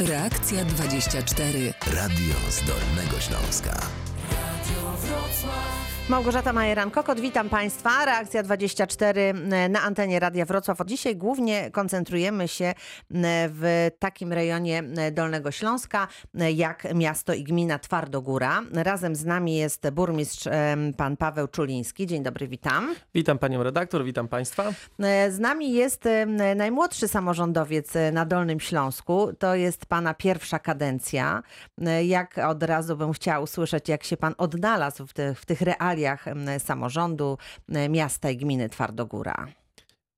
Reakcja 0.00 0.64
24. 0.64 1.74
Radio 1.86 2.34
z 2.50 2.64
Dolnego 2.66 3.20
Śląska. 3.20 3.80
Małgorzata 6.08 6.52
Majeran-Kokot, 6.52 7.20
witam 7.20 7.48
Państwa. 7.48 8.04
Reakcja 8.04 8.42
24 8.42 9.34
na 9.68 9.82
antenie 9.82 10.20
Radia 10.20 10.44
Wrocław. 10.44 10.80
Od 10.80 10.88
dzisiaj 10.88 11.16
głównie 11.16 11.70
koncentrujemy 11.70 12.48
się 12.48 12.74
w 13.48 13.88
takim 13.98 14.32
rejonie 14.32 14.82
Dolnego 15.12 15.50
Śląska, 15.50 16.08
jak 16.54 16.94
miasto 16.94 17.34
i 17.34 17.44
gmina 17.44 17.78
Twardogóra. 17.78 18.62
Razem 18.72 19.16
z 19.16 19.24
nami 19.24 19.56
jest 19.56 19.90
burmistrz 19.90 20.48
pan 20.96 21.16
Paweł 21.16 21.48
Czuliński. 21.48 22.06
Dzień 22.06 22.22
dobry, 22.22 22.48
witam. 22.48 22.94
Witam 23.14 23.38
panią 23.38 23.62
redaktor, 23.62 24.04
witam 24.04 24.28
państwa. 24.28 24.64
Z 25.28 25.38
nami 25.38 25.72
jest 25.72 26.04
najmłodszy 26.56 27.08
samorządowiec 27.08 27.92
na 28.12 28.24
Dolnym 28.24 28.60
Śląsku. 28.60 29.32
To 29.38 29.54
jest 29.54 29.86
pana 29.86 30.14
pierwsza 30.14 30.58
kadencja. 30.58 31.42
Jak 32.02 32.38
od 32.38 32.62
razu 32.62 32.96
bym 32.96 33.12
chciała 33.12 33.40
usłyszeć, 33.40 33.88
jak 33.88 34.04
się 34.04 34.16
pan 34.16 34.34
odnalazł 34.38 35.06
w 35.06 35.12
tych, 35.12 35.40
w 35.40 35.46
tych 35.46 35.60
realiach 35.60 35.93
samorządu 36.58 37.38
miasta 37.88 38.30
i 38.30 38.36
gminy 38.36 38.68
Twardogóra. 38.68 39.46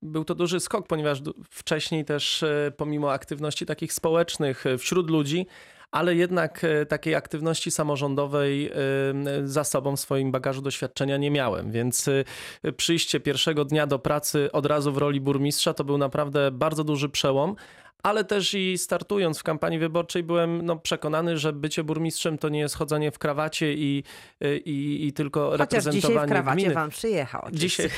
Był 0.01 0.25
to 0.25 0.35
duży 0.35 0.59
skok, 0.59 0.87
ponieważ 0.87 1.21
wcześniej 1.49 2.05
też 2.05 2.43
e, 2.43 2.71
pomimo 2.77 3.11
aktywności 3.11 3.65
takich 3.65 3.93
społecznych 3.93 4.65
e, 4.65 4.77
wśród 4.77 5.09
ludzi, 5.09 5.45
ale 5.91 6.15
jednak 6.15 6.63
e, 6.63 6.85
takiej 6.85 7.15
aktywności 7.15 7.71
samorządowej 7.71 8.71
za 9.43 9.63
sobą 9.63 9.95
w 9.95 9.99
swoim 9.99 10.31
bagażu 10.31 10.61
doświadczenia 10.61 11.17
nie 11.17 11.31
miałem. 11.31 11.71
Więc 11.71 12.09
przyjście 12.77 13.19
pierwszego 13.19 13.65
dnia 13.65 13.87
do 13.87 13.99
pracy 13.99 14.51
od 14.51 14.65
razu 14.65 14.91
w 14.91 14.97
roli 14.97 15.21
burmistrza 15.21 15.73
to 15.73 15.83
był 15.83 15.97
naprawdę 15.97 16.51
bardzo 16.51 16.83
duży 16.83 17.09
przełom 17.09 17.55
ale 18.07 18.23
też 18.23 18.53
i 18.53 18.77
startując 18.77 19.39
w 19.39 19.43
kampanii 19.43 19.79
wyborczej 19.79 20.23
byłem 20.23 20.65
no, 20.65 20.75
przekonany, 20.75 21.37
że 21.37 21.53
bycie 21.53 21.83
burmistrzem 21.83 22.37
to 22.37 22.49
nie 22.49 22.59
jest 22.59 22.75
chodzenie 22.75 23.11
w 23.11 23.19
krawacie 23.19 23.73
i, 23.73 24.03
i, 24.65 25.07
i 25.07 25.13
tylko 25.13 25.49
Chociaż 25.49 25.59
reprezentowanie 25.59 26.01
dzisiaj 26.01 26.27
w 26.27 26.29
krawacie 26.29 26.55
gminy. 26.55 26.73
pan 26.73 26.89
przyjechał. 26.89 27.47
Dzisiaj. 27.51 27.89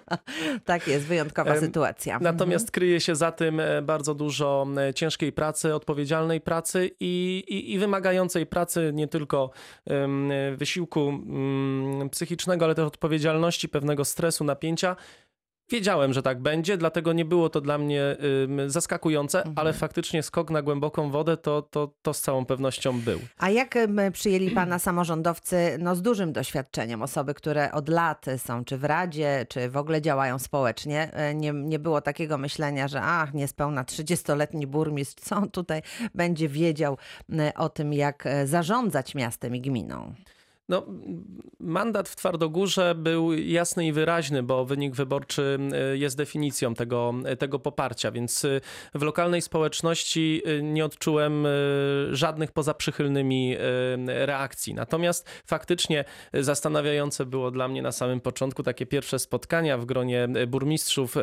tak 0.64 0.88
jest, 0.88 1.06
wyjątkowa 1.06 1.60
sytuacja. 1.60 2.18
Natomiast 2.20 2.70
kryje 2.70 3.00
się 3.00 3.16
za 3.16 3.32
tym 3.32 3.60
e, 3.60 3.82
bardzo 3.82 4.14
dużo 4.14 4.66
e, 4.76 4.94
ciężkiej 4.94 5.32
pracy, 5.32 5.74
odpowiedzialnej 5.74 6.40
pracy 6.40 6.90
i, 7.00 7.44
i, 7.48 7.72
i 7.72 7.78
wymagającej 7.78 8.46
pracy 8.46 8.90
nie 8.94 9.08
tylko 9.08 9.50
um, 9.86 10.32
wysiłku 10.56 11.12
psychicznego, 12.10 12.64
ale 12.64 12.74
też 12.74 12.84
odpowiedzialności, 12.84 13.68
pewnego 13.68 14.04
stresu, 14.04 14.44
napięcia. 14.44 14.96
Wiedziałem, 15.70 16.12
że 16.12 16.22
tak 16.22 16.40
będzie, 16.40 16.76
dlatego 16.76 17.12
nie 17.12 17.24
było 17.24 17.48
to 17.50 17.60
dla 17.60 17.78
mnie 17.78 18.16
y, 18.64 18.70
zaskakujące, 18.70 19.38
mhm. 19.38 19.54
ale 19.58 19.72
faktycznie 19.72 20.22
skok 20.22 20.50
na 20.50 20.62
głęboką 20.62 21.10
wodę 21.10 21.36
to, 21.36 21.62
to, 21.62 21.94
to 22.02 22.14
z 22.14 22.20
całą 22.20 22.46
pewnością 22.46 23.00
był. 23.00 23.18
A 23.38 23.50
jak 23.50 23.78
przyjęli 24.12 24.50
pana 24.50 24.78
samorządowcy 24.78 25.76
no, 25.78 25.94
z 25.94 26.02
dużym 26.02 26.32
doświadczeniem, 26.32 27.02
osoby, 27.02 27.34
które 27.34 27.72
od 27.72 27.88
lat 27.88 28.26
są 28.36 28.64
czy 28.64 28.78
w 28.78 28.84
Radzie, 28.84 29.46
czy 29.48 29.70
w 29.70 29.76
ogóle 29.76 30.02
działają 30.02 30.38
społecznie? 30.38 31.12
E, 31.12 31.34
nie, 31.34 31.52
nie 31.52 31.78
było 31.78 32.00
takiego 32.00 32.38
myślenia, 32.38 32.88
że 32.88 33.02
ach, 33.02 33.34
niespełna 33.34 33.84
30-letni 33.84 34.66
burmistrz, 34.66 35.22
co 35.24 35.36
on 35.36 35.50
tutaj 35.50 35.82
będzie 36.14 36.48
wiedział 36.48 36.98
o 37.56 37.68
tym, 37.68 37.92
jak 37.92 38.26
e, 38.26 38.46
zarządzać 38.46 39.14
miastem 39.14 39.56
i 39.56 39.60
gminą? 39.60 40.14
No, 40.68 40.86
mandat 41.60 42.08
w 42.08 42.16
Twardogórze 42.16 42.94
był 42.94 43.32
jasny 43.32 43.86
i 43.86 43.92
wyraźny, 43.92 44.42
bo 44.42 44.64
wynik 44.64 44.94
wyborczy 44.94 45.58
y, 45.92 45.98
jest 45.98 46.16
definicją 46.16 46.74
tego, 46.74 47.14
tego 47.38 47.58
poparcia, 47.58 48.10
więc 48.10 48.44
y, 48.44 48.60
w 48.94 49.02
lokalnej 49.02 49.42
społeczności 49.42 50.42
y, 50.46 50.62
nie 50.62 50.84
odczułem 50.84 51.46
żadnych 52.10 52.52
poza 52.52 52.74
przychylnymi 52.74 53.56
reakcji. 54.06 54.74
Natomiast 54.74 55.28
faktycznie 55.46 56.04
zastanawiające 56.34 57.26
było 57.26 57.50
dla 57.50 57.68
mnie 57.68 57.82
na 57.82 57.92
samym 57.92 58.20
początku 58.20 58.62
takie 58.62 58.86
pierwsze 58.86 59.18
spotkania 59.18 59.78
w 59.78 59.84
gronie 59.84 60.28
burmistrzów 60.46 61.14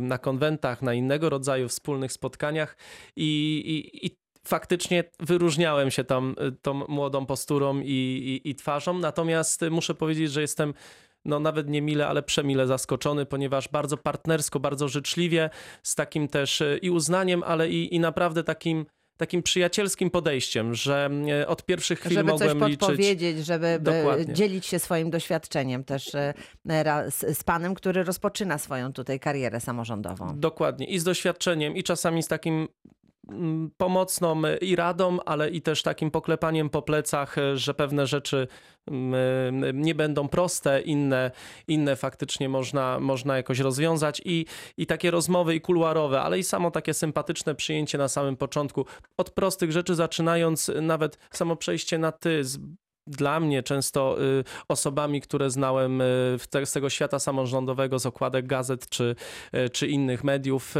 na 0.00 0.18
konwentach, 0.18 0.82
na 0.82 0.94
innego 0.94 1.30
rodzaju 1.30 1.68
wspólnych 1.68 2.12
spotkaniach 2.12 2.76
i, 3.16 3.62
i, 3.66 4.06
i 4.06 4.23
faktycznie 4.48 5.04
wyróżniałem 5.20 5.90
się 5.90 6.04
tam 6.04 6.34
y, 6.48 6.52
tą 6.52 6.74
młodą 6.74 7.26
posturą 7.26 7.80
i, 7.80 7.84
i, 7.84 8.50
i 8.50 8.54
twarzą, 8.54 8.98
natomiast 8.98 9.64
muszę 9.70 9.94
powiedzieć, 9.94 10.32
że 10.32 10.40
jestem 10.40 10.74
no 11.24 11.40
nawet 11.40 11.68
nie 11.68 11.82
mile, 11.82 12.08
ale 12.08 12.22
przemile 12.22 12.66
zaskoczony, 12.66 13.26
ponieważ 13.26 13.68
bardzo 13.68 13.96
partnersko, 13.96 14.60
bardzo 14.60 14.88
życzliwie, 14.88 15.50
z 15.82 15.94
takim 15.94 16.28
też 16.28 16.60
y, 16.60 16.78
i 16.82 16.90
uznaniem, 16.90 17.42
ale 17.42 17.68
i, 17.70 17.94
i 17.94 18.00
naprawdę 18.00 18.44
takim 18.44 18.86
takim 19.16 19.42
przyjacielskim 19.42 20.10
podejściem, 20.10 20.74
że 20.74 21.10
y, 21.42 21.46
od 21.46 21.64
pierwszych 21.64 22.00
chwil 22.00 22.12
żeby 22.12 22.30
mogłem 22.30 22.60
coś 22.60 22.68
liczyć. 22.68 22.80
podpowiedzieć, 22.80 23.46
żeby 23.46 23.80
dzielić 24.28 24.66
się 24.66 24.78
swoim 24.78 25.10
doświadczeniem 25.10 25.84
też 25.84 26.10
z, 27.08 27.38
z 27.38 27.44
panem, 27.44 27.74
który 27.74 28.04
rozpoczyna 28.04 28.58
swoją 28.58 28.92
tutaj 28.92 29.20
karierę 29.20 29.60
samorządową. 29.60 30.40
Dokładnie. 30.40 30.86
I 30.86 30.98
z 30.98 31.04
doświadczeniem, 31.04 31.76
i 31.76 31.82
czasami 31.82 32.22
z 32.22 32.28
takim 32.28 32.68
pomocną 33.76 34.42
i 34.60 34.76
radą, 34.76 35.18
ale 35.26 35.50
i 35.50 35.62
też 35.62 35.82
takim 35.82 36.10
poklepaniem 36.10 36.70
po 36.70 36.82
plecach, 36.82 37.36
że 37.54 37.74
pewne 37.74 38.06
rzeczy 38.06 38.48
mm, 38.86 39.82
nie 39.82 39.94
będą 39.94 40.28
proste, 40.28 40.80
inne, 40.80 41.30
inne 41.68 41.96
faktycznie 41.96 42.48
można, 42.48 43.00
można 43.00 43.36
jakoś 43.36 43.58
rozwiązać 43.58 44.22
i, 44.24 44.46
i 44.76 44.86
takie 44.86 45.10
rozmowy 45.10 45.54
i 45.54 45.60
kuluarowe, 45.60 46.22
ale 46.22 46.38
i 46.38 46.42
samo 46.42 46.70
takie 46.70 46.94
sympatyczne 46.94 47.54
przyjęcie 47.54 47.98
na 47.98 48.08
samym 48.08 48.36
początku. 48.36 48.86
Od 49.16 49.30
prostych 49.30 49.72
rzeczy 49.72 49.94
zaczynając, 49.94 50.70
nawet 50.82 51.18
samo 51.30 51.56
przejście 51.56 51.98
na 51.98 52.12
ty 52.12 52.44
z 52.44 52.58
dla 53.06 53.40
mnie 53.40 53.62
często 53.62 54.22
y, 54.22 54.44
osobami, 54.68 55.20
które 55.20 55.50
znałem 55.50 56.00
y, 56.00 56.04
z 56.64 56.72
tego 56.72 56.90
świata 56.90 57.18
samorządowego, 57.18 57.98
z 57.98 58.06
okładek 58.06 58.46
gazet 58.46 58.88
czy, 58.88 59.16
y, 59.54 59.70
czy 59.70 59.86
innych 59.86 60.24
mediów, 60.24 60.74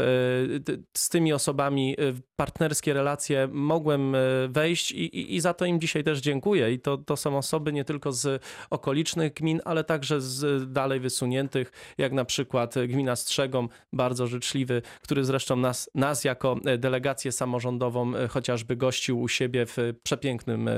z 0.97 1.09
tymi 1.09 1.33
osobami 1.33 1.95
partnerskie 2.35 2.93
relacje 2.93 3.47
mogłem 3.51 4.15
wejść 4.49 4.91
i, 4.91 5.05
i, 5.05 5.35
i, 5.35 5.41
za 5.41 5.53
to 5.53 5.65
im 5.65 5.81
dzisiaj 5.81 6.03
też 6.03 6.19
dziękuję. 6.19 6.71
I 6.71 6.79
to, 6.79 6.97
to 6.97 7.17
są 7.17 7.37
osoby 7.37 7.73
nie 7.73 7.85
tylko 7.85 8.11
z 8.11 8.43
okolicznych 8.69 9.33
gmin, 9.33 9.61
ale 9.65 9.83
także 9.83 10.21
z 10.21 10.71
dalej 10.71 10.99
wysuniętych, 10.99 11.71
jak 11.97 12.13
na 12.13 12.25
przykład 12.25 12.75
gmina 12.87 13.15
Strzegom, 13.15 13.69
bardzo 13.93 14.27
życzliwy, 14.27 14.81
który 15.01 15.25
zresztą 15.25 15.55
nas, 15.55 15.89
nas 15.95 16.23
jako 16.23 16.55
delegację 16.77 17.31
samorządową 17.31 18.11
chociażby 18.29 18.75
gościł 18.75 19.21
u 19.21 19.27
siebie 19.27 19.65
w 19.65 19.77
przepięknym 20.03 20.69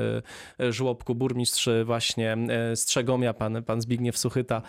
żłobku 0.70 1.16
burmistrza 1.16 1.37
burmistrz 1.38 1.70
właśnie 1.86 2.38
e, 2.50 2.76
Strzegomia, 2.76 3.34
pan, 3.34 3.64
pan 3.64 3.82
Zbigniew 3.82 4.18
Suchyta, 4.18 4.62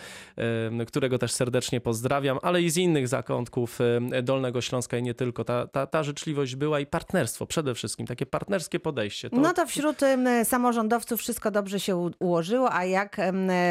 e, 0.81 0.85
którego 0.85 1.19
też 1.19 1.33
serdecznie 1.33 1.81
pozdrawiam, 1.81 2.39
ale 2.43 2.63
i 2.63 2.71
z 2.71 2.77
innych 2.77 3.09
zakątków 3.09 3.79
e, 4.13 4.23
Dolnego 4.23 4.61
Śląska 4.61 4.99
i 4.99 5.03
nie 5.03 5.15
tylko. 5.15 5.45
Ta, 5.45 5.67
ta, 5.67 5.87
ta 5.87 6.03
życzliwość 6.03 6.57
była 6.57 6.81
i 6.81 6.87
partnerstwo 6.87 7.47
przede 7.47 7.75
wszystkim, 7.75 8.07
takie 8.07 8.27
partnerskie 8.27 8.81
podejście. 8.81 9.31
To... 9.31 9.37
No 9.37 9.53
to 9.53 9.67
wśród 9.67 10.01
samorządowców 10.45 11.21
wszystko 11.21 11.51
dobrze 11.51 11.81
się 11.81 12.11
ułożyło, 12.19 12.73
a 12.73 12.85
jak 12.85 13.17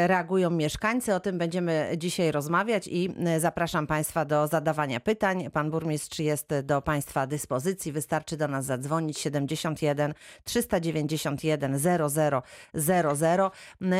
reagują 0.06 0.50
mieszkańcy, 0.50 1.14
o 1.14 1.20
tym 1.20 1.38
będziemy 1.38 1.92
dzisiaj 1.96 2.32
rozmawiać 2.32 2.88
i 2.88 3.10
zapraszam 3.38 3.86
Państwa 3.86 4.24
do 4.24 4.46
zadawania 4.46 5.00
pytań. 5.00 5.50
Pan 5.52 5.70
burmistrz 5.70 6.18
jest 6.18 6.54
do 6.62 6.82
Państwa 6.82 7.26
dyspozycji. 7.26 7.92
Wystarczy 7.92 8.36
do 8.36 8.48
nas 8.48 8.64
zadzwonić 8.64 9.18
71 9.18 10.14
391 10.44 11.78
00 11.78 12.42
00, 12.88 13.50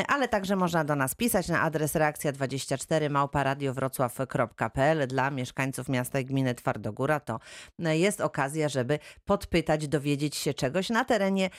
ale 0.07 0.27
także 0.27 0.55
można 0.55 0.83
do 0.83 0.95
nas 0.95 1.15
pisać 1.15 1.47
na 1.47 1.61
adres 1.61 1.95
reakcja24 1.95 3.09
małparadiowrocław.pl 3.09 5.07
dla 5.07 5.31
mieszkańców 5.31 5.89
miasta 5.89 6.19
i 6.19 6.25
gminy 6.25 6.55
Twardogóra. 6.55 7.19
To 7.19 7.39
jest 7.79 8.21
okazja, 8.21 8.69
żeby 8.69 8.99
podpytać, 9.25 9.87
dowiedzieć 9.87 10.35
się 10.35 10.53
czegoś 10.53 10.89
na 10.89 11.05
terenie, 11.05 11.49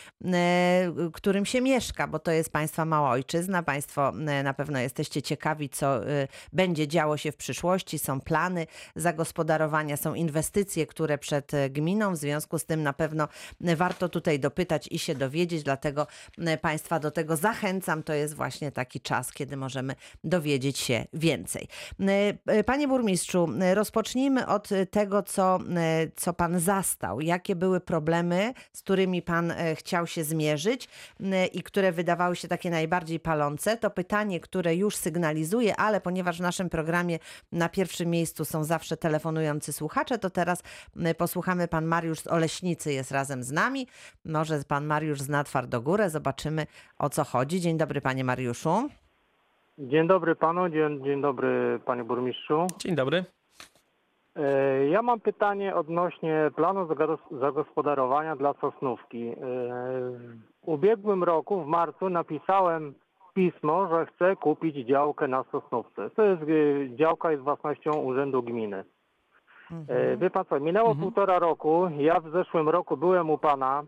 którym 1.13 1.47
się 1.47 1.61
mieszka, 1.61 2.07
bo 2.07 2.19
to 2.19 2.31
jest 2.31 2.53
Państwa 2.53 2.85
mała 2.85 3.11
ojczyzna. 3.11 3.63
Państwo 3.63 4.13
na 4.45 4.55
pewno 4.55 4.79
jesteście 4.79 5.23
ciekawi, 5.23 5.69
co 5.69 6.01
będzie 6.53 6.89
działo 6.89 7.17
się 7.17 7.33
w 7.33 7.37
przyszłości. 7.37 7.99
Są 7.99 8.21
plany 8.21 8.67
zagospodarowania, 8.97 9.97
są 9.97 10.15
inwestycje, 10.15 10.87
które 10.87 11.19
przed 11.19 11.53
gminą. 11.71 12.13
W 12.13 12.17
związku 12.17 12.59
z 12.59 12.65
tym 12.65 12.83
na 12.83 12.93
pewno 12.93 13.29
warto 13.61 14.09
tutaj 14.09 14.41
dopytać 14.41 14.89
i 14.91 14.99
się 14.99 15.15
dowiedzieć, 15.15 15.63
dlatego 15.63 16.07
Państwa 16.61 17.01
do 17.01 17.11
tego 17.11 17.20
tego 17.21 17.37
zachęcam. 17.37 18.03
To 18.03 18.13
jest 18.13 18.35
właśnie 18.35 18.73
taki 18.73 19.01
czas, 19.01 19.33
kiedy 19.33 19.57
możemy 19.57 19.95
dowiedzieć 20.25 20.79
się 20.79 21.05
więcej. 21.13 21.69
E, 22.47 22.65
Panie 22.65 22.89
burmistrzu, 22.89 23.49
e, 23.61 23.75
rozpocznijmy 23.75 24.47
od 24.47 24.69
tego, 24.91 25.23
co, 25.23 25.59
e, 25.77 26.07
co 26.17 26.33
pan 26.33 26.61
zastał. 26.61 27.21
Jakie 27.21 27.57
były 27.57 27.81
problemy, 27.81 28.53
z 28.73 28.83
którymi 28.83 29.23
pan 29.23 29.51
e, 29.51 29.77
chciał 29.77 30.07
się 30.07 30.25
zmierzyć 30.25 30.89
e, 31.21 31.47
i 31.47 31.63
które 31.63 31.93
wydawały 31.93 32.37
się 32.37 32.49
takie 32.49 32.71
najbardziej 32.71 33.21
palące? 33.21 33.77
To 33.77 33.91
pytanie, 33.91 34.41
które 34.41 34.77
już 34.77 34.97
sygnalizuję, 34.97 35.77
ale 35.77 36.01
ponieważ 36.01 36.39
w 36.39 36.41
naszym 36.41 36.71
programie 36.71 37.19
na 37.53 37.69
pierwszym 37.69 38.11
miejscu 38.11 38.45
są 38.45 38.65
zawsze 38.65 38.97
telefonujący 38.97 39.73
słuchacze, 39.73 40.19
to 40.19 40.31
teraz 40.31 40.63
e, 40.97 41.15
posłuchamy. 41.15 41.69
Pan 41.69 41.85
Mariusz 41.87 42.21
z 42.21 42.27
Oleśnicy 42.27 42.93
jest 42.93 43.11
razem 43.11 43.43
z 43.43 43.51
nami. 43.51 43.87
Może 44.25 44.65
pan 44.65 44.87
Mariusz 44.87 45.21
zna 45.21 45.45
Twardogórę. 45.45 46.11
Zobaczymy, 46.11 46.67
o 46.99 47.10
co 47.11 47.25
chodzi. 47.25 47.61
Dzień 47.61 47.79
dobry, 47.79 48.01
panie 48.01 48.25
Mariuszu. 48.25 48.89
Dzień 49.79 50.07
dobry 50.09 50.37
panu, 50.37 50.69
dzień, 50.69 51.05
dzień 51.05 51.21
dobry 51.23 51.81
panie 51.85 52.05
burmistrzu. 52.05 52.67
Dzień 52.79 52.95
dobry. 52.95 53.25
E, 54.37 54.87
Ja 54.89 55.03
mam 55.03 55.21
pytanie 55.21 55.75
odnośnie 55.75 56.51
planu 56.57 56.87
zago- 56.87 57.39
zagospodarowania 57.41 58.37
dla 58.37 58.55
Sosnówki. 58.61 59.29
E, 59.29 59.35
W 60.63 60.69
ubiegłym 60.69 61.25
roku 61.25 61.65
w 61.65 61.67
marcu 61.67 62.09
napisałem 62.09 62.95
pismo, 63.35 63.89
że 63.89 64.07
chcę 64.07 64.37
kupić 64.37 64.87
działkę 64.87 65.29
na 65.29 65.45
Sosnówce. 65.53 66.11
To 66.11 66.23
jest 66.23 66.43
e, 66.43 66.47
działka 66.97 67.31
jest 67.31 67.43
własnością 67.43 67.91
Urzędu 67.91 68.43
Gminy. 68.43 68.85
E, 69.89 70.17
Wie 70.17 70.31
pan 70.31 70.45
co, 70.45 70.61
minęło 70.61 70.95
półtora 70.95 71.39
roku, 71.39 71.89
ja 71.99 72.21
w 72.21 72.31
zeszłym 72.31 72.69
roku 72.69 72.97
byłem 72.97 73.31
u 73.31 73.39
pana. 73.39 73.83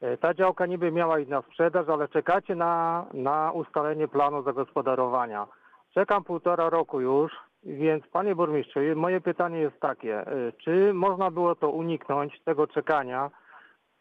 E, 0.00 0.16
Ta 0.16 0.34
działka 0.34 0.66
niby 0.66 0.92
miała 0.92 1.18
iść 1.18 1.30
na 1.30 1.42
sprzedaż, 1.42 1.88
ale 1.88 2.08
czekacie 2.08 2.54
na, 2.54 3.06
na 3.14 3.52
ustalenie 3.52 4.08
planu 4.08 4.42
zagospodarowania. 4.42 5.46
Czekam 5.94 6.24
półtora 6.24 6.70
roku 6.70 7.00
już, 7.00 7.32
więc 7.64 8.06
panie 8.06 8.34
burmistrzu, 8.34 8.80
je- 8.80 8.94
moje 8.94 9.20
pytanie 9.20 9.58
jest 9.58 9.80
takie, 9.80 10.20
e, 10.20 10.52
czy 10.64 10.92
można 10.94 11.30
było 11.30 11.54
to 11.54 11.70
uniknąć, 11.70 12.40
tego 12.44 12.66
czekania, 12.66 13.30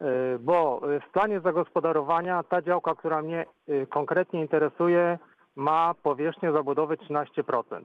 E, 0.02 0.40
bo 0.40 0.82
w 1.08 1.12
planie 1.12 1.40
zagospodarowania 1.40 2.44
ta 2.44 2.62
działka, 2.62 2.96
która 2.96 3.22
mnie 3.22 3.46
konkretnie 3.90 4.42
interesuje, 4.42 5.20
ma 5.56 5.94
powierzchnię 6.04 6.52
zabudowy 6.52 6.98
13%. 6.98 7.84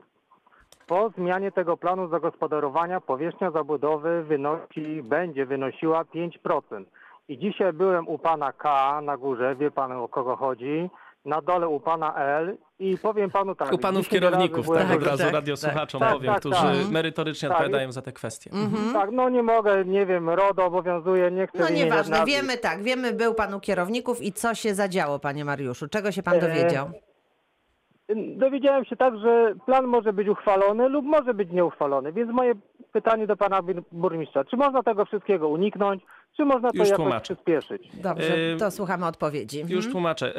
Po 0.86 1.08
zmianie 1.10 1.52
tego 1.52 1.76
planu 1.76 2.08
zagospodarowania 2.08 3.00
powierzchnia 3.00 3.50
zabudowy 3.50 4.22
wynosi, 4.22 5.02
będzie 5.02 5.46
wynosiła 5.46 6.04
5%. 6.04 6.84
I 7.28 7.38
dzisiaj 7.38 7.72
byłem 7.72 8.08
u 8.08 8.18
pana 8.18 8.52
K 8.52 9.00
na 9.00 9.16
górze, 9.16 9.56
wie 9.56 9.70
pan 9.70 9.92
o 9.92 10.08
kogo 10.08 10.36
chodzi, 10.36 10.90
na 11.24 11.40
dole 11.42 11.68
u 11.68 11.80
pana 11.80 12.14
L 12.16 12.56
i 12.78 12.98
powiem 12.98 13.30
panu 13.30 13.54
tak. 13.54 13.72
U 13.72 13.78
panów 13.78 14.04
10 14.08 14.22
razy 14.22 14.36
kierowników, 14.36 14.76
tak 14.76 14.96
od 14.96 15.06
razu 15.06 15.22
tak, 15.24 15.32
radiosłuchaczom 15.32 16.00
tak. 16.00 16.12
powiem, 16.12 16.32
Tak, 16.32 16.40
którzy 16.40 16.54
tak. 16.82 16.90
merytorycznie 16.92 17.48
Tak, 17.48 17.58
odpowiadają 17.58 17.92
za 17.92 18.02
te 18.02 18.12
kwestie. 18.12 18.50
Tak, 18.92 19.10
no 19.12 19.28
nie 19.28 19.42
mogę, 19.42 19.84
nie 19.84 20.06
wiem, 20.06 20.30
RODO 20.30 20.64
obowiązuje, 20.66 21.30
nie 21.30 21.46
chcę 21.46 21.58
No 21.58 21.68
nieważne, 21.68 22.24
wiemy 22.26 22.56
tak, 22.58 22.82
wiemy, 22.82 23.12
był 23.12 23.34
pan 23.34 23.54
u 23.54 23.60
kierowników 23.60 24.22
i 24.22 24.32
co 24.32 24.54
się 24.54 24.74
zadziało, 24.74 25.18
panie 25.18 25.44
Mariuszu? 25.44 25.88
Czego 25.88 26.12
się 26.12 26.22
pan 26.22 26.34
E, 26.34 26.40
dowiedział? 26.40 26.90
Dowiedziałem 28.36 28.84
się 28.84 28.96
tak, 28.96 29.18
że 29.18 29.54
plan 29.66 29.86
może 29.86 30.12
być 30.12 30.28
uchwalony 30.28 30.88
lub 30.88 31.04
może 31.06 31.34
być 31.34 31.50
nieuchwalony, 31.50 32.12
więc 32.12 32.30
moje 32.32 32.54
pytanie 32.92 33.26
do 33.26 33.36
pana 33.36 33.62
bur- 33.62 33.82
burmistrza, 33.92 34.44
czy 34.44 34.56
można 34.56 34.82
tego 34.82 35.04
wszystkiego 35.04 35.48
uniknąć, 35.48 36.02
czy 36.36 36.44
można 36.44 36.70
to 36.72 36.78
Już 36.78 36.88
jakoś 36.88 36.96
tłumaczę. 37.04 37.34
przyspieszyć? 37.34 37.88
Dobrze, 37.94 38.36
to 38.58 38.70
słuchamy 38.70 39.06
odpowiedzi. 39.06 39.58
Już 39.60 39.70
Mhm. 39.72 39.92
tłumaczę. 39.92 40.34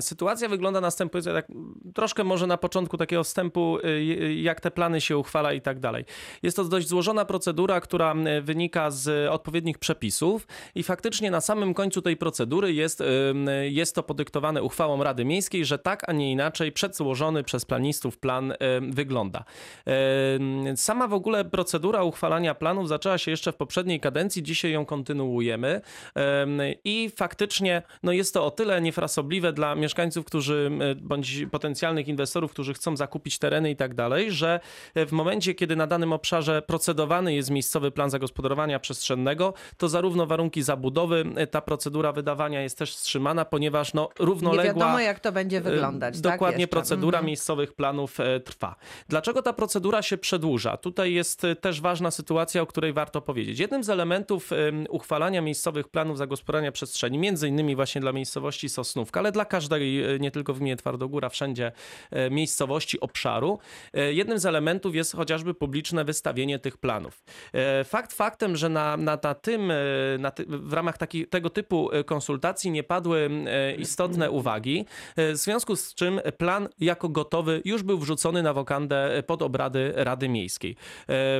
Sytuacja 0.00 0.48
wygląda 0.48 0.80
następująco, 0.80 1.32
tak 1.32 1.46
troszkę 1.94 2.24
może 2.24 2.46
na 2.46 2.56
początku 2.56 2.96
takiego 2.96 3.24
wstępu, 3.24 3.78
y, 3.78 3.86
y, 3.86 4.34
jak 4.34 4.60
te 4.60 4.70
plany 4.70 5.00
się 5.00 5.18
uchwala 5.18 5.52
i 5.52 5.60
tak 5.60 5.80
dalej. 5.80 6.04
Jest 6.42 6.56
to 6.56 6.64
dość 6.64 6.88
złożona 6.88 7.24
procedura, 7.24 7.80
która 7.80 8.14
wynika 8.42 8.90
z 8.90 9.30
odpowiednich 9.30 9.78
przepisów 9.78 10.46
i 10.74 10.82
faktycznie 10.82 11.30
na 11.30 11.40
samym 11.40 11.74
końcu 11.74 12.02
tej 12.02 12.16
procedury 12.16 12.72
jest, 12.72 13.02
jest 13.62 13.94
to 13.94 14.02
podyktowane 14.02 14.62
uchwałą 14.62 15.02
Rady 15.02 15.24
Miejskiej, 15.24 15.64
że 15.64 15.78
tak, 15.78 16.08
a 16.08 16.12
nie 16.12 16.32
inaczej 16.32 16.72
przedłożony 16.72 17.44
przez 17.44 17.64
planistów 17.64 18.18
plan 18.18 18.54
wygląda. 18.90 19.44
Sama 20.76 21.08
w 21.08 21.12
ogóle 21.14 21.44
procedura 21.44 22.02
uchwalania 22.02 22.54
planów 22.54 22.88
zaczęła 22.88 23.18
się 23.18 23.30
jeszcze 23.30 23.52
w 23.52 23.56
poprzedniej 23.56 24.00
kadencji, 24.00 24.42
dzisiaj 24.42 24.72
ją 24.72 24.86
kontynuujemy 24.86 25.37
I 26.84 27.10
faktycznie 27.16 27.82
no 28.02 28.12
jest 28.12 28.34
to 28.34 28.46
o 28.46 28.50
tyle 28.50 28.80
niefrasobliwe 28.80 29.52
dla 29.52 29.74
mieszkańców, 29.74 30.26
którzy 30.26 30.70
bądź 30.96 31.46
potencjalnych 31.50 32.08
inwestorów, 32.08 32.50
którzy 32.50 32.74
chcą 32.74 32.96
zakupić 32.96 33.38
tereny 33.38 33.70
i 33.70 33.76
tak 33.76 33.94
dalej, 33.94 34.32
że 34.32 34.60
w 34.96 35.12
momencie, 35.12 35.54
kiedy 35.54 35.76
na 35.76 35.86
danym 35.86 36.12
obszarze 36.12 36.62
procedowany 36.62 37.34
jest 37.34 37.50
miejscowy 37.50 37.90
plan 37.90 38.10
zagospodarowania 38.10 38.78
przestrzennego, 38.78 39.54
to 39.76 39.88
zarówno 39.88 40.26
warunki 40.26 40.62
zabudowy, 40.62 41.24
y, 41.42 41.46
ta 41.46 41.60
procedura 41.60 42.12
wydawania 42.12 42.62
jest 42.62 42.78
też 42.78 42.96
wstrzymana, 42.96 43.44
ponieważ 43.44 43.94
no 43.94 44.08
Nie 44.20 44.26
równoległa 44.26 44.64
wiadomo, 44.64 45.00
jak 45.00 45.20
to 45.20 45.32
będzie 45.32 45.60
wyglądać. 45.60 46.16
Y, 46.16 46.22
tak, 46.22 46.32
Dokładnie 46.32 46.60
jeszcze? 46.60 46.76
procedura 46.76 47.18
Mhm. 47.18 47.26
miejscowych 47.26 47.72
planów 47.72 48.20
e, 48.20 48.40
trwa. 48.40 48.74
Dlaczego 49.08 49.42
ta 49.42 49.52
procedura 49.52 50.02
się 50.02 50.18
przedłuża? 50.18 50.76
Tutaj 50.76 51.12
jest 51.12 51.44
e, 51.44 51.56
też 51.56 51.80
ważna 51.80 52.10
sytuacja, 52.10 52.62
o 52.62 52.66
której 52.66 52.92
warto 52.92 53.20
powiedzieć. 53.20 53.58
Jednym 53.58 53.84
z 53.84 53.90
elementów 53.90 54.52
em, 54.52 54.86
uchwalania 55.28 55.42
miejscowych 55.42 55.88
planów 55.88 56.18
zagospodarowania 56.18 56.72
przestrzeni, 56.72 57.18
między 57.18 57.48
innymi 57.48 57.76
właśnie 57.76 58.00
dla 58.00 58.12
miejscowości 58.12 58.68
Sosnówka, 58.68 59.20
ale 59.20 59.32
dla 59.32 59.44
każdej, 59.44 60.14
e, 60.14 60.18
nie 60.18 60.30
tylko 60.30 60.54
w 60.54 60.58
gminie 60.58 60.76
Twardogóra, 60.76 61.28
wszędzie 61.28 61.72
e, 62.10 62.30
miejscowości, 62.30 63.00
obszaru, 63.00 63.58
e, 63.92 64.12
jednym 64.12 64.38
z 64.38 64.46
elementów 64.46 64.94
jest 64.94 65.16
chociażby 65.16 65.54
publiczne 65.54 66.04
wystawienie 66.04 66.58
tych 66.58 66.76
planów. 66.76 67.22
Fakt 67.84 68.12
faktem, 68.12 68.56
że 68.56 68.68
na, 68.68 68.96
na, 68.96 69.18
na 69.22 69.34
tym, 69.34 69.72
na 70.18 70.30
ty, 70.30 70.44
w 70.48 70.72
ramach 70.72 70.98
taki, 70.98 71.26
tego 71.26 71.50
typu 71.50 71.90
konsultacji 72.06 72.70
nie 72.70 72.82
padły 72.82 73.30
istotne 73.78 74.30
uwagi, 74.30 74.86
w 75.16 75.36
związku 75.36 75.76
z 75.76 75.94
czym 75.94 76.20
plan 76.38 76.68
jako 76.80 77.08
gotowy 77.08 77.62
już 77.64 77.82
był 77.82 77.98
wrzucony 77.98 78.42
na 78.42 78.52
wokandę 78.52 79.22
pod 79.26 79.42
obrady 79.42 79.92
Rady 79.96 80.28
Miejskiej. 80.28 80.76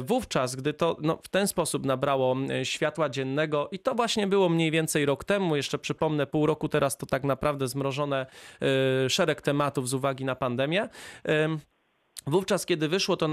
Wówczas, 0.03 0.57
gdy 0.57 0.73
to 0.73 0.97
no, 1.01 1.19
w 1.23 1.29
ten 1.29 1.49
sposób 1.49 1.87
nabrało 1.87 2.37
światła 2.65 3.09
dziennego 3.09 3.69
i 3.73 3.78
to 3.79 3.95
właśnie 3.95 4.27
było 4.27 4.49
mniej 4.49 4.71
więcej 4.71 5.07
rok 5.07 5.25
temu, 5.25 5.57
jeszcze 5.57 5.79
przypomnę 5.79 6.27
pół 6.27 6.47
roku 6.47 6.69
teraz 6.69 6.97
to 6.97 7.07
tak 7.07 7.25
naprawdę 7.25 7.69
zmrożone 7.69 8.27
e, 9.07 9.11
szereg 9.11 9.43
tematów 9.43 9.89
z 9.89 9.95
uwagi 9.95 10.25
na 10.25 10.35
pandemię. 10.35 10.89
Wówczas, 12.27 12.67
kiedy 12.67 12.89
wyszło, 12.89 13.17
to, 13.17 13.29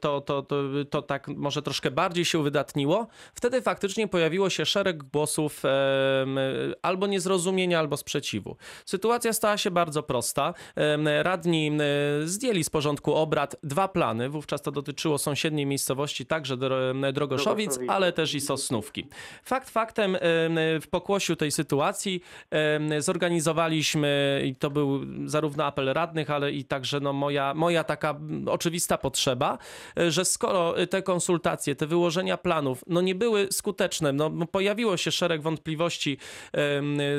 to, 0.00 0.20
to, 0.20 0.42
to, 0.42 0.62
to 0.90 1.02
tak 1.02 1.28
może 1.28 1.62
troszkę 1.62 1.90
bardziej 1.90 2.24
się 2.24 2.38
uwydatniło. 2.38 3.06
Wtedy 3.34 3.62
faktycznie 3.62 4.08
pojawiło 4.08 4.50
się 4.50 4.66
szereg 4.66 5.02
głosów 5.02 5.62
em, 5.64 6.38
albo 6.82 7.06
niezrozumienia, 7.06 7.78
albo 7.78 7.96
sprzeciwu. 7.96 8.56
Sytuacja 8.84 9.32
stała 9.32 9.56
się 9.56 9.70
bardzo 9.70 10.02
prosta. 10.02 10.54
Em, 10.76 11.08
Radni 11.08 11.66
em, 11.66 11.78
zdjęli 12.28 12.64
z 12.64 12.70
porządku 12.70 13.14
obrad 13.14 13.56
dwa 13.62 13.88
plany. 13.88 14.28
Wówczas 14.28 14.62
to 14.62 14.70
dotyczyło 14.72 15.18
sąsiedniej 15.18 15.66
miejscowości, 15.66 16.26
także 16.26 16.56
Dro- 16.56 17.12
Drogoszowic, 17.12 17.78
ale 17.88 18.12
też 18.12 18.34
i 18.34 18.40
Sosnówki. 18.40 19.06
Fakt 19.42 19.70
faktem, 19.70 20.16
em, 20.16 20.20
w 20.80 20.88
pokłosiu 20.90 21.36
tej 21.36 21.50
sytuacji 21.52 22.20
zorganizowaliśmy, 22.98 24.42
i 24.44 24.54
to 24.54 24.70
był 24.70 25.00
zarówno 25.24 25.64
apel 25.64 25.92
radnych, 25.92 26.30
ale 26.30 26.52
i 26.52 26.64
także 26.64 27.00
no, 27.00 27.12
moja, 27.12 27.54
moja 27.54 27.84
taka 27.84 28.10
mm, 28.10 28.25
oczywista 28.46 28.98
potrzeba, 28.98 29.58
e, 29.98 30.10
że 30.10 30.24
skoro 30.24 30.78
e, 30.78 30.86
te 30.86 31.02
konsultacje, 31.02 31.74
te 31.74 31.86
wyłożenia 31.86 32.36
planów 32.36 32.84
no, 32.86 33.00
nie 33.00 33.14
były 33.14 33.48
skuteczne, 33.50 34.12
no, 34.12 34.30
pojawiło 34.46 34.96
się 34.96 35.12
szereg 35.12 35.42
wątpliwości 35.42 36.18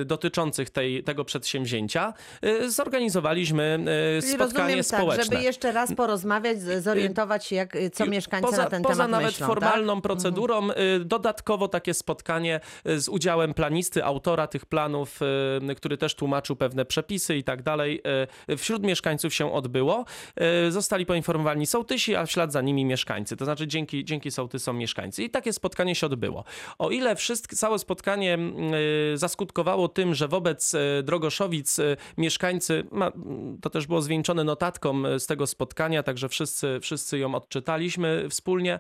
dotyczących 0.06 0.70
tej, 0.70 1.04
tego 1.04 1.26
przedsięwzięcia, 1.26 2.14
e, 2.42 2.70
zorganizowaliśmy 2.70 3.86
spotkanie 4.20 4.38
rozumiem 4.38 4.84
społeczne. 4.84 5.24
tak, 5.24 5.34
żeby 5.34 5.44
jeszcze 5.44 5.72
raz 5.72 5.96
porozmawiać, 5.96 6.62
zorientować 6.62 7.46
się, 7.46 7.56
jak, 7.56 7.78
co 7.94 8.06
mieszkańcy 8.06 8.50
poza, 8.50 8.64
na 8.64 8.70
ten 8.70 8.84
poza 8.84 8.96
temat 8.96 9.12
nawet 9.12 9.28
myślą. 9.28 9.48
formalną 9.48 9.96
tak? 9.96 10.04
procedurą, 10.04 10.70
y, 10.72 11.06
dodatkowo 11.06 11.68
takie 11.68 11.94
spotkanie 11.94 12.60
z 12.86 13.10
udziałem 13.10 13.54
planisty, 13.54 14.04
autora 14.04 14.48
tych 14.48 14.66
planów, 14.66 15.20
który 15.78 15.98
też 15.98 16.16
tłumaczył 16.16 16.56
pewne 16.56 16.86
przepisy 16.86 17.38
i 17.38 17.44
tak 17.44 17.64
dalej, 17.64 18.02
wśród 18.58 18.84
mieszkańców 18.84 19.34
się 19.34 19.54
odbyło. 19.54 20.06
Zostali 20.70 20.97
zostali 20.98 21.06
poinformowani 21.06 21.66
sołtysi, 21.66 22.16
a 22.16 22.26
w 22.26 22.32
ślad 22.32 22.52
za 22.52 22.62
nimi 22.62 22.86
mieszkańcy. 22.86 23.38
To 23.38 23.46
znaczy 23.46 23.68
dzięki, 23.68 24.06
dzięki 24.06 24.32
sołtysom 24.32 24.78
mieszkańcy. 24.78 25.24
I 25.24 25.30
takie 25.30 25.54
spotkanie 25.54 25.96
się 25.96 26.06
odbyło. 26.06 26.44
O 26.78 26.90
ile 26.90 27.16
wszystko, 27.16 27.56
całe 27.56 27.80
spotkanie 27.80 28.34
mm, 28.34 28.74
y, 28.74 29.18
zaskutkowało 29.18 29.88
tym, 29.88 30.16
że 30.16 30.28
wobec 30.28 30.74
y, 30.74 31.04
Drogoszowic 31.04 31.80
y, 31.80 31.98
mieszkańcy, 32.18 32.84
ma, 32.92 33.08
mm, 33.08 33.58
to 33.62 33.70
też 33.70 33.88
było 33.88 34.02
zwieńczone 34.02 34.44
notatką 34.44 35.20
z 35.20 35.26
tego 35.26 35.48
spotkania, 35.48 36.04
także 36.04 36.30
wszyscy, 36.30 36.80
wszyscy 36.82 37.18
ją 37.18 37.36
odczytaliśmy 37.36 38.28
wspólnie. 38.30 38.80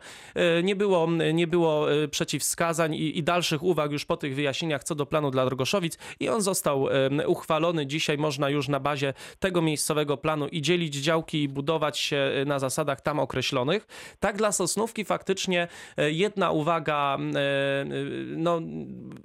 Nie 0.63 0.75
było, 0.75 1.07
nie 1.33 1.47
było 1.47 1.85
przeciwwskazań 2.11 2.95
i, 2.95 3.17
i 3.17 3.23
dalszych 3.23 3.63
uwag 3.63 3.91
już 3.91 4.05
po 4.05 4.17
tych 4.17 4.35
wyjaśnieniach 4.35 4.83
co 4.83 4.95
do 4.95 5.05
planu 5.05 5.31
dla 5.31 5.45
Drogoszowic 5.45 5.97
i 6.19 6.29
on 6.29 6.41
został 6.41 6.87
uchwalony. 7.27 7.87
Dzisiaj 7.87 8.17
można 8.17 8.49
już 8.49 8.67
na 8.67 8.79
bazie 8.79 9.13
tego 9.39 9.61
miejscowego 9.61 10.17
planu 10.17 10.47
i 10.47 10.61
dzielić 10.61 10.95
działki 10.95 11.43
i 11.43 11.49
budować 11.49 12.06
się 12.07 12.31
y, 12.41 12.45
na 12.45 12.59
zasadach 12.59 13.01
tam 13.01 13.19
określonych. 13.19 13.87
Tak 14.19 14.37
dla 14.37 14.51
Sosnówki 14.51 15.05
faktycznie 15.05 15.67
e, 15.97 16.11
jedna 16.11 16.51
uwaga 16.51 17.17
e, 17.17 17.39
e, 17.39 17.85
no, 18.25 18.61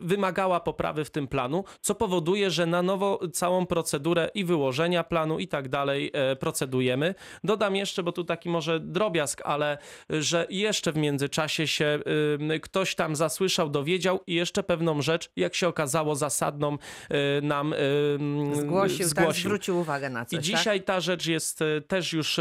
wymagała 0.01 0.61
poprawy 0.61 1.05
w 1.05 1.11
tym 1.11 1.29
planu, 1.29 1.65
co 1.81 1.95
powoduje, 1.95 2.51
że 2.51 2.67
na 2.67 2.83
nowo 2.83 3.21
całą 3.33 3.67
procedurę 3.67 4.31
i 4.35 4.45
wyłożenia 4.45 5.05
planu 5.05 5.39
i 5.39 5.49
tak 5.49 5.69
dalej 5.69 6.13
procedujemy. 6.41 7.15
Dodam 7.45 7.77
jeszcze, 7.77 8.03
bo 8.03 8.13
tu 8.13 8.25
taki 8.25 8.49
może 8.49 8.81
drobiazg, 8.81 9.43
ale 9.45 9.79
że 10.11 10.47
jeszcze 10.51 10.93
w 10.93 10.97
międzyczasie 10.97 11.67
się 11.67 11.99
y, 12.55 12.61
ktoś 12.61 12.95
tam 12.95 13.17
zasłyszał, 13.17 13.71
dowiedział 13.71 14.21
i 14.27 14.35
jeszcze 14.35 14.63
pewną 14.63 15.03
rzecz, 15.03 15.31
jak 15.37 15.55
się 15.55 15.69
okazało, 15.69 16.17
zasadną 16.17 16.75
y, 16.75 17.43
nam 17.43 17.73
y, 17.73 17.77
Zgłosił, 18.55 18.99
tak, 18.99 19.09
zgłosił. 19.09 19.43
zwrócił 19.43 19.79
uwagę 19.79 20.11
na 20.11 20.25
coś. 20.25 20.33
I 20.33 20.37
tak? 20.37 20.45
dzisiaj 20.45 20.83
ta 20.83 21.01
rzecz 21.01 21.27
jest 21.27 21.61
też 21.89 22.13
już, 22.13 22.41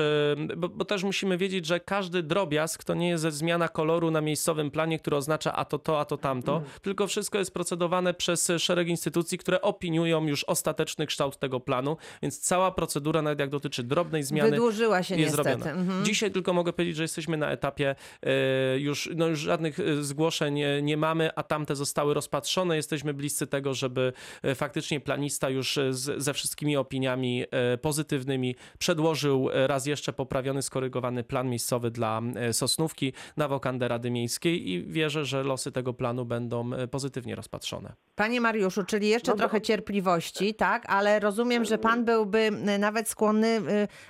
bo, 0.57 0.69
bo 0.69 0.85
też 0.85 1.03
musimy 1.03 1.37
wiedzieć, 1.37 1.65
że 1.65 1.79
każdy 1.79 2.23
drobiazg 2.23 2.83
to 2.83 2.93
nie 2.93 3.09
jest 3.09 3.23
zmiana 3.23 3.67
koloru 3.67 4.11
na 4.11 4.21
miejscowym 4.21 4.71
planie, 4.71 4.99
który 4.99 5.15
oznacza 5.17 5.53
a 5.53 5.65
to 5.65 5.79
to, 5.79 5.99
a 5.99 6.05
to 6.05 6.17
tamto, 6.17 6.57
Mm. 6.57 6.69
tylko 6.81 7.07
wszystko 7.07 7.37
jest 7.39 7.53
procedowane 7.53 8.13
przez 8.13 8.51
szereg 8.57 8.87
instytucji, 8.87 9.37
które 9.37 9.61
opiniują 9.61 10.27
już 10.27 10.43
ostateczny 10.43 11.05
kształt 11.05 11.37
tego 11.37 11.59
planu, 11.59 11.97
więc 12.21 12.39
cała 12.39 12.71
procedura, 12.71 13.21
nawet 13.21 13.39
jak 13.39 13.49
dotyczy 13.49 13.83
drobnej 13.83 14.23
zmiany, 14.23 14.49
Wydłużyła 14.51 15.03
się 15.03 15.15
jest 15.15 15.37
niestety. 15.37 15.59
zrobiona. 15.59 15.81
Mhm. 15.81 16.05
Dzisiaj 16.05 16.31
tylko 16.31 16.53
mogę 16.53 16.73
powiedzieć, 16.73 16.95
że 16.95 17.03
jesteśmy 17.03 17.37
na 17.37 17.51
etapie 17.51 17.95
e, 18.23 18.79
już, 18.79 19.09
no 19.15 19.27
już 19.27 19.39
żadnych 19.39 19.79
e, 19.79 20.03
zgłoszeń 20.03 20.61
e, 20.61 20.81
nie 20.81 20.97
mamy, 20.97 21.29
a 21.35 21.43
tamte 21.43 21.75
zostały 21.75 22.13
rozpatrzone. 22.13 22.75
Jesteśmy 22.75 23.13
bliscy 23.13 23.47
tego, 23.47 23.73
żeby 23.73 24.13
faktycznie 24.55 24.99
planista 24.99 25.49
już 25.49 25.79
z, 25.89 26.23
ze 26.23 26.33
wszystkimi 26.33 26.77
opiniami 26.77 27.45
pozytywnymi 27.81 28.55
przedłożył 28.79 29.49
raz 29.53 29.85
jeszcze 29.85 30.13
poprawiony, 30.25 30.61
skorygowany 30.61 31.23
plan 31.23 31.49
miejscowy 31.49 31.91
dla 31.91 32.21
e, 32.35 32.53
Sosnówki 32.53 33.13
na 33.37 33.47
wokandę 33.47 33.87
Rady 33.87 34.11
Miejskiej 34.11 34.69
i 34.69 34.83
wierzę, 34.83 35.25
że 35.25 35.43
losy 35.43 35.71
tego 35.71 35.93
planu 35.93 36.25
będą 36.25 36.73
e, 36.73 36.87
pozytywnie 36.87 37.35
rozpatrzone. 37.35 37.93
Panie 38.15 38.41
Mariuszu, 38.41 38.83
czyli 38.83 39.07
jeszcze 39.09 39.31
No 39.31 39.37
trochę 39.37 39.61
cierpliwości, 39.61 40.53
tak? 40.55 40.83
Ale 40.89 41.19
rozumiem, 41.19 41.65
że 41.65 41.77
pan 41.77 42.05
byłby 42.05 42.39
y, 42.75 42.79
nawet 42.79 43.09
skłonny, 43.09 43.61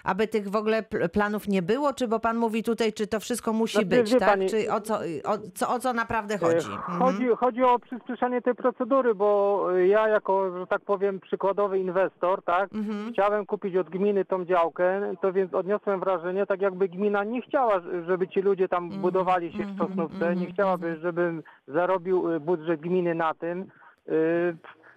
aby 0.03 0.27
tych 0.27 0.49
w 0.49 0.55
ogóle 0.55 0.83
pl- 0.83 1.09
planów 1.09 1.47
nie 1.47 1.61
było, 1.61 1.93
czy 1.93 2.07
bo 2.07 2.19
pan 2.19 2.37
mówi 2.37 2.63
tutaj, 2.63 2.93
czy 2.93 3.07
to 3.07 3.19
wszystko 3.19 3.53
musi 3.53 3.73
Znaczy, 3.73 3.85
być, 3.87 4.13
wie 4.13 4.19
tak? 4.19 4.29
pani- 4.29 4.49
Czy 4.49 4.71
o 4.73 4.81
co, 4.81 4.95
o, 5.25 5.37
co, 5.55 5.69
o 5.73 5.79
co 5.79 5.93
naprawdę 5.93 6.35
E, 6.35 6.37
chodzi? 6.37 6.67
Mhm. 6.71 6.99
Chodzi, 6.99 7.27
chodzi 7.37 7.63
o 7.63 7.79
przyspieszenie 7.79 8.41
tej 8.41 8.55
procedury, 8.55 9.15
bo 9.15 9.67
e, 9.75 9.87
ja 9.87 10.07
jako, 10.07 10.59
że 10.59 10.67
tak 10.67 10.81
powiem, 10.81 11.19
przykładowy 11.19 11.79
inwestor, 11.79 12.43
tak, 12.43 12.73
Mhm. 12.73 13.13
chciałem 13.13 13.45
kupić 13.45 13.75
od 13.75 13.89
gminy 13.89 14.25
tą 14.25 14.45
działkę, 14.45 15.15
to 15.21 15.33
więc 15.33 15.53
odniosłem 15.53 16.00
wrażenie, 16.05 16.45
tak 16.45 16.61
jakby 16.61 16.89
gmina 16.89 17.23
nie 17.23 17.41
chciała, 17.41 17.81
żeby 18.07 18.27
ci 18.27 18.41
ludzie 18.41 18.67
tam 18.67 18.83
Mhm. 18.83 19.01
budowali 19.01 19.51
się 19.53 19.65
w 19.65 19.77
Sosnówce, 19.77 20.35
nie 20.35 20.45
chciałaby, 20.45 20.97
żebym 21.01 21.43
zarobił 21.67 22.31
e, 22.31 22.39
budżet 22.39 22.81
gminy 22.81 23.15
na 23.15 23.33
tym. 23.33 23.65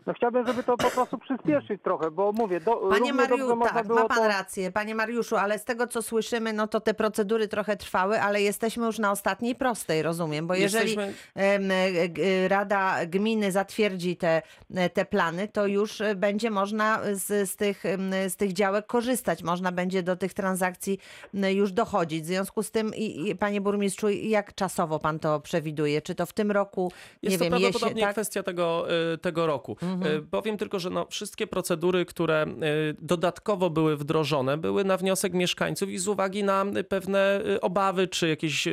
E, 0.07 0.11
No 0.11 0.15
chciałbym, 0.15 0.47
żeby 0.47 0.63
to 0.63 0.77
po 0.77 0.91
prostu 0.91 1.19
przyspieszyć 1.19 1.83
trochę, 1.83 2.11
bo 2.11 2.33
mówię, 2.33 2.61
do, 2.61 2.77
Panie 2.77 3.13
Mariuszu, 3.15 3.61
tak, 3.75 3.89
ma 3.89 4.05
pan 4.09 4.17
to... 4.19 4.29
rację. 4.29 4.73
Panie 4.73 4.95
Mariuszu, 4.95 5.37
ale 5.37 5.59
z 5.59 5.65
tego, 5.65 5.87
co 5.87 6.03
słyszymy, 6.03 6.53
no 6.53 6.67
to 6.69 6.81
te 6.81 6.95
procedury 6.95 7.49
trochę 7.49 7.77
trwały, 7.77 8.21
ale 8.21 8.43
jesteśmy 8.43 8.87
już 8.87 8.99
na 8.99 9.11
ostatniej 9.11 9.55
prostej, 9.55 10.03
rozumiem, 10.03 10.47
bo 10.47 10.55
jeżeli 10.55 10.97
Jesteśmy- 10.97 11.15
e, 11.35 12.09
g- 12.09 12.49
Rada 12.49 13.07
Gminy 13.07 13.53
zatwierdzi 13.53 14.17
te, 14.17 14.43
e, 14.75 14.91
te 14.91 15.05
plany, 15.05 15.49
to 15.49 15.67
już 15.67 16.01
e, 16.01 16.15
będzie 16.15 16.51
można 16.51 17.01
z, 17.13 17.51
z, 17.51 17.57
tych, 17.57 17.85
z 18.29 18.37
tych 18.37 18.53
działek 18.53 18.87
korzystać. 18.87 19.43
Można 19.43 19.73
będzie 19.73 20.03
do 20.03 20.17
tych 20.17 20.35
transakcji 20.35 20.99
już 21.35 21.73
dochodzić. 21.73 22.23
W 22.23 22.27
związku 22.27 22.63
z 22.63 22.71
tym, 22.71 22.95
i, 22.95 23.29
i, 23.31 23.37
panie 23.37 23.61
burmistrzu, 23.61 24.09
jak 24.11 24.55
czasowo 24.55 24.99
pan 24.99 25.19
to 25.19 25.41
przewiduje? 25.41 26.03
Czy 26.03 26.15
to 26.15 26.27
w 26.27 26.33
tym 26.33 26.51
roku, 26.51 26.93
Jest 27.23 27.33
nie 27.33 27.39
to 27.39 27.45
wiem, 27.45 27.51
prawdopodobnie 27.51 27.89
jesień, 27.89 28.01
tak? 28.01 28.09
Mhm. 28.09 28.13
kwestia 28.15 28.43
tego, 28.43 28.87
tego 29.23 29.47
roku. 29.47 29.77
Y, 30.03 30.23
Powiem 30.31 30.57
tylko, 30.57 30.79
że 30.79 30.91
no, 30.91 31.07
wszystkie 31.11 31.47
procedury, 31.47 32.05
które 32.05 32.47
y, 32.47 32.97
dodatkowo 32.99 33.71
były 33.71 33.97
wdrożone, 33.97 34.57
były 34.57 34.85
na 34.85 34.97
wniosek 34.97 35.33
mieszkańców 35.33 35.91
i 35.91 35.99
z 35.99 36.09
uwagi 36.09 36.45
na 36.45 36.65
pewne 36.89 37.41
y, 37.47 37.61
obawy 37.61 38.09
czy 38.09 38.29
jakieś 38.29 38.69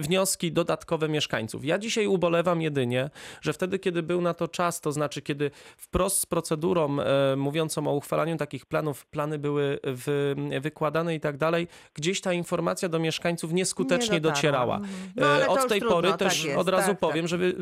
wnioski 0.00 0.52
dodatkowe 0.52 1.08
mieszkańców. 1.08 1.64
Ja 1.64 1.78
dzisiaj 1.78 2.06
ubolewam 2.06 2.62
jedynie, 2.62 3.10
że 3.40 3.52
wtedy, 3.52 3.78
kiedy 3.78 4.02
był 4.02 4.20
na 4.20 4.34
to 4.34 4.48
czas, 4.48 4.80
to 4.80 4.92
znaczy 4.92 5.22
kiedy 5.22 5.50
wprost 5.76 6.18
z 6.18 6.26
procedurą 6.26 7.00
e, 7.00 7.36
mówiącą 7.36 7.86
o 7.86 7.94
uchwalaniu 7.94 8.36
takich 8.36 8.66
planów, 8.66 9.06
plany 9.06 9.38
były 9.38 9.78
w, 9.82 10.34
wykładane 10.60 11.14
i 11.14 11.20
tak 11.20 11.36
dalej, 11.36 11.68
gdzieś 11.94 12.20
ta 12.20 12.32
informacja 12.32 12.88
do 12.88 12.98
mieszkańców 12.98 13.52
nieskutecznie 13.52 14.14
Nie 14.14 14.20
docierała. 14.20 14.76
Mhm. 14.76 15.12
No, 15.16 15.26
E, 15.26 15.48
Od 15.48 15.68
tej 15.68 15.80
trudno, 15.80 15.96
pory 15.96 16.08
tak 16.08 16.18
też 16.18 16.44
jest, 16.44 16.58
od 16.58 16.68
razu 16.68 16.88
tak, 16.88 16.98
powiem, 16.98 17.24
tak. 17.24 17.28
że 17.28 17.38
wy, 17.38 17.54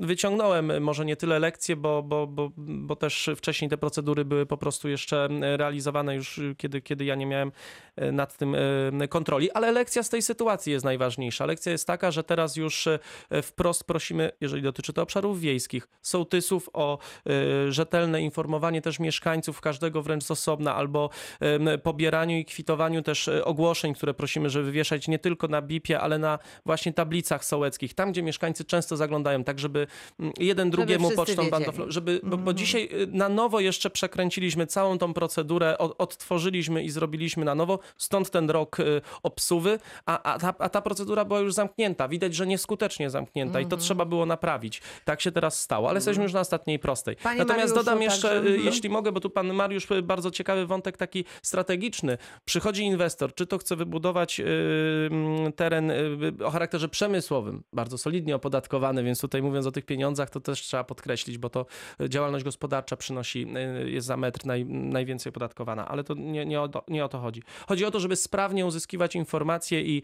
wyciągnąłem 0.00 0.82
może 0.82 1.04
nie 1.04 1.16
tyle 1.16 1.38
lekcje, 1.38 1.76
bo, 1.76 2.02
bo, 2.08 2.26
bo, 2.26 2.50
bo 2.56 2.96
też 2.96 3.30
wcześniej 3.36 3.70
te 3.70 3.78
procedury 3.78 4.24
były 4.24 4.46
po 4.46 4.56
prostu 4.56 4.88
jeszcze 4.88 5.28
realizowane 5.40 6.14
już 6.14 6.40
kiedy, 6.56 6.80
kiedy 6.80 7.04
ja 7.04 7.14
nie 7.14 7.26
miałem 7.26 7.52
e, 7.96 8.12
nad 8.12 8.36
tym 8.36 8.54
e, 9.00 9.08
kontroli, 9.08 9.50
ale 9.50 9.72
lekcja 9.72 10.02
z 10.02 10.08
tej 10.08 10.22
sytuacji 10.22 10.72
jest 10.72 10.84
najważniejsza. 10.84 11.46
Lekcja 11.46 11.72
jest 11.72 11.86
taka, 11.86 12.10
że 12.10 12.24
teraz 12.24 12.56
już 12.56 12.86
e, 12.86 12.98
wprost 13.42 13.84
prosimy, 13.84 14.30
jeżeli 14.40 14.62
dotyczy 14.62 14.92
to 14.92 15.02
obszarów 15.02 15.40
wiejskich, 15.40 15.88
sołtysów 16.02 16.70
o 16.72 16.98
rzetelne 17.68 18.22
informowanie 18.22 18.82
też 18.82 18.98
mieszkańców, 18.98 19.60
każdego 19.60 20.02
wręcz 20.02 20.24
z 20.24 20.30
osobna, 20.30 20.74
albo 20.74 21.10
pobieraniu 21.82 22.38
i 22.38 22.44
kwitowaniu 22.44 23.02
też 23.02 23.28
ogłoszeń, 23.28 23.94
które 23.94 24.14
prosimy, 24.14 24.50
żeby 24.50 24.72
wieszać 24.72 25.08
nie 25.08 25.18
tylko 25.18 25.48
na 25.48 25.62
BIP-ie, 25.62 26.00
ale 26.00 26.18
na 26.18 26.38
właśnie 26.66 26.92
tablicach 26.92 27.44
sołeckich, 27.44 27.94
tam 27.94 28.12
gdzie 28.12 28.22
mieszkańcy 28.22 28.64
często 28.64 28.96
zaglądają, 28.96 29.44
tak 29.44 29.58
żeby 29.58 29.86
mm, 30.20 30.32
jeden 30.38 30.70
drugiemu 30.70 31.10
pocztą 31.10 31.42
wiedzieli. 31.42 31.92
Żeby, 31.98 32.20
bo, 32.22 32.36
bo 32.36 32.52
dzisiaj 32.52 32.88
y, 32.92 33.06
na 33.06 33.28
nowo 33.28 33.60
jeszcze 33.60 33.90
przekręciliśmy 33.90 34.66
całą 34.66 34.98
tą 34.98 35.14
procedurę, 35.14 35.78
od, 35.78 35.94
odtworzyliśmy 35.98 36.82
i 36.82 36.90
zrobiliśmy 36.90 37.44
na 37.44 37.54
nowo, 37.54 37.78
stąd 37.96 38.30
ten 38.30 38.50
rok 38.50 38.80
y, 38.80 39.00
obsuwy, 39.22 39.78
a, 40.06 40.22
a, 40.22 40.38
ta, 40.38 40.54
a 40.58 40.68
ta 40.68 40.80
procedura 40.82 41.24
była 41.24 41.40
już 41.40 41.54
zamknięta. 41.54 42.08
Widać, 42.08 42.34
że 42.34 42.46
nieskutecznie 42.46 43.10
zamknięta 43.10 43.60
i 43.60 43.62
Mhm. 43.64 43.70
to 43.70 43.76
trzeba 43.76 44.04
było 44.04 44.26
naprawić. 44.26 44.82
Tak 45.04 45.20
się 45.20 45.32
teraz 45.32 45.60
stało, 45.60 45.88
ale 45.88 45.96
jesteśmy 45.96 46.22
już 46.22 46.32
na 46.32 46.40
ostatniej 46.40 46.78
prostej. 46.78 47.16
Panie 47.16 47.38
Natomiast 47.38 47.74
Mariuszu, 47.74 47.84
dodam 47.84 48.02
jeszcze, 48.02 48.28
także- 48.28 48.48
y, 48.48 48.54
mhm. 48.54 48.64
jeśli 48.66 48.88
mogę, 48.88 49.12
bo 49.12 49.20
tu 49.20 49.30
pan 49.30 49.54
Mariusz 49.54 49.86
bardzo 50.02 50.30
ciekawy 50.30 50.66
wątek 50.66 50.96
taki 50.96 51.24
strategiczny. 51.42 52.18
Przychodzi 52.44 52.82
inwestor, 52.82 53.34
czy 53.34 53.46
to 53.46 53.58
chce 53.58 53.76
wybudować 53.76 54.40
mm, 54.40 55.52
teren 55.52 55.92
o 56.44 56.50
charakterze 56.50 56.88
przemysłowym, 56.88 57.62
bardzo 57.72 57.98
solidnie 57.98 58.36
opodatkowany, 58.36 59.02
więc 59.04 59.20
tutaj 59.20 59.42
mówiąc 59.42 59.66
o 59.66 59.72
tych 59.72 59.84
pieniądzach, 59.86 60.30
to 60.30 60.40
też 60.40 60.60
trzeba 60.60 60.84
podkreślić, 60.84 61.38
bo 61.38 61.50
to 61.50 61.66
działalność 62.08 62.44
gospodarcza 62.44 62.96
przynosi, 62.96 63.46
y, 63.84 63.90
jest 63.90 64.06
za 64.06 64.16
metr 64.16 64.46
naj, 64.46 64.64
najwięcej 64.66 65.30
opodatkowana, 65.30 65.88
ale 65.88 66.04
to 66.04 66.14
nie, 66.14 66.46
nie, 66.46 66.60
o, 66.60 66.68
to- 66.68 66.84
nie 66.88 67.04
o 67.04 67.08
to 67.08 67.18
chodzi. 67.18 67.42
Chodzi 67.68 67.84
o 67.84 67.90
to, 67.90 68.00
żeby 68.00 68.16
sprawnie 68.16 68.66
uzyskiwać 68.66 69.14
informacje 69.16 69.82
i, 69.82 70.02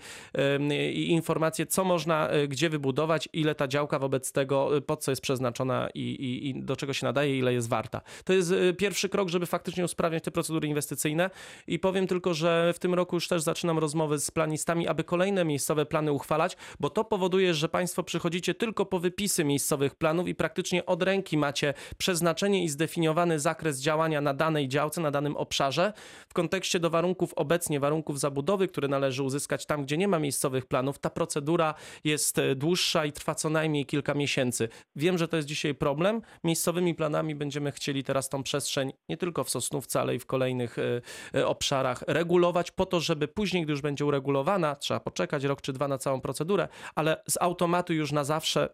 i 0.92 1.10
informacje, 1.10 1.66
co 1.66 1.84
można 1.84 2.34
y, 2.34 2.48
gdzie 2.48 2.70
wybudować, 2.70 3.28
ile 3.32 3.54
ta 3.54 3.68
działka 3.68 3.98
wobec 3.98 4.32
tego, 4.32 4.76
y, 4.76 4.80
pod 4.80 5.02
co 5.04 5.12
jest 5.12 5.22
przeznaczona 5.22 5.88
i, 5.94 6.00
i, 6.00 6.48
i 6.48 6.62
do 6.62 6.76
czego 6.76 6.92
się 6.92 7.06
nadaje, 7.06 7.38
ile 7.38 7.52
jest 7.52 7.68
warta. 7.68 8.00
To 8.24 8.32
jest 8.32 8.54
pierwszy 8.78 9.08
krok, 9.08 9.28
żeby 9.28 9.46
faktycznie 9.46 9.84
usprawniać 9.84 10.24
te 10.24 10.30
procedury 10.30 10.68
inwestycyjne 10.68 11.30
i 11.66 11.78
powiem 11.78 12.06
tylko, 12.06 12.34
że 12.34 12.72
w 12.74 12.78
tym 12.78 12.94
roku 12.94 13.16
już 13.16 13.28
też 13.28 13.42
zaczynam 13.42 13.78
rozmowy 13.78 14.18
z 14.18 14.30
planistami, 14.30 14.88
aby 14.88 15.04
kolejne 15.04 15.44
miejscowe 15.44 15.86
plany 15.86 16.12
uchwalać, 16.12 16.56
bo 16.80 16.90
to 16.90 17.04
powoduje, 17.04 17.54
że 17.54 17.68
państwo 17.68 18.02
przychodzicie 18.02 18.54
tylko 18.54 18.86
po 18.86 18.98
wypisy 18.98 19.44
miejscowych 19.44 19.94
planów 19.94 20.28
i 20.28 20.34
praktycznie 20.34 20.86
od 20.86 21.02
ręki 21.02 21.38
macie 21.38 21.63
przeznaczenie 21.98 22.64
i 22.64 22.68
zdefiniowany 22.68 23.40
zakres 23.40 23.80
działania 23.80 24.20
na 24.20 24.34
danej 24.34 24.68
działce, 24.68 25.00
na 25.00 25.10
danym 25.10 25.36
obszarze 25.36 25.92
w 26.28 26.34
kontekście 26.34 26.80
do 26.80 26.90
warunków 26.90 27.34
obecnie, 27.34 27.80
warunków 27.80 28.20
zabudowy, 28.20 28.68
które 28.68 28.88
należy 28.88 29.22
uzyskać 29.22 29.66
tam, 29.66 29.82
gdzie 29.82 29.96
nie 29.96 30.08
ma 30.08 30.18
miejscowych 30.18 30.66
planów. 30.66 30.98
Ta 30.98 31.10
procedura 31.10 31.74
jest 32.04 32.38
e, 32.38 32.54
dłuższa 32.54 33.04
i 33.04 33.12
trwa 33.12 33.34
co 33.34 33.50
najmniej 33.50 33.86
kilka 33.86 34.14
miesięcy. 34.14 34.68
Wiem, 34.96 35.18
że 35.18 35.28
to 35.28 35.36
jest 35.36 35.48
dzisiaj 35.48 35.74
problem. 35.74 36.22
Miejscowymi 36.44 36.94
planami 36.94 37.34
będziemy 37.34 37.72
chcieli 37.72 38.04
teraz 38.04 38.28
tą 38.28 38.42
przestrzeń 38.42 38.92
nie 39.08 39.16
tylko 39.16 39.44
w 39.44 39.50
Sosnówce, 39.50 40.00
ale 40.00 40.14
i 40.14 40.18
w 40.18 40.26
kolejnych 40.26 40.78
e, 40.78 41.00
e, 41.34 41.46
obszarach 41.46 42.04
regulować 42.06 42.70
po 42.70 42.86
to, 42.86 43.00
żeby 43.00 43.28
później, 43.28 43.62
gdy 43.62 43.72
już 43.72 43.80
będzie 43.80 44.06
uregulowana, 44.06 44.76
trzeba 44.76 45.00
poczekać 45.00 45.44
rok 45.44 45.60
czy 45.60 45.72
dwa 45.72 45.88
na 45.88 45.98
całą 45.98 46.20
procedurę, 46.20 46.68
ale 46.94 47.22
z 47.28 47.36
automatu 47.40 47.92
już 47.92 48.12
na 48.12 48.24
zawsze 48.24 48.68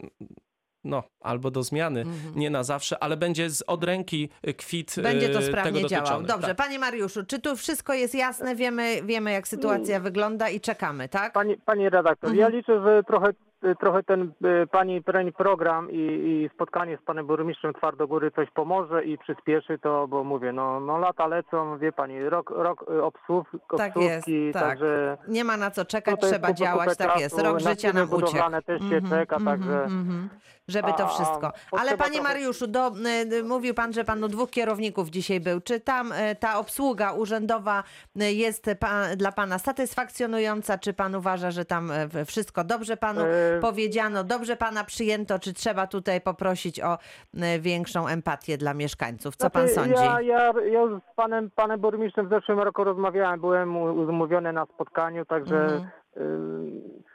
no, 0.85 1.03
albo 1.21 1.51
do 1.51 1.63
zmiany, 1.63 2.05
nie 2.35 2.51
na 2.51 2.65
zawsze, 2.65 3.03
ale 3.03 3.17
będzie 3.17 3.51
z 3.51 3.63
od 3.67 3.85
ręki 3.85 4.29
e, 4.43 4.55
kwit 4.55 4.95
Będzie 5.03 5.29
to 5.29 5.39
tego 5.39 5.47
sprawnie 5.53 5.87
działał. 5.87 6.23
Dobrze, 6.23 6.49
Tak. 6.49 6.57
panie 6.57 6.79
Mariuszu, 6.79 7.27
czy 7.27 7.39
tu 7.39 7.57
wszystko 7.57 7.95
jest 7.95 8.15
jasne? 8.15 8.57
Wiemy, 8.57 9.03
wiemy 9.05 9.33
jak 9.33 9.49
sytuacja 9.49 10.01
wygląda 10.01 10.49
i 10.49 10.61
czekamy, 10.61 11.09
tak? 11.09 11.33
Pani, 11.33 11.57
pani 11.57 11.89
redaktor, 11.89 12.35
ja 12.35 12.49
liczę, 12.49 12.83
że 12.83 13.03
trochę, 13.07 13.33
trochę 13.81 14.03
ten 14.03 14.23
y, 14.63 14.67
pani 14.67 15.03
pani 15.03 15.33
program 15.33 15.91
i, 15.91 15.97
i 15.97 16.51
spotkanie 16.55 16.99
z 17.03 17.05
panem 17.07 17.27
burmistrzem 17.27 17.75
Twardogóry 17.75 18.31
coś 18.31 18.51
pomoże 18.51 19.05
i 19.05 19.19
przyspieszy 19.19 19.79
to, 19.79 20.09
bo 20.09 20.25
mówię, 20.25 20.53
no, 20.53 20.81
no 20.81 20.99
lata 20.99 21.27
lecą, 21.27 21.79
wie 21.79 21.93
pani, 21.93 22.29
rok, 22.29 22.51
rok 22.51 22.85
y, 22.91 23.03
obsłów, 23.03 23.47
Tak 23.79 23.97
obsłówki, 23.97 24.33
jest, 24.45 24.55
tak. 24.59 24.63
także 24.63 25.19
Nie 25.29 25.45
ma 25.45 25.57
na 25.57 25.71
co 25.71 25.85
czekać, 25.85 26.21
trzeba 26.21 26.53
działać, 26.53 26.97
tak 26.99 27.21
jest. 27.21 27.37
czasu, 27.37 27.47
Rok 27.47 27.63
na 27.63 27.71
życia 27.71 27.93
nam 27.93 28.13
uciekł. 28.13 28.63
też 28.67 28.83
się 28.83 29.01
czeka, 29.11 29.37
także- 29.45 29.85
mhm. 29.85 30.29
Żeby 30.69 30.93
to 30.93 31.09
wszystko. 31.09 31.53
Ale 31.73 31.97
panie 31.97 32.23
Mariuszu, 32.23 32.67
do, 32.67 32.89
y, 32.89 33.35
y, 33.35 33.45
mówił 33.45 33.75
pan, 33.75 33.93
że 33.93 34.05
panu 34.05 34.29
dwóch 34.29 34.51
kierowników 34.51 35.09
dzisiaj 35.11 35.41
był. 35.41 35.61
Czy 35.61 35.81
tam 35.81 36.13
y, 36.13 36.37
ta 36.41 36.59
obsługa 36.59 37.13
urzędowa 37.13 37.83
y, 38.23 38.33
jest 38.33 38.71
pa, 38.81 39.03
dla 39.17 39.33
pana 39.33 39.59
satysfakcjonująca? 39.59 40.79
Czy 40.79 40.93
pan 40.93 41.15
uważa, 41.15 41.51
że 41.51 41.65
tam 41.65 41.91
y, 41.91 42.25
wszystko 42.25 42.65
dobrze 42.65 42.97
panu 42.97 43.21
E, 43.21 43.50
powiedziano, 43.61 44.25
dobrze 44.25 44.57
pana 44.57 44.85
przyjęto? 44.85 45.39
Czy 45.39 45.53
trzeba 45.55 45.87
tutaj 45.87 46.21
poprosić 46.21 46.81
o 46.81 46.99
y, 47.35 47.61
większą 47.61 48.07
empatię 48.09 48.59
dla 48.59 48.75
mieszkańców? 48.75 49.37
Co 49.37 49.51
pan 49.51 49.69
Znaczy, 49.69 49.75
sądzi? 49.91 50.05
Ja, 50.05 50.21
ja, 50.21 50.53
ja 50.73 50.87
z 50.87 51.15
panem, 51.17 51.51
panem 51.51 51.81
burmistrzem 51.81 52.27
w 52.27 52.31
zeszłym 52.31 52.59
roku 52.59 52.85
rozmawiałem, 52.85 53.41
byłem 53.41 53.77
umówiony 53.77 54.53
na 54.53 54.67
spotkaniu, 54.67 55.25
także 55.25 55.57
Mhm. 55.65 55.85
y, 56.17 57.10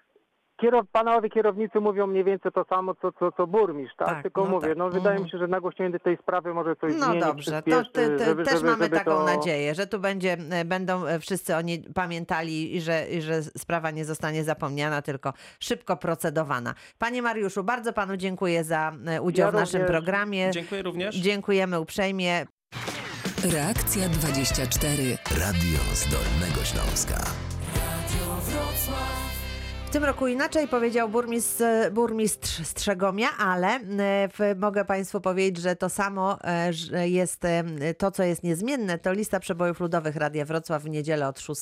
kierow, 0.58 0.86
panowie 0.92 1.30
kierownicy 1.30 1.80
mówią 1.80 2.08
mniej 2.08 2.24
więcej 2.24 2.52
to 2.52 2.66
samo, 2.70 2.96
co, 2.96 3.12
co, 3.12 3.32
co 3.32 3.48
burmistrz, 3.48 3.96
tak? 3.96 4.08
Tak, 4.08 4.24
Tylko 4.24 4.44
no 4.44 4.50
mówię, 4.50 4.68
tak. 4.68 4.78
no 4.78 4.90
wydaje 4.90 5.20
mi 5.20 5.30
się, 5.30 5.38
że 5.38 5.48
nagłośnienie 5.48 6.00
tej 6.00 6.18
sprawy 6.18 6.54
może 6.54 6.76
coś 6.76 6.94
No 7.00 7.06
zmieni, 7.06 7.20
dobrze, 7.20 7.62
to 7.62 7.84
ty, 7.84 8.18
ty, 8.18 8.26
żeby, 8.26 8.44
też 8.44 8.54
żeby, 8.54 8.66
mamy 8.66 8.84
żeby 8.84 8.98
taką 8.98 9.12
to... 9.12 9.24
nadzieję, 9.26 9.76
że 9.76 9.88
tu 9.88 10.00
będzie, 10.00 10.38
e, 10.52 10.66
będą 10.66 11.06
e, 11.06 11.20
wszyscy 11.20 11.56
oni 11.56 11.80
pamiętali 11.96 12.76
i 12.76 12.82
że, 12.82 13.08
i 13.08 13.22
że 13.22 13.44
sprawa 13.44 13.92
nie 13.92 14.06
zostanie 14.06 14.44
zapomniana, 14.44 15.02
tylko 15.02 15.34
szybko 15.60 15.98
procedowana. 15.98 16.74
Panie 17.00 17.22
Mariuszu, 17.22 17.64
bardzo 17.64 17.94
panu 17.94 18.18
dziękuję 18.18 18.64
za 18.64 18.92
e, 19.08 19.22
udział 19.22 19.46
Ja 19.46 19.52
w 19.52 19.56
naszym 19.56 19.82
również. 19.82 19.92
programie. 19.92 20.52
Dziękuję 20.52 20.82
również. 20.82 21.16
Dziękujemy 21.16 21.80
uprzejmie. 21.80 22.46
Reakcja 23.54 24.10
24. 24.10 25.04
Radio 25.40 25.80
z 25.94 26.10
Dolnego 26.10 26.64
Śląska. 26.66 27.55
Tym 29.96 30.04
roku 30.04 30.28
inaczej 30.28 30.68
powiedział 30.68 31.10
burmistrz, 31.10 31.64
burmistrz 31.92 32.64
Strzegomia, 32.64 33.28
ale 33.40 33.68
e, 34.40 34.56
mogę 34.56 34.86
Państwu 34.86 35.22
powiedzieć, 35.22 35.64
że 35.64 35.76
to 35.76 35.90
samo 35.90 36.38
e, 36.44 37.10
jest 37.10 37.46
e, 37.46 37.64
to, 37.98 38.12
co 38.12 38.24
jest 38.24 38.44
niezmienne, 38.44 38.98
to 39.00 39.14
lista 39.14 39.40
przebojów 39.40 39.80
ludowych 39.80 40.16
Radia 40.16 40.46
Wrocław 40.46 40.84
w 40.84 40.90
niedzielę 40.90 41.28
od 41.28 41.40
6, 41.40 41.62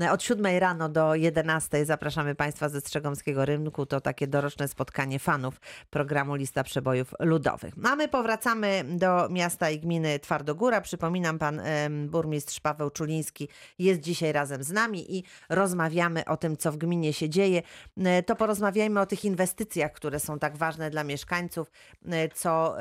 e, 0.00 0.12
od 0.12 0.22
7 0.22 0.58
rano 0.58 0.88
do 0.88 1.14
11. 1.14 1.84
Zapraszamy 1.86 2.34
Państwa 2.34 2.68
ze 2.68 2.80
Strzegomskiego 2.80 3.44
Rynku. 3.44 3.86
To 3.86 4.00
takie 4.00 4.26
doroczne 4.26 4.68
spotkanie 4.68 5.18
fanów 5.18 5.60
programu 5.90 6.34
Lista 6.34 6.64
Przebojów 6.64 7.14
Ludowych. 7.20 7.74
A 7.84 7.96
my 7.96 8.08
powracamy 8.08 8.84
do 8.88 9.28
miasta 9.28 9.70
i 9.70 9.80
gminy 9.80 10.18
Twardogóra. 10.18 10.80
Przypominam, 10.80 11.38
pan 11.38 11.60
burmistrz 12.06 12.60
Paweł 12.60 12.90
Czuliński 12.90 13.48
jest 13.78 14.00
dzisiaj 14.00 14.32
razem 14.32 14.62
z 14.62 14.72
nami 14.72 15.16
i 15.16 15.24
rozmawiamy 15.48 16.24
o 16.24 16.36
tym, 16.36 16.56
co 16.56 16.72
w 16.72 16.76
gminie 16.76 17.12
się 17.12 17.28
dzieje. 17.28 17.57
E, 17.96 18.22
To 18.22 18.36
porozmawiajmy 18.36 19.00
o 19.00 19.06
tych 19.06 19.24
inwestycjach, 19.24 19.92
które 19.92 20.20
są 20.20 20.38
tak 20.38 20.56
ważne 20.56 20.90
dla 20.90 21.04
mieszkańców, 21.04 21.70
e, 22.06 22.28
co 22.28 22.76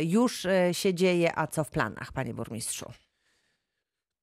już 0.00 0.46
e, 0.46 0.74
się 0.74 0.94
dzieje, 0.94 1.38
a 1.38 1.46
co 1.46 1.64
w 1.64 1.70
planach, 1.70 2.12
panie 2.12 2.34
burmistrzu. 2.34 2.92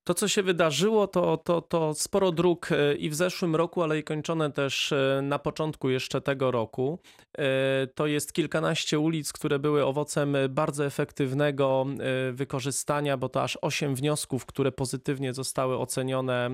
To, 0.03 0.13
co 0.13 0.27
się 0.27 0.43
wydarzyło, 0.43 1.07
to, 1.07 1.37
to, 1.37 1.61
to 1.61 1.93
sporo 1.93 2.31
dróg 2.31 2.71
e, 2.71 2.95
i 2.95 3.09
w 3.09 3.15
zeszłym 3.15 3.55
roku, 3.55 3.83
ale 3.83 3.99
i 3.99 4.03
kończone 4.03 4.51
też 4.51 4.91
e, 4.91 5.19
na 5.23 5.39
początku 5.39 5.89
jeszcze 5.89 6.21
tego 6.21 6.51
roku. 6.51 6.99
E, 7.37 7.87
To 7.87 8.07
jest 8.07 8.33
kilkanaście 8.33 8.99
ulic, 8.99 9.33
które 9.33 9.59
były 9.59 9.85
owocem 9.85 10.37
bardzo 10.49 10.85
efektywnego 10.85 11.85
wykorzystania, 12.31 13.17
bo 13.17 13.29
to 13.29 13.43
aż 13.43 13.57
osiem 13.61 13.95
wniosków, 13.95 14.45
które 14.45 14.71
pozytywnie 14.71 15.33
zostały 15.33 15.77
ocenione 15.77 16.49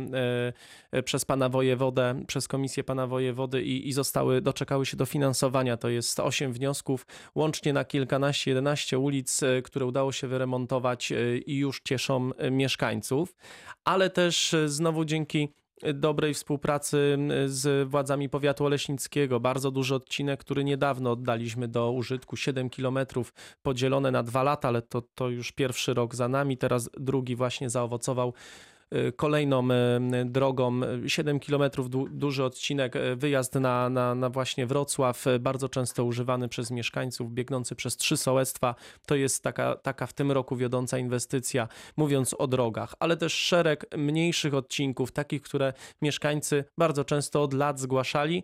przez 1.05 1.25
pana 1.25 1.49
wojewodę, 1.49 2.23
przez 2.27 2.47
komisję 2.47 2.83
pana 2.83 3.07
wojewody 3.07 3.63
i, 3.63 3.87
i 3.87 3.93
zostały, 3.93 4.41
doczekały 4.41 4.85
się 4.85 4.97
dofinansowania. 4.97 5.77
To 5.77 5.89
jest 5.89 6.19
osiem 6.19 6.53
wniosków, 6.53 7.05
łącznie 7.35 7.73
na 7.73 7.85
kilkanaście, 7.85 8.51
jedenaście 8.51 8.99
ulic, 8.99 9.41
które 9.63 9.85
udało 9.85 10.11
się 10.11 10.27
wyremontować 10.27 11.13
i 11.45 11.57
już 11.57 11.81
cieszą 11.83 12.31
mieszkańców 12.51 13.34
ale 13.83 14.09
też 14.09 14.53
e, 14.53 14.69
znowu 14.69 15.05
dzięki 15.05 15.53
dobrej 15.93 16.33
współpracy 16.33 17.17
z 17.45 17.89
władzami 17.89 18.29
powiatu 18.29 18.65
oleśnickiego. 18.65 19.39
Bardzo 19.39 19.71
duży 19.71 19.95
odcinek, 19.95 20.39
który 20.39 20.63
niedawno 20.63 21.11
oddaliśmy 21.11 21.67
do 21.67 21.91
użytku. 21.91 22.37
7 22.37 22.69
kilometrów 22.69 23.33
podzielone 23.61 24.11
na 24.11 24.23
dwa 24.23 24.43
lata, 24.43 24.67
ale 24.67 24.81
to, 24.81 25.01
to 25.01 25.29
już 25.29 25.51
pierwszy 25.51 25.93
rok 25.93 26.15
za 26.15 26.27
nami. 26.27 26.57
Teraz 26.57 26.89
drugi 26.99 27.35
właśnie 27.35 27.69
zaowocował 27.69 28.29
e, 28.29 28.74
kolejną 29.15 29.67
e, 29.71 30.25
drogą. 30.25 30.81
7 31.07 31.39
kilometrów 31.39 31.89
du, 31.89 32.07
duży 32.09 32.43
odcinek, 32.43 32.95
e, 32.95 33.15
wyjazd 33.15 33.55
na, 33.55 33.89
na, 33.89 34.15
na 34.15 34.29
właśnie 34.29 34.65
Wrocław, 34.65 35.27
e, 35.27 35.39
bardzo 35.39 35.69
często 35.69 36.03
używany 36.03 36.49
przez 36.49 36.71
mieszkańców, 36.71 37.31
biegnący 37.31 37.75
przez 37.75 37.97
trzy 37.97 38.17
sołectwa. 38.17 38.75
To 39.05 39.15
jest 39.15 39.43
taka, 39.43 39.75
taka 39.75 40.07
w 40.07 40.13
tym 40.13 40.31
roku 40.31 40.55
wiodąca 40.55 40.97
inwestycja, 40.97 41.67
mówiąc 41.97 42.35
o 42.37 42.47
drogach, 42.47 42.93
ale 42.99 43.17
też 43.17 43.33
szereg 43.33 43.85
mniejszych 43.97 44.53
odcinków, 44.53 45.11
takich, 45.11 45.41
które 45.41 45.73
mieszkańcy 46.01 46.63
bardzo 46.77 47.05
często 47.05 47.43
od 47.43 47.53
lat 47.53 47.79
zgłaszali 47.79 48.43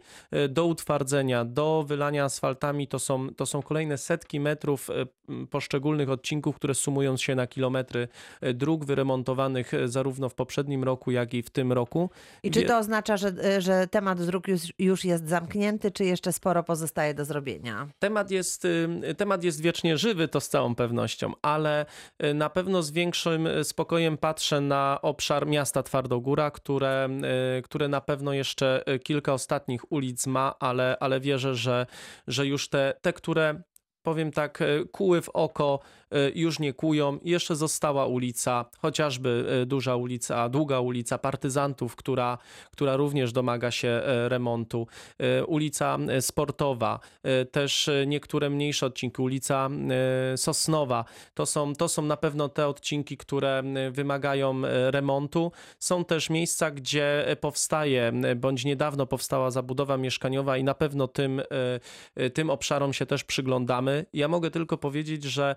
do 0.49 0.65
utwardzenia, 0.65 1.45
do 1.45 1.83
wylania 1.87 2.23
asfaltami. 2.25 2.87
To 2.87 2.99
są, 2.99 3.35
to 3.35 3.45
są 3.45 3.61
kolejne 3.61 3.97
setki 3.97 4.39
metrów 4.39 4.89
poszczególnych 5.49 6.09
odcinków, 6.09 6.55
które 6.55 6.73
sumują 6.73 7.17
się 7.17 7.35
na 7.35 7.47
kilometry 7.47 8.07
dróg 8.53 8.85
wyremontowanych 8.85 9.71
zarówno 9.85 10.29
w 10.29 10.35
poprzednim 10.41 10.83
roku, 10.83 11.11
jak 11.11 11.33
i 11.33 11.41
w 11.43 11.49
tym 11.49 11.71
roku. 11.71 12.09
I 12.43 12.51
czy 12.51 12.63
to 12.63 12.77
oznacza, 12.77 13.17
że, 13.17 13.27
e, 13.43 13.61
że 13.61 13.87
temat 13.87 14.25
dróg 14.25 14.47
już, 14.47 14.61
już 14.79 15.05
jest 15.05 15.29
zamknięty, 15.29 15.91
czy 15.91 16.05
jeszcze 16.05 16.33
sporo 16.33 16.63
pozostaje 16.63 17.13
do 17.13 17.25
zrobienia? 17.25 17.87
Temat 17.99 18.31
jest, 18.31 18.65
y, 18.65 19.15
temat 19.17 19.43
jest 19.43 19.61
wiecznie 19.61 19.97
żywy, 19.97 20.27
to 20.27 20.39
z 20.39 20.49
całą 20.49 20.75
pewnością, 20.75 21.33
ale 21.41 21.85
y, 22.23 22.33
na 22.33 22.49
pewno 22.49 22.83
z 22.83 22.91
większym 22.91 23.47
y, 23.47 23.63
spokojem 23.63 24.17
patrzę 24.17 24.61
na 24.61 24.99
obszar 25.01 25.47
miasta 25.47 25.83
Twardogóra, 25.83 26.51
które, 26.51 27.09
y, 27.59 27.61
które 27.61 27.87
na 27.87 28.01
pewno 28.01 28.33
jeszcze 28.33 28.83
y, 28.89 28.99
kilka 28.99 29.33
ostatnich 29.33 29.91
ulic 29.91 30.27
ma, 30.27 30.55
ale, 30.59 30.97
ale 30.99 31.19
wierzę, 31.19 31.55
że, 31.55 31.85
że 32.27 32.47
już 32.47 32.69
te, 32.69 32.93
te, 33.01 33.13
które 33.13 33.61
powiem 34.03 34.31
tak, 34.31 34.61
y, 34.61 34.87
kuły 34.91 35.21
w 35.21 35.29
oko, 35.29 35.79
y, 36.13 36.31
już 36.35 36.59
nie 36.59 36.73
kują. 36.73 37.19
Jeszcze 37.23 37.55
została 37.55 38.05
ulica, 38.05 38.65
chociażby 38.79 39.61
y, 39.63 39.65
duża 39.65 39.95
ulica, 39.95 40.49
długa 40.49 40.79
ulica 40.79 41.17
Partyzantów, 41.17 41.95
która, 41.95 42.37
która 42.71 42.95
również 42.95 43.31
domaga 43.31 43.71
się 43.71 43.87
e, 43.87 44.29
remontu. 44.29 44.87
E, 45.17 45.45
Ulica 45.45 45.97
e, 46.09 46.21
Sportowa, 46.21 46.99
e, 47.23 47.45
też 47.45 47.87
e, 47.87 48.07
niektóre 48.07 48.49
mniejsze 48.49 48.85
odcinki, 48.85 49.21
ulica 49.21 49.69
e, 50.33 50.37
Sosnowa. 50.37 51.05
To 51.33 51.45
są, 51.45 51.75
to 51.75 51.89
są 51.89 52.01
na 52.01 52.17
pewno 52.17 52.49
te 52.49 52.67
odcinki, 52.67 53.17
które 53.17 53.63
wymagają 53.91 54.65
e, 54.65 54.91
remontu. 54.91 55.51
Są 55.79 56.05
też 56.05 56.29
miejsca, 56.29 56.71
gdzie 56.71 57.27
e, 57.27 57.35
powstaje, 57.35 58.11
bądź 58.35 58.65
niedawno 58.65 59.05
powstała 59.05 59.51
zabudowa 59.51 59.97
mieszkaniowa 59.97 60.57
i 60.57 60.63
na 60.63 60.73
pewno 60.73 61.07
tym, 61.07 61.39
e, 61.39 61.43
e, 62.15 62.29
tym 62.29 62.49
obszarom 62.49 62.93
się 62.93 63.05
też 63.05 63.23
przyglądamy. 63.23 63.90
Mamy. 63.91 64.05
Ja 64.13 64.27
mogę 64.27 64.51
tylko 64.51 64.77
powiedzieć, 64.77 65.23
że 65.23 65.55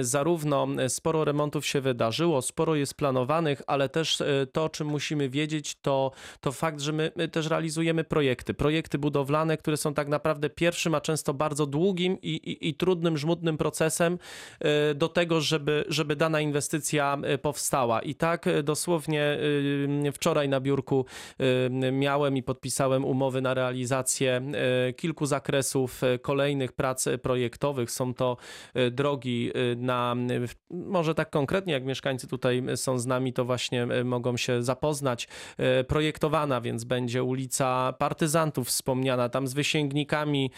zarówno 0.00 0.66
sporo 0.88 1.24
remontów 1.24 1.66
się 1.66 1.80
wydarzyło, 1.80 2.42
sporo 2.42 2.74
jest 2.74 2.94
planowanych, 2.94 3.62
ale 3.66 3.88
też 3.88 4.20
e, 4.20 4.46
to, 4.52 4.64
o 4.64 4.68
czym 4.68 4.86
musimy 4.86 5.28
wiedzieć, 5.28 5.74
to, 5.82 6.10
to 6.40 6.52
fakt, 6.52 6.80
że 6.80 6.92
my, 6.92 7.12
my 7.16 7.28
też 7.28 7.46
realizujemy 7.46 8.04
projekty. 8.04 8.54
Projekty 8.54 8.98
budowlane, 8.98 9.56
które 9.56 9.76
są 9.76 9.94
tak 9.94 10.08
naprawdę 10.08 10.50
pierwszym, 10.50 10.94
a 10.94 11.00
często 11.00 11.34
bardzo 11.34 11.66
długim 11.66 12.18
i, 12.22 12.28
i, 12.28 12.68
i 12.68 12.74
trudnym, 12.74 13.16
żmudnym 13.18 13.58
procesem 13.58 14.18
e, 14.60 14.94
do 14.94 15.08
tego, 15.08 15.40
żeby, 15.40 15.84
żeby 15.88 16.16
dana 16.16 16.40
inwestycja 16.40 17.18
e, 17.22 17.38
powstała. 17.38 18.00
I 18.00 18.14
tak 18.14 18.46
dosłownie 18.64 19.38
wczoraj 20.12 20.48
na 20.48 20.60
biurku 20.60 21.06
miałem 21.92 22.36
i 22.36 22.42
podpisałem 22.42 23.04
umowy 23.04 23.40
na 23.40 23.54
realizację 23.54 24.42
kilku 24.96 25.26
zakresów 25.26 26.00
kolejnych 26.22 26.72
prac 26.72 27.08
projektowych. 27.22 27.43
Są 27.90 28.14
to 28.14 28.36
e, 28.74 28.90
drogi 28.90 29.50
e, 29.54 29.76
na, 29.76 30.16
może 30.70 31.14
tak 31.14 31.30
konkretnie 31.30 31.72
jak 31.72 31.84
mieszkańcy 31.84 32.28
tutaj 32.28 32.62
są 32.76 32.98
z 32.98 33.06
nami, 33.06 33.32
to 33.32 33.44
właśnie 33.44 33.82
e, 33.82 34.04
mogą 34.04 34.36
się 34.36 34.62
zapoznać. 34.62 35.28
E, 35.58 35.84
Projektowana, 35.84 36.60
więc 36.60 36.84
będzie 36.84 37.24
ulica 37.24 37.92
Partyzantów 37.98 38.68
wspomniana, 38.68 39.28
tam 39.28 39.46
z 39.46 39.54
wysięgnikami 39.54 40.50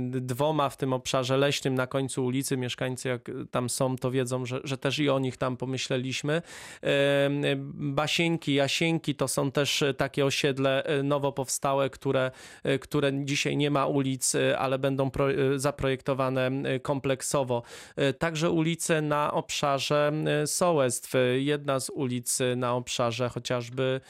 dwoma 0.00 0.68
w 0.68 0.76
tym 0.76 0.92
obszarze 0.92 1.36
leśnym 1.36 1.74
na 1.74 1.86
końcu 1.86 2.24
ulicy. 2.24 2.56
Mieszkańcy 2.56 3.08
jak 3.08 3.30
tam 3.50 3.70
są, 3.70 3.96
to 3.96 4.10
wiedzą, 4.10 4.46
że, 4.46 4.60
że 4.64 4.78
też 4.78 4.98
i 4.98 5.10
o 5.10 5.18
nich 5.18 5.36
tam 5.36 5.56
pomyśleliśmy. 5.56 6.42
Em, 6.82 7.42
Basieńki, 7.94 8.54
Jasieńki 8.54 9.14
to 9.14 9.28
są 9.28 9.50
też 9.50 9.84
takie 9.96 10.24
osiedle 10.24 10.84
e, 10.84 11.02
nowo 11.02 11.32
powstałe, 11.32 11.90
które, 11.90 12.30
e, 12.64 12.78
które 12.78 13.24
dzisiaj 13.24 13.56
nie 13.56 13.70
ma 13.70 13.86
ulic, 13.86 14.34
e, 14.34 14.58
ale 14.58 14.78
będą 14.78 15.10
pro, 15.10 15.32
e, 15.32 15.58
zaprojektowane 15.80 16.46
e, 16.46 16.80
kompleksowo. 16.80 17.62
E, 17.96 18.12
Także 18.12 18.50
ulice 18.50 19.02
na 19.02 19.32
obszarze 19.32 20.12
e, 20.42 20.46
sołectw. 20.46 21.12
Jedna 21.36 21.80
z 21.80 21.90
ulic 21.90 22.38
na 22.56 22.74
obszarze 22.74 23.28
chociażby 23.28 24.00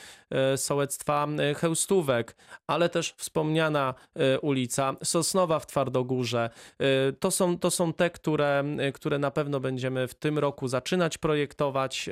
sołectwa 0.56 1.26
Chełstówek, 1.56 2.36
ale 2.66 2.88
też 2.88 3.14
wspomniana 3.16 3.94
ulica 4.42 4.96
Sosnowa 5.04 5.58
w 5.58 5.66
Twardogórze. 5.66 6.50
To 7.20 7.30
są, 7.30 7.58
to 7.58 7.70
są 7.70 7.92
te, 7.92 8.10
które, 8.10 8.64
które 8.94 9.18
na 9.18 9.30
pewno 9.30 9.60
będziemy 9.60 10.08
w 10.08 10.14
tym 10.14 10.38
roku 10.38 10.68
zaczynać 10.68 11.18
projektować, 11.18 12.10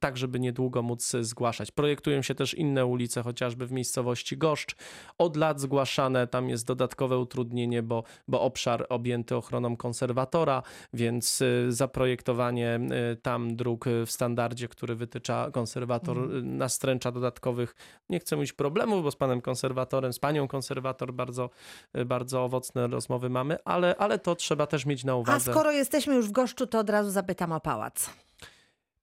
tak 0.00 0.16
żeby 0.16 0.40
niedługo 0.40 0.82
móc 0.82 1.12
zgłaszać. 1.20 1.70
Projektują 1.70 2.22
się 2.22 2.34
też 2.34 2.54
inne 2.54 2.86
ulice, 2.86 3.22
chociażby 3.22 3.66
w 3.66 3.72
miejscowości 3.72 4.36
Goszcz. 4.36 4.76
Od 5.18 5.36
lat 5.36 5.60
zgłaszane, 5.60 6.26
tam 6.26 6.48
jest 6.48 6.66
dodatkowe 6.66 7.18
utrudnienie, 7.18 7.82
bo, 7.82 8.04
bo 8.28 8.40
obszar 8.40 8.75
objęty 8.88 9.36
ochroną 9.36 9.76
konserwatora, 9.76 10.62
więc 10.92 11.42
e, 11.42 11.72
zaprojektowanie 11.72 12.80
e, 12.90 13.16
tam 13.16 13.56
dróg 13.56 13.84
w 14.06 14.10
standardzie, 14.10 14.68
który 14.68 14.94
wytycza 14.94 15.50
konserwator, 15.50 16.18
e, 16.18 16.42
nastręcza 16.42 17.12
dodatkowych, 17.12 17.74
nie 18.08 18.20
chcę 18.20 18.36
mówić 18.36 18.52
problemów, 18.52 19.02
bo 19.02 19.10
z 19.10 19.16
panem 19.16 19.40
konserwatorem, 19.40 20.12
z 20.12 20.18
panią 20.18 20.48
konserwator 20.48 21.12
bardzo, 21.12 21.50
bardzo 22.06 22.44
owocne 22.44 22.86
rozmowy 22.86 23.30
mamy, 23.30 23.56
ale, 23.64 23.96
ale 23.96 24.18
to 24.18 24.36
trzeba 24.36 24.66
też 24.66 24.86
mieć 24.86 25.04
na 25.04 25.12
A 25.12 25.16
uwadze. 25.16 25.50
skoro 25.52 25.72
jesteśmy 25.72 26.14
już 26.14 26.28
w 26.28 26.32
Goszczu, 26.32 26.66
to 26.66 26.78
od 26.78 26.90
razu 26.90 27.10
zapytam 27.10 27.52
o 27.52 27.60
pałac. 27.60 28.10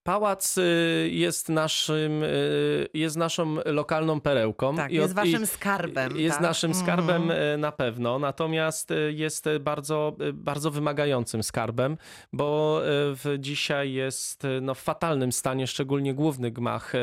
Pałac 0.03 0.57
y, 0.57 1.09
jest 1.11 1.49
naszym, 1.49 2.23
y, 2.23 2.87
jest 2.93 3.17
naszą 3.17 3.55
lokalną 3.65 4.21
perełką. 4.21 4.75
Tak, 4.75 4.91
jest 4.91 5.09
od- 5.09 5.15
waszym 5.15 5.47
skarbem. 5.47 6.17
Jest 6.17 6.35
tak? 6.35 6.43
naszym 6.43 6.73
skarbem 6.73 7.21
Mhm. 7.21 7.41
y, 7.55 7.57
na 7.57 7.71
pewno, 7.71 8.19
natomiast 8.19 8.89
jest 9.09 9.45
bardzo, 9.59 10.15
bardzo 10.33 10.71
wymagającym 10.71 11.43
skarbem, 11.43 11.97
bo 12.33 12.79
w, 12.83 13.35
dzisiaj 13.39 13.93
jest 13.93 14.43
no, 14.61 14.73
w 14.73 14.79
fatalnym 14.79 15.31
stanie, 15.31 15.67
szczególnie 15.67 16.13
główny 16.13 16.51
gmach 16.51 16.93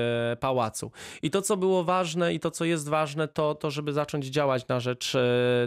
pałacu. 0.40 0.90
I 1.22 1.30
to, 1.30 1.42
co 1.42 1.56
było 1.56 1.84
ważne 1.84 2.34
i 2.34 2.40
to, 2.40 2.50
co 2.50 2.64
jest 2.64 2.88
ważne, 2.88 3.28
to, 3.28 3.54
to 3.54 3.70
żeby 3.70 3.92
zacząć 3.92 4.26
działać 4.26 4.68
na 4.68 4.80
rzecz 4.80 5.16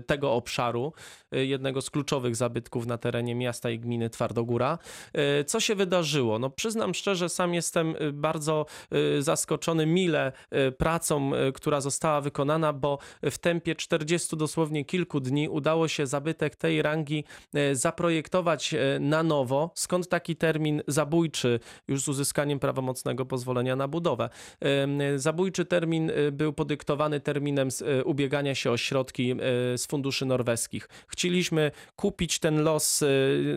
tego 0.06 0.34
obszaru, 0.34 0.94
jednego 1.32 1.82
z 1.82 1.90
kluczowych 1.90 2.36
zabytków 2.36 2.86
na 2.88 2.98
terenie 2.98 3.36
miasta 3.36 3.70
i 3.70 3.80
gminy 3.80 4.10
Twardogóra. 4.10 4.78
Co 5.48 5.60
się 5.60 5.76
wydarzyło? 5.76 6.40
No 6.40 6.50
przyznam 6.50 6.94
szczerze, 6.94 7.23
sam 7.30 7.54
jestem 7.54 7.96
y, 8.02 8.14
bardzo 8.14 8.66
y, 9.18 9.22
zaskoczony 9.22 9.86
mile 9.86 10.32
y, 10.68 10.72
pracą, 10.72 11.32
która 11.54 11.82
została 11.82 12.22
wykonana, 12.22 12.74
bo 12.74 12.98
w 13.24 13.38
tempie 13.38 13.76
40 13.76 14.38
dosłownie 14.38 14.86
kilku 14.86 15.20
dni 15.20 15.50
udało 15.50 15.88
się 15.88 16.08
zabytek 16.08 16.56
tej 16.56 16.82
rangi 16.82 17.24
zaprojektować 17.74 18.76
na 19.00 19.24
nowo. 19.24 19.72
Skąd 19.76 20.10
taki 20.10 20.36
termin 20.36 20.82
zabójczy 20.88 21.60
już 21.88 22.02
z 22.04 22.08
uzyskaniem 22.08 22.60
prawomocnego 22.60 23.26
pozwolenia 23.26 23.76
na 23.76 23.88
budowę? 23.88 24.30
Zabójczy 25.16 25.66
termin 25.66 26.12
był 26.32 26.54
podyktowany 26.54 27.20
terminem 27.20 27.70
ubiegania 28.06 28.56
się 28.56 28.72
o 28.72 28.78
środki 28.78 29.36
z 29.78 29.86
funduszy 29.86 30.26
norweskich. 30.26 30.90
Chcieliśmy 31.08 31.72
kupić 31.96 32.40
ten 32.40 32.64
los, 32.64 33.04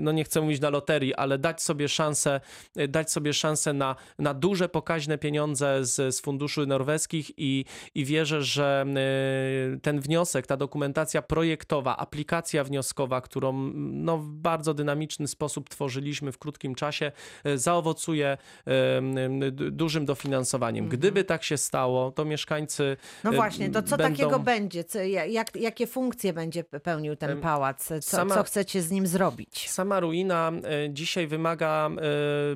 no 0.00 0.12
nie 0.12 0.24
chcę 0.24 0.40
mówić 0.40 0.60
na 0.60 0.70
loterii, 0.70 1.14
ale 1.14 1.38
dać 1.38 1.62
sobie 1.62 1.88
szansę, 1.88 2.40
dać 2.88 3.12
sobie 3.12 3.32
szansę 3.32 3.55
na, 3.72 3.96
na 4.18 4.34
duże, 4.34 4.68
pokaźne 4.68 5.18
pieniądze 5.18 5.84
z, 5.84 6.14
z 6.16 6.20
funduszy 6.20 6.66
norweskich 6.66 7.30
i, 7.36 7.64
i 7.94 8.04
wierzę, 8.04 8.42
że 8.42 8.84
y, 9.76 9.80
ten 9.80 10.00
wniosek, 10.00 10.46
ta 10.46 10.56
dokumentacja 10.56 11.22
projektowa, 11.22 11.96
aplikacja 11.96 12.64
wnioskowa, 12.64 13.20
którą 13.20 13.52
no, 13.74 14.18
w 14.18 14.28
bardzo 14.32 14.74
dynamiczny 14.74 15.28
sposób 15.28 15.68
tworzyliśmy 15.68 16.32
w 16.32 16.38
krótkim 16.38 16.74
czasie, 16.74 17.12
y, 17.46 17.58
zaowocuje 17.58 18.38
y, 18.68 19.50
dużym 19.50 20.04
dofinansowaniem. 20.04 20.88
Gdyby 20.88 21.24
tak 21.24 21.42
się 21.44 21.56
stało, 21.56 22.10
to 22.12 22.24
mieszkańcy 22.24 22.96
No 23.24 23.32
właśnie, 23.32 23.70
to 23.70 23.82
co 23.82 23.96
będą- 23.96 24.16
takiego 24.16 24.38
będzie? 24.38 24.84
Co, 24.84 24.98
ja- 24.98 25.24
jak, 25.24 25.56
jakie 25.56 25.86
funkcje 25.86 26.32
będzie 26.32 26.64
pełnił 26.64 27.16
ten 27.16 27.40
pałac? 27.40 27.84
Co, 27.86 27.94
sama- 28.02 28.34
co 28.34 28.42
chcecie 28.42 28.82
z 28.82 28.90
nim 28.90 29.06
zrobić? 29.06 29.70
Sama 29.70 30.00
ruina 30.00 30.52
dzisiaj 30.90 31.26
wymaga 31.26 31.90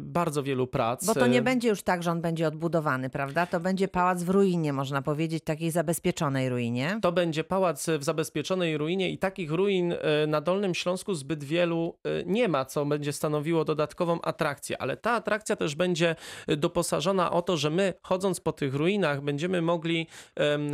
bardzo 0.00 0.42
wielu 0.42 0.66
prac. 0.96 1.06
Bo 1.06 1.20
to 1.20 1.26
nie 1.26 1.38
Y, 1.38 1.42
będzie 1.42 1.68
już 1.68 1.82
tak, 1.82 2.02
że 2.02 2.10
on 2.10 2.20
będzie 2.20 2.48
odbudowany, 2.48 3.10
prawda? 3.10 3.46
To 3.46 3.60
będzie 3.60 3.88
pałac 3.88 4.22
w 4.22 4.28
ruinie, 4.28 4.72
można 4.72 5.02
powiedzieć, 5.02 5.44
takiej 5.44 5.70
zabezpieczonej 5.70 6.48
ruinie. 6.48 6.98
To 7.02 7.12
będzie 7.12 7.44
pałac 7.44 7.86
w 7.98 8.04
zabezpieczonej 8.04 8.78
ruinie 8.78 9.10
i 9.10 9.18
takich 9.18 9.50
ruin 9.50 9.92
e, 9.92 10.26
na 10.26 10.40
Dolnym 10.40 10.74
Śląsku 10.74 11.14
zbyt 11.14 11.44
wielu 11.44 11.96
nie 12.26 12.48
ma, 12.48 12.64
co 12.64 12.86
będzie 12.86 13.12
stanowiło 13.12 13.64
dodatkową 13.64 14.20
atrakcję, 14.22 14.82
ale 14.82 14.96
ta 14.96 15.10
atrakcja 15.12 15.56
też 15.56 15.74
będzie 15.74 16.16
doposażona 16.46 17.32
o 17.32 17.42
to, 17.42 17.56
że 17.56 17.70
my 17.70 17.94
chodząc 18.02 18.40
po 18.40 18.52
tych 18.52 18.74
ruinach 18.74 19.20
będziemy 19.20 19.62
mogli 19.62 20.06
em, 20.36 20.72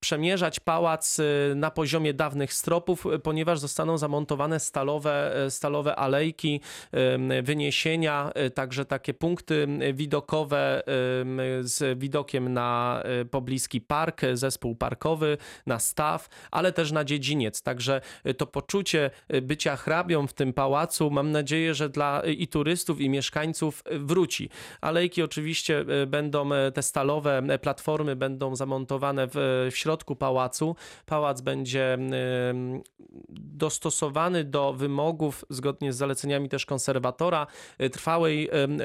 przemierzać 0.00 0.60
pałac 0.60 1.20
na 1.54 1.70
poziomie 1.70 2.14
dawnych 2.14 2.52
stropów, 2.52 3.04
ponieważ 3.22 3.58
zostaną 3.58 3.98
zamontowane 3.98 4.60
stalowe, 4.60 5.34
stalowe 5.48 5.96
alejki, 5.96 6.60
wyniesienia, 7.42 8.32
także 8.54 8.84
takie 8.84 9.14
punkty 9.14 9.41
m, 9.50 9.80
widokowe 9.94 10.82
z 11.60 11.98
widokiem 11.98 12.52
na 12.52 13.02
e, 13.04 13.24
pobliski 13.24 13.80
park, 13.80 14.20
zespół 14.34 14.74
parkowy, 14.74 15.38
na 15.66 15.78
staw, 15.78 16.28
ale 16.50 16.72
też 16.72 16.92
na 16.92 17.04
dziedziniec. 17.04 17.62
Także 17.62 18.00
e, 18.24 18.34
to 18.34 18.46
poczucie 18.46 19.10
e, 19.28 19.42
bycia 19.42 19.76
hrabią 19.76 20.26
w 20.26 20.32
tym 20.32 20.52
pałacu, 20.52 21.10
mam 21.10 21.32
nadzieję, 21.32 21.74
że 21.74 21.88
dla 21.88 22.22
i 22.26 22.48
turystów, 22.48 23.00
i 23.00 23.08
mieszkańców 23.08 23.82
wróci. 23.90 24.50
Alejki 24.80 25.22
oczywiście 25.22 25.84
będą, 26.06 26.50
te 26.74 26.82
stalowe 26.82 27.42
platformy 27.60 28.16
będą 28.16 28.56
zamontowane 28.56 29.26
w, 29.26 29.68
w 29.70 29.76
środku 29.76 30.16
pałacu. 30.16 30.76
Pałac 31.06 31.40
będzie 31.40 31.98
dostosowany 33.28 34.44
do 34.44 34.72
wymogów, 34.72 35.44
zgodnie 35.50 35.92
z 35.92 35.96
zaleceniami 35.96 36.48
też 36.48 36.66
konserwatora, 36.66 37.46
trwałej 37.92 38.48
em, 38.52 38.78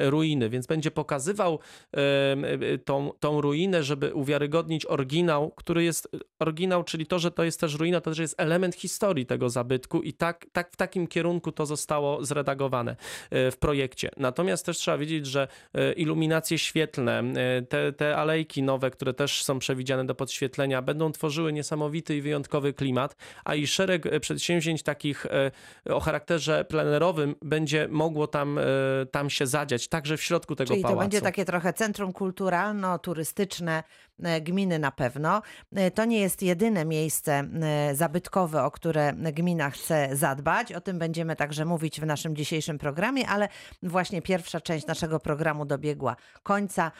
więc 0.50 0.66
będzie 0.66 0.90
pokazywał 0.90 1.58
em, 1.92 2.44
e, 2.44 2.78
tą, 2.78 3.10
tą 3.20 3.40
ruinę, 3.40 3.82
żeby 3.82 4.14
uwiarygodnić 4.14 4.86
oryginał, 4.86 5.50
który 5.50 5.84
jest 5.84 6.08
oryginał, 6.38 6.84
czyli 6.84 7.06
to, 7.06 7.18
że 7.18 7.30
to 7.30 7.44
jest 7.44 7.60
też 7.60 7.74
ruina, 7.74 8.00
to 8.00 8.10
też 8.10 8.18
jest 8.18 8.34
element 8.40 8.74
historii 8.74 9.26
tego 9.26 9.50
zabytku 9.50 10.02
i 10.02 10.12
tak, 10.12 10.46
tak 10.52 10.72
w 10.72 10.76
takim 10.76 11.06
kierunku 11.06 11.52
to 11.52 11.66
zostało 11.66 12.24
zredagowane 12.24 12.96
e, 13.30 13.50
w 13.50 13.56
projekcie. 13.56 14.10
Natomiast 14.16 14.66
też 14.66 14.78
trzeba 14.78 14.98
wiedzieć, 14.98 15.26
że 15.26 15.48
e, 15.74 15.92
iluminacje 15.92 16.58
świetlne, 16.58 17.18
e, 17.18 17.62
te, 17.62 17.92
te 17.92 18.16
alejki 18.16 18.62
nowe, 18.62 18.90
które 18.90 19.14
też 19.14 19.42
są 19.42 19.58
przewidziane 19.58 20.04
do 20.06 20.14
podświetlenia, 20.14 20.82
będą 20.82 21.12
tworzyły 21.12 21.52
niesamowity 21.52 22.16
i 22.16 22.22
wyjątkowy 22.22 22.72
klimat, 22.72 23.16
a 23.44 23.54
i 23.54 23.66
szereg 23.66 24.06
e, 24.06 24.20
przedsięwzięć 24.20 24.82
takich 24.82 25.26
e, 25.26 25.50
o 25.94 26.00
charakterze 26.00 26.64
plenerowym 26.64 27.34
będzie 27.42 27.88
mogło 27.90 28.26
tam, 28.26 28.58
e, 28.58 28.62
tam 29.10 29.30
się 29.30 29.46
zadziać, 29.46 29.88
także 29.88 30.16
w 30.16 30.22
środku 30.22 30.37
środku 30.38 30.56
tego 30.56 30.68
Czyli 30.68 30.82
pałacu. 30.82 30.96
to 30.96 31.00
będzie 31.00 31.20
takie 31.20 31.44
trochę 31.44 31.72
centrum 31.72 32.12
kulturalno-turystyczne 32.12 33.82
e, 34.22 34.40
gminy 34.40 34.78
na 34.78 34.90
pewno. 34.92 35.42
E, 35.74 35.90
To 35.90 36.04
nie 36.04 36.20
jest 36.20 36.42
jedyne 36.42 36.84
miejsce 36.84 37.32
e, 37.62 37.94
zabytkowe, 37.94 38.64
o 38.64 38.70
które 38.70 39.12
gmina 39.12 39.70
chce 39.70 40.08
zadbać. 40.16 40.72
O 40.72 40.80
tym 40.80 40.98
będziemy 40.98 41.36
także 41.36 41.64
mówić 41.64 42.00
w 42.00 42.06
naszym 42.06 42.36
dzisiejszym 42.36 42.78
programie, 42.78 43.28
ale 43.28 43.48
właśnie 43.82 44.22
pierwsza 44.22 44.60
część 44.60 44.86
naszego 44.86 45.20
programu 45.20 45.64
dobiegła 45.64 46.16
końca. 46.42 46.92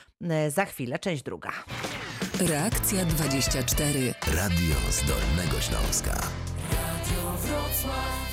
Za 0.49 0.65
chwilę 0.65 0.99
część 0.99 1.23
druga. 1.23 1.51
Reakcja 2.49 3.05
24. 3.05 4.15
Radio 4.37 4.75
z 4.91 5.05
Dolnego 5.09 5.61
Śląska. 5.61 6.13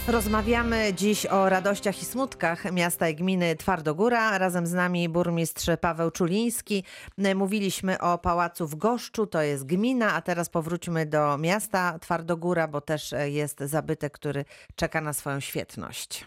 Rozmawiamy 0.07 0.93
dziś 0.93 1.25
o 1.25 1.49
radościach 1.49 2.01
i 2.01 2.05
smutkach 2.05 2.71
miasta 2.71 3.09
i 3.09 3.15
gminy 3.15 3.55
Twardogóra. 3.55 4.37
Razem 4.37 4.67
z 4.67 4.73
nami 4.73 5.09
burmistrz 5.09 5.65
Paweł 5.81 6.11
Czuliński. 6.11 6.83
Mówiliśmy 7.35 7.99
o 7.99 8.17
pałacu 8.17 8.67
w 8.67 8.75
Goszczu, 8.75 9.27
to 9.27 9.41
jest 9.41 9.65
gmina, 9.65 10.13
a 10.13 10.21
teraz 10.21 10.49
powróćmy 10.49 11.05
do 11.05 11.37
miasta 11.37 11.99
Twardogóra, 11.99 12.67
bo 12.67 12.81
też 12.81 13.13
jest 13.25 13.59
zabytek, 13.59 14.13
który 14.13 14.45
czeka 14.75 15.01
na 15.01 15.13
swoją 15.13 15.39
świetność. 15.39 16.25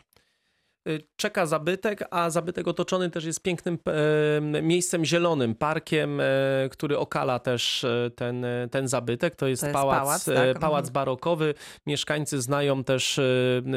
Y, 0.88 1.02
czeka 1.16 1.46
zabytek, 1.46 2.04
a 2.10 2.30
zabytek 2.30 2.68
otoczony 2.68 3.10
też 3.10 3.24
jest 3.24 3.42
pięknym 3.42 3.78
e, 3.86 4.62
miejscem 4.62 5.04
zielonym, 5.04 5.54
parkiem, 5.54 6.20
e, 6.20 6.24
który 6.70 6.98
okala 6.98 7.38
też 7.38 7.86
ten, 8.16 8.46
ten 8.70 8.88
zabytek. 8.88 9.36
To 9.36 9.46
jest, 9.46 9.62
To 9.62 9.66
jest 9.66 9.74
pałac, 9.74 9.98
pałac, 9.98 10.24
tak? 10.24 10.58
pałac 10.58 10.84
Mhm. 10.84 10.92
barokowy. 10.92 11.54
Mieszkańcy 11.86 12.40
znają 12.40 12.84
też 12.84 13.20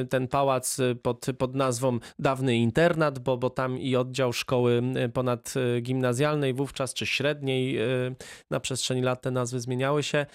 ten 0.10 0.28
pałac 0.28 0.78
pod, 1.02 1.26
pod 1.38 1.56
nazwą 1.56 2.00
Dawny 2.20 2.56
Internat, 2.56 3.20
bo, 3.20 3.38
bo 3.38 3.50
tam 3.50 3.78
i 3.78 3.96
oddział 3.96 4.34
szkoły 4.34 4.82
ponadgimnazjalnej 5.14 6.54
wówczas, 6.54 6.94
czy 6.94 7.06
średniej, 7.06 7.80
na 8.50 8.60
przestrzeni 8.60 9.02
lat 9.02 9.22
te 9.22 9.32
nazwy 9.32 9.60
zmieniały 9.60 10.04
się. 10.04 10.26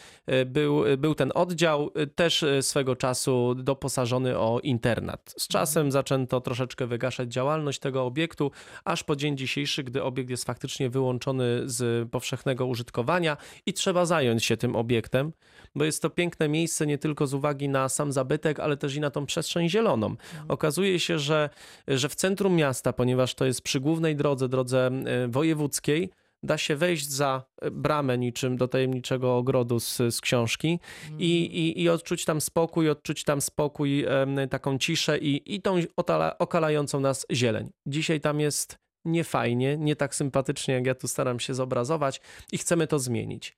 Był, 0.47 0.85
był 0.99 1.15
ten 1.15 1.33
oddział, 1.35 1.91
też 2.15 2.45
swego 2.61 2.97
czasu 2.97 3.55
doposażony 3.55 4.39
o 4.39 4.61
internat. 4.63 5.35
Z 5.39 5.49
czasem 5.49 5.93
zaczęto 5.93 6.41
troszeczkę 6.41 6.66
wygaszać 6.87 7.33
działalność 7.33 7.79
tego 7.79 8.05
obiektu, 8.05 8.51
aż 8.85 9.05
po 9.05 9.17
dzień 9.17 9.37
dzisiejszy, 9.37 9.85
gdy 9.85 10.03
obiekt 10.03 10.31
jest 10.31 10.45
faktycznie 10.45 10.91
wyłączony 10.91 11.63
z 11.65 12.09
powszechnego 12.11 12.67
użytkowania 12.67 13.37
i 13.67 13.73
trzeba 13.73 14.07
zająć 14.07 14.45
się 14.45 14.57
tym 14.57 14.77
obiektem, 14.77 15.33
bo 15.75 15.85
jest 15.85 16.03
to 16.03 16.11
piękne 16.11 16.49
miejsce 16.49 16.87
nie 16.87 16.99
tylko 16.99 17.27
z 17.27 17.35
uwagi 17.35 17.69
na 17.69 17.89
sam 17.89 18.13
zabytek, 18.13 18.61
ale 18.61 18.77
też 18.77 18.95
i 18.95 19.01
na 19.01 19.11
tą 19.11 19.27
przestrzeń 19.27 19.69
zieloną. 19.69 20.17
Okazuje 20.49 21.01
się, 21.01 21.19
że, 21.19 21.51
że 21.89 22.09
w 22.09 22.15
centrum 22.15 22.55
miasta, 22.55 22.93
ponieważ 22.93 23.35
to 23.35 23.45
jest 23.45 23.63
przy 23.63 23.81
głównej 23.81 24.17
drodze, 24.17 24.49
drodze 24.49 24.87
e, 24.87 25.29
wojewódzkiej, 25.29 26.11
da 26.47 26.59
się 26.59 26.77
wejść 26.77 27.11
za 27.11 27.45
e, 27.63 27.71
bramę 27.71 28.19
niczym 28.19 28.57
do 28.57 28.69
tajemniczego 28.69 29.37
ogrodu 29.37 29.81
z, 29.81 29.97
z 29.97 30.21
książki 30.21 30.81
i, 31.19 31.45
i, 31.45 31.83
i 31.83 31.89
odczuć 31.89 32.25
tam 32.25 32.41
spokój, 32.41 32.91
odczuć 32.91 33.25
tam 33.25 33.41
spokój, 33.41 34.07
taką 34.51 34.79
ciszę 34.79 35.19
i, 35.19 35.55
i 35.55 35.63
tą 35.63 35.77
otala, 35.97 36.39
okalającą 36.39 37.01
nas 37.01 37.27
zieleń. 37.33 37.71
Dzisiaj 37.87 38.21
tam 38.21 38.41
jest 38.41 38.79
niefajnie, 39.05 39.77
nie 39.77 39.97
tak 39.97 40.15
sympatycznie, 40.15 40.75
jak 40.75 40.87
ja 40.87 40.95
tu 40.95 41.09
staram 41.09 41.41
się 41.41 41.55
zobrazować 41.55 42.21
i 42.53 42.59
chcemy 42.59 42.87
to 42.87 42.99
zmienić. 42.99 43.57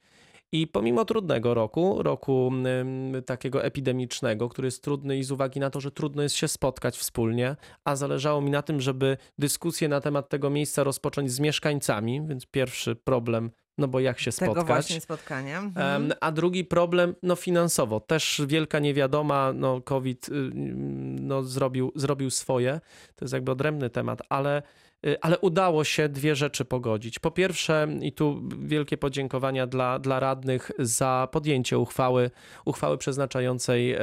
I 0.52 0.66
pomimo 0.66 1.04
trudnego 1.04 1.54
roku, 1.54 2.02
roku 2.02 2.52
takiego 3.26 3.64
epidemicznego, 3.64 4.48
który 4.48 4.66
jest 4.66 4.82
trudny 4.82 5.18
i 5.18 5.24
z 5.24 5.30
uwagi 5.30 5.60
na 5.60 5.70
to, 5.70 5.80
że 5.80 5.90
trudno 5.90 6.22
jest 6.22 6.34
się 6.36 6.48
spotkać 6.48 6.98
wspólnie, 6.98 7.56
a 7.84 7.96
zależało 7.96 8.40
mi 8.40 8.50
na 8.50 8.62
tym, 8.62 8.80
żeby 8.80 9.16
dyskusję 9.38 9.88
na 9.88 10.00
temat 10.00 10.28
tego 10.28 10.50
miejsca 10.50 10.84
rozpocząć 10.84 11.32
z 11.32 11.40
mieszkańcami, 11.40 12.22
więc 12.26 12.46
pierwszy 12.46 12.96
problem, 12.96 13.50
no 13.78 13.88
bo 13.88 14.00
jak 14.00 14.18
się 14.18 14.32
Tego 14.32 14.52
spotkać. 14.52 14.66
właśnie 14.66 15.00
spotkania. 15.00 15.58
Mhm. 15.58 16.12
A 16.20 16.32
drugi 16.32 16.64
problem, 16.64 17.14
no 17.22 17.36
finansowo, 17.36 18.00
też 18.00 18.42
wielka 18.46 18.78
niewiadoma, 18.78 19.52
no 19.52 19.80
COVID 19.80 20.28
y, 20.28 20.32
no, 21.20 21.42
zrobił, 21.42 21.92
zrobił 21.94 22.30
swoje, 22.30 22.80
to 23.16 23.24
jest 23.24 23.34
jakby 23.34 23.52
odrębny 23.52 23.90
temat, 23.90 24.22
ale, 24.28 24.62
ale 25.20 25.38
udało 25.38 25.84
się 25.84 26.08
dwie 26.08 26.36
rzeczy 26.36 26.64
pogodzić. 26.64 27.18
Po 27.18 27.30
pierwsze, 27.30 27.88
i 28.00 28.12
tu 28.12 28.42
wielkie 28.58 28.98
podziękowania 28.98 29.66
dla, 29.66 29.98
dla 29.98 30.20
radnych 30.20 30.70
za 30.78 31.28
podjęcie 31.32 31.78
uchwały, 31.78 32.30
uchwały 32.64 32.98
przeznaczającej 32.98 33.96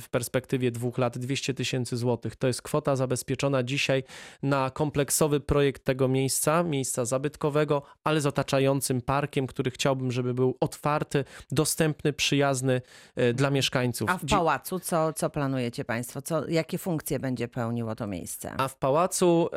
w 0.00 0.04
perspektywie 0.10 0.70
dwóch 0.70 0.98
lat 0.98 1.18
200 1.18 1.54
tysięcy 1.54 1.96
złotych. 1.96 2.36
To 2.36 2.46
jest 2.46 2.62
kwota 2.62 2.96
zabezpieczona 2.96 3.62
dzisiaj 3.62 4.04
na 4.42 4.70
kompleksowy 4.70 5.40
projekt 5.40 5.84
tego 5.84 6.08
miejsca, 6.08 6.62
miejsca 6.62 7.04
zabytkowego, 7.04 7.82
ale 8.04 8.20
z 8.20 8.26
otaczającym 8.26 9.00
parkiem, 9.00 9.46
który 9.46 9.70
chciałbym, 9.70 10.12
żeby 10.12 10.34
był 10.34 10.56
otwarty, 10.60 11.24
dostępny, 11.50 12.12
przyjazny 12.12 12.82
e, 13.16 13.32
dla 13.32 13.50
mieszkańców. 13.50 14.10
A 14.10 14.18
w 14.18 14.26
pałacu 14.26 14.80
co, 14.80 15.12
co 15.12 15.30
planujecie 15.30 15.84
Państwo? 15.84 16.22
Co, 16.22 16.48
jakie 16.48 16.78
funkcje 16.78 17.18
będzie 17.18 17.48
pełniło 17.48 17.94
to 17.94 18.06
miejsce? 18.06 18.54
A 18.56 18.68
w 18.68 18.76
pałacu 18.76 19.48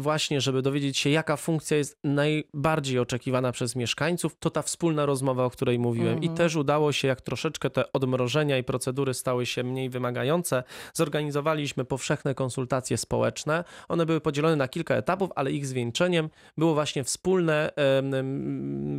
właśnie, 0.00 0.40
żeby 0.40 0.62
dowiedzieć 0.62 0.98
się, 0.98 1.10
jaka 1.10 1.36
funkcja 1.36 1.76
jest 1.76 1.98
najbardziej 2.04 2.98
oczekiwana 2.98 3.52
przez 3.52 3.76
mieszkańców, 3.76 4.36
to 4.38 4.50
ta 4.50 4.62
wspólna 4.62 5.06
rozmowa, 5.06 5.44
o 5.44 5.50
której 5.50 5.78
mówiłem. 5.78 6.22
I 6.22 6.28
też 6.28 6.56
udało 6.56 6.92
się, 6.92 7.08
jak 7.08 7.20
troszeczkę 7.20 7.70
te 7.70 7.92
odmrożenia 7.92 8.58
i 8.58 8.64
procedury 8.64 9.14
stały 9.14 9.46
się 9.46 9.64
mniej 9.64 9.90
wymagające, 9.90 10.62
zorganizowaliśmy 10.94 11.84
powszechne 11.84 12.34
konsultacje 12.34 12.96
społeczne. 12.96 13.64
One 13.88 14.06
były 14.06 14.20
podzielone 14.20 14.56
na 14.56 14.68
kilka 14.68 14.94
etapów, 14.94 15.30
ale 15.34 15.52
ich 15.52 15.66
zwieńczeniem 15.66 16.30
było 16.58 16.74
właśnie 16.74 17.04
wspólne 17.04 17.70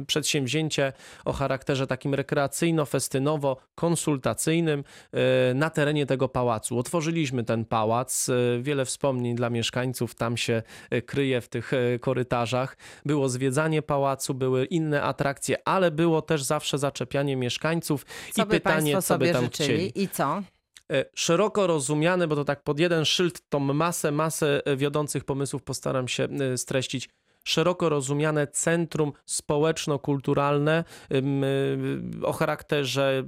przedsięwzięcie 0.08 0.94
o 1.26 1.34
charakterze 1.34 1.88
takim 1.88 2.16
rekreacyjno-festynowo-konsultacyjnym 2.16 4.84
e, 5.12 5.54
na 5.54 5.70
terenie 5.70 6.06
tego 6.06 6.30
pałacu. 6.30 6.80
Otworzyliśmy 6.80 7.44
ten 7.44 7.66
pałac, 7.66 8.30
e, 8.30 8.34
wiele 8.62 8.86
wspomnień 8.86 9.36
dla 9.36 9.50
mieszkańców 9.50 10.16
tam 10.16 10.38
się 10.38 10.64
kryje 11.06 11.42
w 11.42 11.50
tych 11.50 11.74
e, 11.74 12.00
korytarzach. 12.00 12.78
Było 13.06 13.30
zwiedzanie 13.30 13.82
pałacu, 13.82 14.34
były 14.34 14.66
inne 14.66 15.02
atrakcje, 15.04 15.68
ale 15.68 15.92
było 15.92 16.22
też 16.22 16.44
zawsze 16.44 16.78
zaczepianie 16.78 17.36
mieszkańców 17.36 18.06
Co 18.32 18.42
i 18.42 18.46
by 18.46 18.52
pytanie, 18.52 19.02
co 19.02 19.18
by 19.18 19.34
tam 19.34 19.44
życzyli 19.44 19.68
chcieli. 19.68 20.04
i 20.04 20.10
co? 20.10 20.44
E, 20.92 21.06
Szeroko 21.16 21.68
rozumiane, 21.68 22.28
bo 22.28 22.36
to 22.36 22.46
tak 22.46 22.64
pod 22.64 22.80
jeden 22.80 23.06
szyld 23.06 23.50
tą 23.50 23.60
masę, 23.60 24.12
masę 24.12 24.62
e, 24.66 24.78
wiodących 24.78 25.24
pomysłów 25.24 25.64
postaram 25.64 26.08
się 26.08 26.24
e, 26.24 26.58
streścić. 26.58 27.10
Szeroko 27.44 27.90
rozumiane 27.90 28.48
centrum 28.48 29.12
społeczno-kulturalne 29.26 30.84
e, 31.12 32.26
o 32.26 32.34
charakterze 32.34 33.24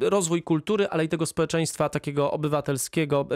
e, 0.00 0.10
rozwój 0.10 0.42
kultury, 0.42 0.88
ale 0.88 1.04
i 1.04 1.08
tego 1.08 1.26
społeczeństwa 1.26 1.88
takiego 1.88 2.30
obywatelskiego, 2.30 3.26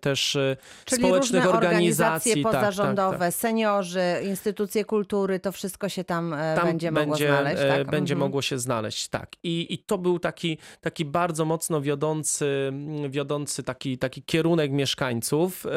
też 0.00 0.38
Czyli 0.84 1.02
społecznych 1.02 1.44
różne 1.44 1.56
organizacji. 1.58 2.32
organizacje 2.32 2.42
tak, 2.42 2.52
tak, 2.52 2.60
pozarządowe, 2.60 3.18
tak. 3.18 3.34
seniorzy, 3.34 4.02
instytucje 4.24 4.84
kultury, 4.84 5.40
to 5.40 5.52
wszystko 5.52 5.88
się 5.88 6.04
tam, 6.04 6.34
e, 6.34 6.54
Tam 6.56 6.66
będzie 6.66 6.90
mogło 6.90 7.16
znaleźć, 7.16 7.62
e, 7.62 7.68
tak? 7.68 7.90
Będzie 7.90 8.14
Mhm. 8.14 8.28
mogło 8.28 8.42
się 8.42 8.58
znaleźć, 8.58 9.08
tak. 9.08 9.30
I, 9.42 9.74
I 9.74 9.78
to 9.78 9.98
był 9.98 10.18
taki, 10.18 10.58
taki 10.80 11.04
bardzo 11.04 11.44
mocno 11.44 11.80
wiodący, 11.80 12.72
wiodący 13.10 13.62
taki, 13.62 13.98
taki 13.98 14.22
kierunek 14.22 14.70
mieszkańców. 14.70 15.66
E, 15.66 15.70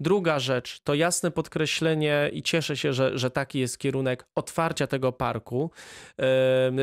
Druga 0.00 0.38
rzecz 0.38 0.80
to 0.80 0.94
jasne 0.94 1.30
podkreślenie 1.30 2.30
i 2.32 2.42
cieszę 2.42 2.73
się, 2.76 2.92
że, 2.92 3.18
że 3.18 3.30
taki 3.30 3.58
jest 3.58 3.78
kierunek 3.78 4.26
otwarcia 4.34 4.86
tego 4.86 5.12
parku 5.12 5.70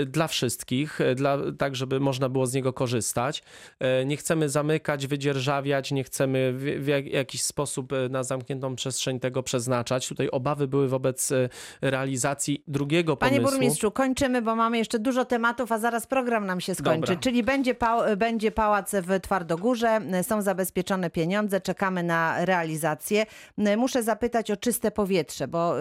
dla 0.08 0.28
wszystkich, 0.28 1.00
dla, 1.16 1.38
tak 1.58 1.76
żeby 1.76 2.00
można 2.00 2.30
było 2.30 2.46
z 2.48 2.54
niego 2.54 2.74
korzystać. 2.74 3.44
E, 3.80 4.06
Nie 4.06 4.18
chcemy 4.18 4.50
zamykać, 4.50 5.08
wydzierżawiać, 5.08 5.92
nie 5.92 6.04
chcemy 6.04 6.54
w, 6.54 6.84
w 6.84 6.88
jak- 6.88 7.06
jakiś 7.08 7.44
sposób 7.44 7.94
e, 7.94 8.10
na 8.10 8.24
zamkniętą 8.24 8.76
przestrzeń 8.76 9.20
tego 9.20 9.44
przeznaczać. 9.44 10.08
Tutaj 10.08 10.30
obawy 10.30 10.68
były 10.68 10.88
wobec 10.88 11.32
e, 11.32 11.50
realizacji 11.82 12.64
drugiego 12.68 13.18
Panie 13.18 13.38
pomysłu. 13.38 13.52
burmistrzu, 13.60 13.92
kończymy, 13.92 14.42
bo 14.42 14.56
mamy 14.56 14.78
jeszcze 14.78 15.00
dużo 15.00 15.26
tematów, 15.26 15.72
a 15.72 15.80
zaraz 15.80 16.08
program 16.08 16.46
nam 16.46 16.62
się 16.62 16.76
skończy. 16.76 17.00
Dobra. 17.02 17.16
Czyli 17.16 17.44
będzie, 17.44 17.76
pa, 17.76 18.16
będzie 18.16 18.52
pałac 18.52 18.92
w 18.96 19.20
Twardogórze, 19.22 20.00
są 20.24 20.42
zabezpieczone 20.42 21.10
pieniądze, 21.10 21.62
czekamy 21.62 22.04
na 22.04 22.46
realizację. 22.46 23.26
Muszę 23.78 24.04
zapytać 24.04 24.52
o 24.52 24.58
czyste 24.58 24.92
powietrze, 24.92 25.48
bo 25.48 25.74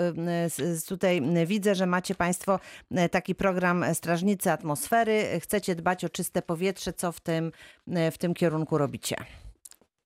tutaj 0.89 1.23
widzę, 1.47 1.75
że 1.75 1.87
macie 1.87 2.15
Państwo 2.15 2.61
y, 2.93 3.09
taki 3.09 3.35
program 3.35 3.85
Strażnicy 3.95 4.51
Atmosfery. 4.51 5.41
Chcecie 5.41 5.75
dbać 5.75 6.05
o 6.05 6.09
czyste 6.09 6.43
powietrze. 6.43 6.93
Co 6.93 7.13
w 7.13 7.21
tym, 7.21 7.53
y, 7.89 8.11
w 8.11 8.19
tym 8.19 8.35
kierunku 8.35 8.79
robicie? 8.79 9.17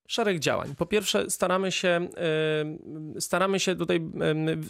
Szereg 0.09 0.39
działań. 0.39 0.75
Po 0.79 0.87
pierwsze, 0.87 1.31
staramy 1.31 1.73
się, 1.73 2.09
y, 3.17 3.21
staramy 3.21 3.61
się 3.61 3.77
tutaj 3.77 3.97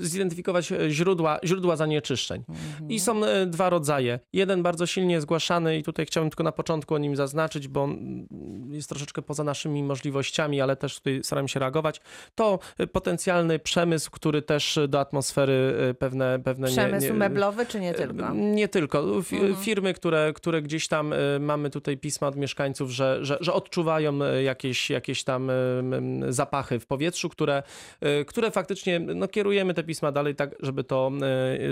y, 0.01 0.07
zidentyfikować 0.07 0.73
źródła, 0.89 1.39
źródła 1.45 1.77
zanieczyszczeń. 1.77 2.45
I 2.89 3.01
są 3.01 3.25
y, 3.25 3.47
dwa 3.47 3.71
rodzaje. 3.71 4.19
Jeden 4.33 4.63
bardzo 4.63 4.87
silnie 4.87 5.21
zgłaszany, 5.21 5.79
i 5.79 5.83
tutaj 5.83 6.07
chciałbym 6.07 6.31
tylko 6.31 6.45
na 6.45 6.53
początku 6.53 6.95
o 6.95 6.99
nim 6.99 7.17
zaznaczyć, 7.17 7.69
bo 7.69 7.83
on 7.83 8.27
jest 8.71 8.89
troszeczkę 8.89 9.23
poza 9.23 9.45
naszymi 9.45 9.83
możliwościami, 9.83 10.61
ale 10.61 10.77
też 10.77 10.95
tutaj 10.99 11.21
staramy 11.25 11.49
się 11.49 11.61
reagować. 11.61 12.01
To 12.35 12.59
y, 12.81 12.87
potencjalny 12.87 13.59
przemysł, 13.59 14.11
który 14.11 14.43
też 14.43 14.79
do 14.89 15.01
atmosfery 15.01 15.75
y, 15.91 15.95
pewne. 15.95 16.39
pewne 16.45 16.69
nie- 16.69 16.73
Przemysł 16.77 17.07
nie, 17.07 17.13
meblowy, 17.13 17.67
czy 17.67 17.81
nie 17.81 17.95
tylko? 17.95 18.33
nie 18.35 18.69
tylko. 18.69 19.03
Fi- 19.23 19.35
Mhm. 19.37 19.57
Firmy, 19.57 19.95
które, 19.95 20.33
które 20.33 20.63
gdzieś 20.63 20.89
tam 20.89 21.13
y, 21.13 21.17
mamy 21.41 21.71
tutaj 21.71 21.97
pisma 21.99 22.27
od 22.29 22.37
mieszkańców, 22.37 22.91
że, 22.91 23.19
że, 23.23 23.39
że 23.41 23.53
odczuwają 23.53 24.23
y, 24.25 24.43
jakieś, 24.43 24.91
jakieś 25.25 25.51
tam 25.51 25.51
zapachy 26.29 26.81
w 26.81 26.87
powietrzu, 26.87 27.29
które, 27.29 27.63
y, 28.21 28.25
które 28.25 28.51
faktycznie 28.51 29.01
no, 29.01 29.29
kierujemy 29.29 29.75
te 29.75 29.85
pisma 29.85 30.13
dalej 30.13 30.35
tak, 30.35 30.55
żeby 30.61 30.85
to 30.85 31.11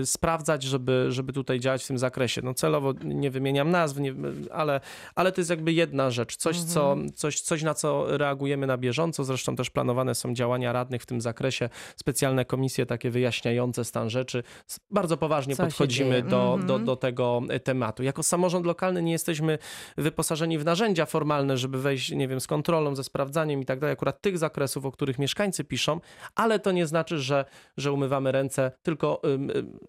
y, 0.01 0.07
sprawdzać, 0.07 0.62
żeby, 0.62 1.07
żeby 1.09 1.33
tutaj 1.33 1.61
działać 1.61 1.85
w 1.85 1.87
tym 1.87 1.99
zakresie. 1.99 2.41
No 2.45 2.55
celowo 2.55 2.93
nie 3.05 3.31
wymieniam 3.31 3.71
nazw, 3.71 3.99
nie, 3.99 4.15
ale, 4.51 4.81
ale 5.15 5.33
to 5.33 5.41
jest 5.41 5.51
jakby 5.51 5.73
jedna 5.73 6.11
rzecz. 6.11 6.37
Coś, 6.37 6.61
co, 6.61 6.93
Mhm. 6.93 7.12
coś, 7.12 7.41
coś, 7.41 7.62
na 7.62 7.75
co 7.75 8.17
reagujemy 8.19 8.67
na 8.67 8.77
bieżąco. 8.79 9.25
Zresztą 9.25 9.57
też 9.57 9.71
planowane 9.71 10.15
są 10.15 10.35
działania 10.35 10.73
radnych 10.73 11.03
w 11.03 11.07
tym 11.07 11.21
zakresie. 11.21 11.69
Specjalne 11.97 12.45
komisje 12.45 12.87
takie 12.87 13.11
wyjaśniające 13.11 13.85
stan 13.85 14.11
rzeczy. 14.11 14.43
Bardzo 14.91 15.17
poważnie 15.17 15.57
Co 15.57 15.62
podchodzimy 15.65 16.23
do, 16.23 16.29
do, 16.29 16.55
Mhm. 16.55 16.85
do 16.85 16.97
tego 16.97 17.41
e, 17.49 17.61
tematu. 17.61 18.03
Jako 18.03 18.23
samorząd 18.23 18.67
lokalny 18.67 19.03
nie 19.03 19.12
jesteśmy 19.12 19.59
wyposażeni 19.97 20.59
w 20.59 20.65
narzędzia 20.65 21.07
formalne, 21.07 21.57
żeby 21.57 21.79
wejść, 21.83 22.11
nie 22.11 22.29
wiem, 22.29 22.41
z 22.41 22.47
kontrolą, 22.47 22.97
ze 22.97 23.05
sprawdzaniem 23.05 23.41
i 23.50 23.64
tak 23.64 23.78
dalej, 23.78 23.92
akurat 23.92 24.20
tych 24.20 24.38
zakresów, 24.38 24.85
o 24.87 24.92
których 24.92 25.18
mieszkańcy 25.18 25.64
piszą, 25.64 26.00
ale 26.35 26.59
to 26.59 26.72
nie 26.72 26.87
znaczy, 26.87 27.18
że, 27.18 27.44
że 27.76 27.92
umywamy 27.92 28.33
ręce, 28.33 28.72
tylko 28.83 29.22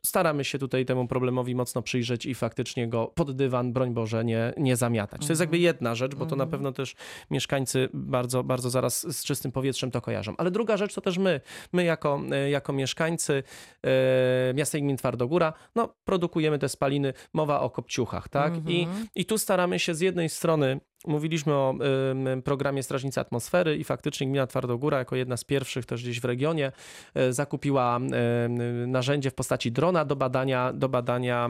staramy 0.06 0.44
się 0.44 0.60
tutaj 0.60 0.86
temu 0.86 1.08
problemowi 1.08 1.56
mocno 1.56 1.82
przyjrzeć 1.82 2.26
i 2.26 2.36
faktycznie 2.36 2.88
go 2.88 3.08
pod 3.16 3.36
dywan, 3.36 3.74
broń 3.74 3.94
Boże, 3.94 4.26
nie, 4.26 4.54
nie 4.58 4.76
zamiatać. 4.76 5.22
To 5.28 5.32
jest 5.32 5.40
jakby 5.40 5.58
jedna 5.58 5.96
rzecz, 5.96 6.16
bo 6.16 6.26
to 6.26 6.36
na 6.36 6.46
pewno 6.46 6.72
też 6.72 6.96
mieszkańcy 7.32 7.90
bardzo, 7.94 8.44
bardzo 8.44 8.70
zaraz 8.70 9.18
z 9.18 9.24
czystym 9.24 9.52
powietrzem 9.52 9.92
to 9.92 10.02
kojarzą. 10.02 10.34
Ale 10.38 10.52
druga 10.52 10.78
rzecz 10.78 10.94
to 10.94 11.02
też 11.02 11.18
my, 11.18 11.42
my 11.74 11.84
jako, 11.84 12.22
e, 12.32 12.50
jako 12.50 12.74
mieszkańcy 12.74 13.44
e, 13.84 14.54
miasta 14.54 14.78
i 14.78 14.82
gmin 14.82 14.98
Twardogóra, 14.98 15.54
no 15.76 15.96
produkujemy 16.06 16.60
te 16.60 16.70
spaliny, 16.70 17.14
mowa 17.34 17.62
o 17.62 17.70
kopciuchach, 17.70 18.30
tak? 18.30 18.54
I, 18.68 18.88
I 19.16 19.26
tu 19.26 19.38
staramy 19.38 19.80
się 19.80 19.96
z 19.96 20.00
jednej 20.00 20.30
strony 20.30 20.80
Mówiliśmy 21.08 21.54
o 21.54 21.76
programie 22.44 22.84
Strażnicy 22.84 23.20
Atmosfery 23.20 23.78
i 23.78 23.84
faktycznie 23.84 24.28
gmina 24.28 24.48
Twardogóra 24.48 24.98
jako 24.98 25.16
jedna 25.16 25.38
z 25.38 25.44
pierwszych 25.44 25.86
też 25.86 26.02
gdzieś 26.04 26.22
w 26.22 26.26
regionie 26.26 26.72
e, 27.16 27.34
zakupiła 27.34 28.00
narzędzie 28.88 29.32
w 29.32 29.34
postaci 29.34 29.72
drona 29.72 30.06
do 30.06 30.16
badania, 30.16 30.74
do 30.74 30.90
badania, 30.90 31.50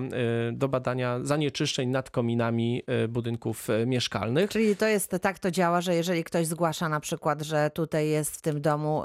y, 0.49 0.51
do 0.51 0.67
badania 0.67 1.19
zanieczyszczeń 1.23 1.89
nad 1.89 2.09
kominami 2.09 2.83
y, 3.03 3.07
budynków 3.07 3.67
mieszkalnych. 3.85 4.49
Czyli 4.49 4.75
to 4.75 4.87
jest, 4.87 5.15
tak 5.21 5.39
to 5.39 5.51
działa, 5.51 5.81
że 5.81 5.95
jeżeli 5.95 6.23
ktoś 6.23 6.47
zgłasza 6.47 6.89
na 6.89 6.99
przykład, 6.99 7.41
że 7.41 7.69
tutaj 7.69 8.09
jest 8.09 8.35
w 8.35 8.41
tym 8.41 8.61
domu, 8.61 9.03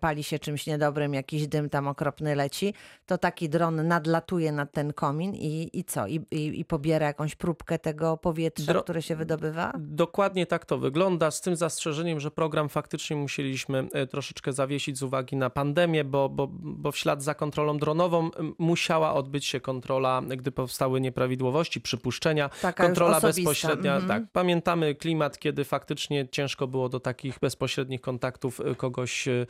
pali 0.00 0.24
się 0.24 0.38
czymś 0.38 0.66
niedobrym, 0.66 1.14
jakiś 1.14 1.48
dym 1.48 1.70
tam 1.70 1.88
okropny 1.88 2.34
leci, 2.34 2.74
to 3.06 3.18
taki 3.18 3.48
dron 3.48 3.88
nadlatuje 3.88 4.52
nad 4.52 4.72
ten 4.72 4.92
komin 4.92 5.34
i, 5.34 5.70
i 5.72 5.84
co? 5.84 6.06
I, 6.06 6.20
i, 6.30 6.60
I 6.60 6.64
pobiera 6.64 7.06
jakąś 7.06 7.34
próbkę 7.34 7.78
tego 7.78 8.16
powietrza, 8.16 8.72
Dro- 8.72 8.82
które 8.82 9.02
się 9.02 9.16
wydobywa? 9.16 9.72
Dokładnie 9.90 10.46
tak 10.46 10.64
to 10.64 10.78
wygląda, 10.78 11.30
z 11.30 11.40
tym 11.40 11.56
zastrzeżeniem, 11.56 12.20
że 12.20 12.30
program 12.30 12.68
faktycznie 12.68 13.16
musieliśmy 13.16 13.88
e, 13.92 14.06
troszeczkę 14.06 14.52
zawiesić 14.52 14.98
z 14.98 15.02
uwagi 15.02 15.36
na 15.36 15.50
pandemię, 15.50 16.04
bo, 16.04 16.28
bo, 16.28 16.48
bo 16.50 16.92
w 16.92 16.96
ślad 16.96 17.22
za 17.22 17.34
kontrolą 17.34 17.78
dronową 17.78 18.30
musiała 18.58 19.14
odbyć 19.14 19.44
się 19.44 19.60
kontrola, 19.60 20.22
gdy 20.28 20.52
powstały 20.52 21.00
nieprawidłowości, 21.00 21.80
przypuszczenia. 21.80 22.50
Taka 22.62 22.84
kontrola 22.84 23.20
bezpośrednia. 23.20 23.96
mhm. 23.96 24.08
Tak, 24.08 24.32
pamiętamy 24.32 24.94
klimat, 24.94 25.38
kiedy 25.38 25.64
faktycznie 25.64 26.28
ciężko 26.28 26.66
było 26.66 26.88
do 26.88 27.00
takich 27.00 27.38
bezpośrednich 27.38 28.00
kontaktów 28.00 28.60
e, 28.60 28.74
kogoś, 28.74 29.28
e, 29.28 29.46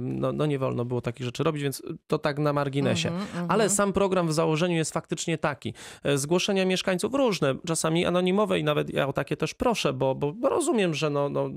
no, 0.00 0.32
no 0.32 0.46
nie 0.46 0.58
wolno 0.58 0.84
było 0.84 1.00
takich 1.00 1.26
rzeczy 1.26 1.42
robić, 1.42 1.62
więc 1.62 1.82
to 2.06 2.18
tak 2.18 2.38
na 2.38 2.52
marginesie. 2.52 3.08
Mhm, 3.08 3.46
Ale 3.50 3.70
sam 3.70 3.92
program 3.92 4.28
w 4.28 4.32
założeniu 4.32 4.76
jest 4.76 4.92
faktycznie 4.92 5.38
taki. 5.38 5.74
Zgłoszenia 6.14 6.64
mieszkańców 6.64 7.14
różne, 7.14 7.54
czasami 7.66 8.06
anonimowe 8.06 8.58
i 8.58 8.64
nawet 8.64 8.90
ja 8.90 9.08
o 9.08 9.12
takie 9.12 9.36
też 9.36 9.54
proszę, 9.54 9.77
bo, 9.94 10.14
bo 10.14 10.32
bo 10.32 10.48
rozumiem, 10.48 10.94
że 10.94 11.10
no, 11.10 11.28
no, 11.28 11.48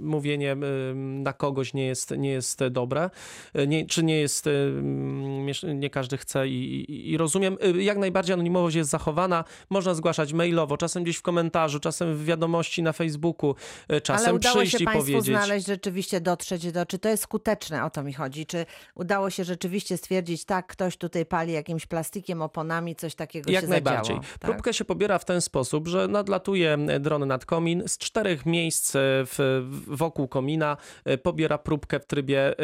mówienie 0.00 0.56
na 0.94 1.32
kogoś 1.32 1.74
nie 1.74 1.86
jest, 1.86 2.10
nie 2.18 2.30
jest 2.30 2.66
dobre, 2.66 3.10
E, 3.54 3.66
nie, 3.66 3.86
czy 3.86 4.04
nie 4.04 4.20
jest, 4.20 4.46
ym, 4.46 5.46
miesz- 5.46 5.74
nie 5.74 5.90
każdy 5.90 6.16
chce 6.16 6.48
i, 6.48 6.52
i, 6.90 7.10
i 7.12 7.16
rozumiem. 7.16 7.56
Y, 7.76 7.82
Jak 7.82 7.98
najbardziej 7.98 8.34
anonimowość 8.34 8.76
jest 8.76 8.90
zachowana, 8.90 9.44
można 9.70 9.94
zgłaszać 9.94 10.32
mailowo, 10.32 10.76
czasem 10.76 11.02
gdzieś 11.02 11.16
w 11.16 11.22
komentarzu, 11.22 11.80
czasem 11.80 12.14
w 12.16 12.24
wiadomości 12.24 12.82
na 12.82 12.92
Facebooku, 12.92 13.54
czasem 14.02 14.26
Ale 14.26 14.34
udało 14.34 14.56
przyjść 14.56 14.72
się 14.78 14.82
i 14.82 14.84
Państwu 14.86 15.02
powiedzieć. 15.12 15.24
znaleźć, 15.24 15.66
rzeczywiście 15.66 16.20
dotrzeć 16.20 16.72
do, 16.72 16.86
czy 16.86 16.98
to 16.98 17.08
jest 17.08 17.22
skuteczne, 17.22 17.84
o 17.84 17.90
to 17.90 18.02
mi 18.02 18.12
chodzi, 18.12 18.46
czy 18.46 18.66
udało 18.94 19.30
się 19.30 19.44
rzeczywiście 19.44 19.96
stwierdzić, 19.96 20.44
tak, 20.44 20.66
ktoś 20.66 20.96
tutaj 20.96 21.26
pali 21.26 21.52
jakimś 21.52 21.86
plastikiem, 21.86 22.42
oponami, 22.42 22.96
coś 22.96 23.14
takiego 23.14 23.50
Jak 23.50 23.62
się 23.64 23.68
najbardziej. 23.70 24.16
zadziało. 24.16 24.32
Tak? 24.38 24.50
Próbkę 24.50 24.74
się 24.74 24.84
pobiera 24.84 25.18
w 25.18 25.24
ten 25.24 25.40
sposób, 25.40 25.88
że 25.88 26.08
nadlatuje 26.08 26.78
dron 27.00 27.26
nad 27.28 27.44
komin 27.56 27.82
z 27.86 27.98
czterech 27.98 28.46
miejsc 28.46 28.96
e, 28.96 28.98
w, 29.02 29.62
wokół 29.86 30.28
komina 30.28 30.76
e, 31.04 31.18
pobiera 31.18 31.58
próbkę 31.58 32.00
w 32.00 32.06
trybie 32.06 32.54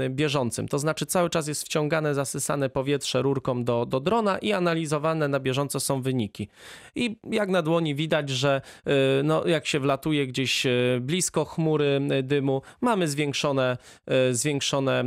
e, 0.00 0.10
bieżącym. 0.10 0.68
To 0.68 0.78
znaczy 0.78 1.06
cały 1.06 1.30
czas 1.30 1.48
jest 1.48 1.64
wciągane, 1.64 2.14
zasysane 2.14 2.70
powietrze 2.70 3.22
rurką 3.22 3.64
do, 3.64 3.86
do 3.86 4.00
drona 4.00 4.38
i 4.38 4.52
analizowane 4.52 5.28
na 5.28 5.40
bieżąco 5.40 5.80
są 5.80 6.02
wyniki. 6.02 6.48
I 6.94 7.16
jak 7.30 7.48
na 7.48 7.62
dłoni 7.62 7.94
widać, 7.94 8.30
że 8.30 8.60
no, 9.24 9.46
jak 9.46 9.66
się 9.66 9.80
wlatuje 9.80 10.26
gdzieś 10.26 10.66
blisko 11.00 11.44
chmury 11.44 12.00
dymu, 12.22 12.62
mamy 12.80 13.08
zwiększone, 13.08 13.76
zwiększone, 14.30 15.04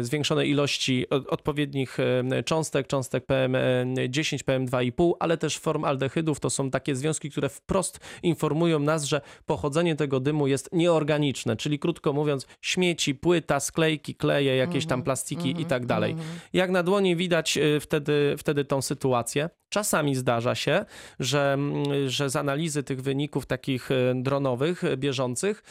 zwiększone 0.00 0.46
ilości 0.46 1.08
od- 1.10 1.26
odpowiednich 1.26 1.98
cząstek, 2.44 2.86
cząstek 2.86 3.26
PM10, 3.26 4.44
PM2,5, 4.44 5.12
ale 5.20 5.36
też 5.36 5.58
formaldehydów. 5.58 6.40
To 6.40 6.50
są 6.50 6.70
takie 6.70 6.96
związki, 6.96 7.30
które 7.30 7.48
wprost 7.48 8.00
informują 8.22 8.63
nas, 8.66 9.04
że 9.04 9.20
pochodzenie 9.46 9.96
tego 9.96 10.20
dymu 10.20 10.46
jest 10.46 10.68
nieorganiczne, 10.72 11.56
czyli 11.56 11.78
krótko 11.78 12.12
mówiąc 12.12 12.46
śmieci, 12.60 13.14
płyta, 13.14 13.60
sklejki, 13.60 14.14
kleje, 14.14 14.56
jakieś 14.56 14.86
tam 14.86 15.02
plastiki 15.02 15.62
i 15.62 15.64
tak 15.64 15.86
dalej. 15.86 16.16
Jak 16.52 16.70
na 16.70 16.82
dłoni 16.82 17.16
widać 17.16 17.58
e, 17.58 17.80
wtedy, 17.80 18.34
wtedy 18.38 18.64
tą 18.64 18.82
sytuację. 18.82 19.50
Czasami 19.68 20.14
zdarza 20.14 20.54
się, 20.54 20.84
że, 21.20 21.52
mm, 21.52 22.08
że 22.08 22.30
z 22.30 22.36
analizy 22.36 22.82
tych 22.82 23.02
wyników 23.02 23.46
takich 23.46 23.90
e, 23.90 23.94
dronowych, 24.14 24.84
e, 24.84 24.96
bieżących, 24.96 25.62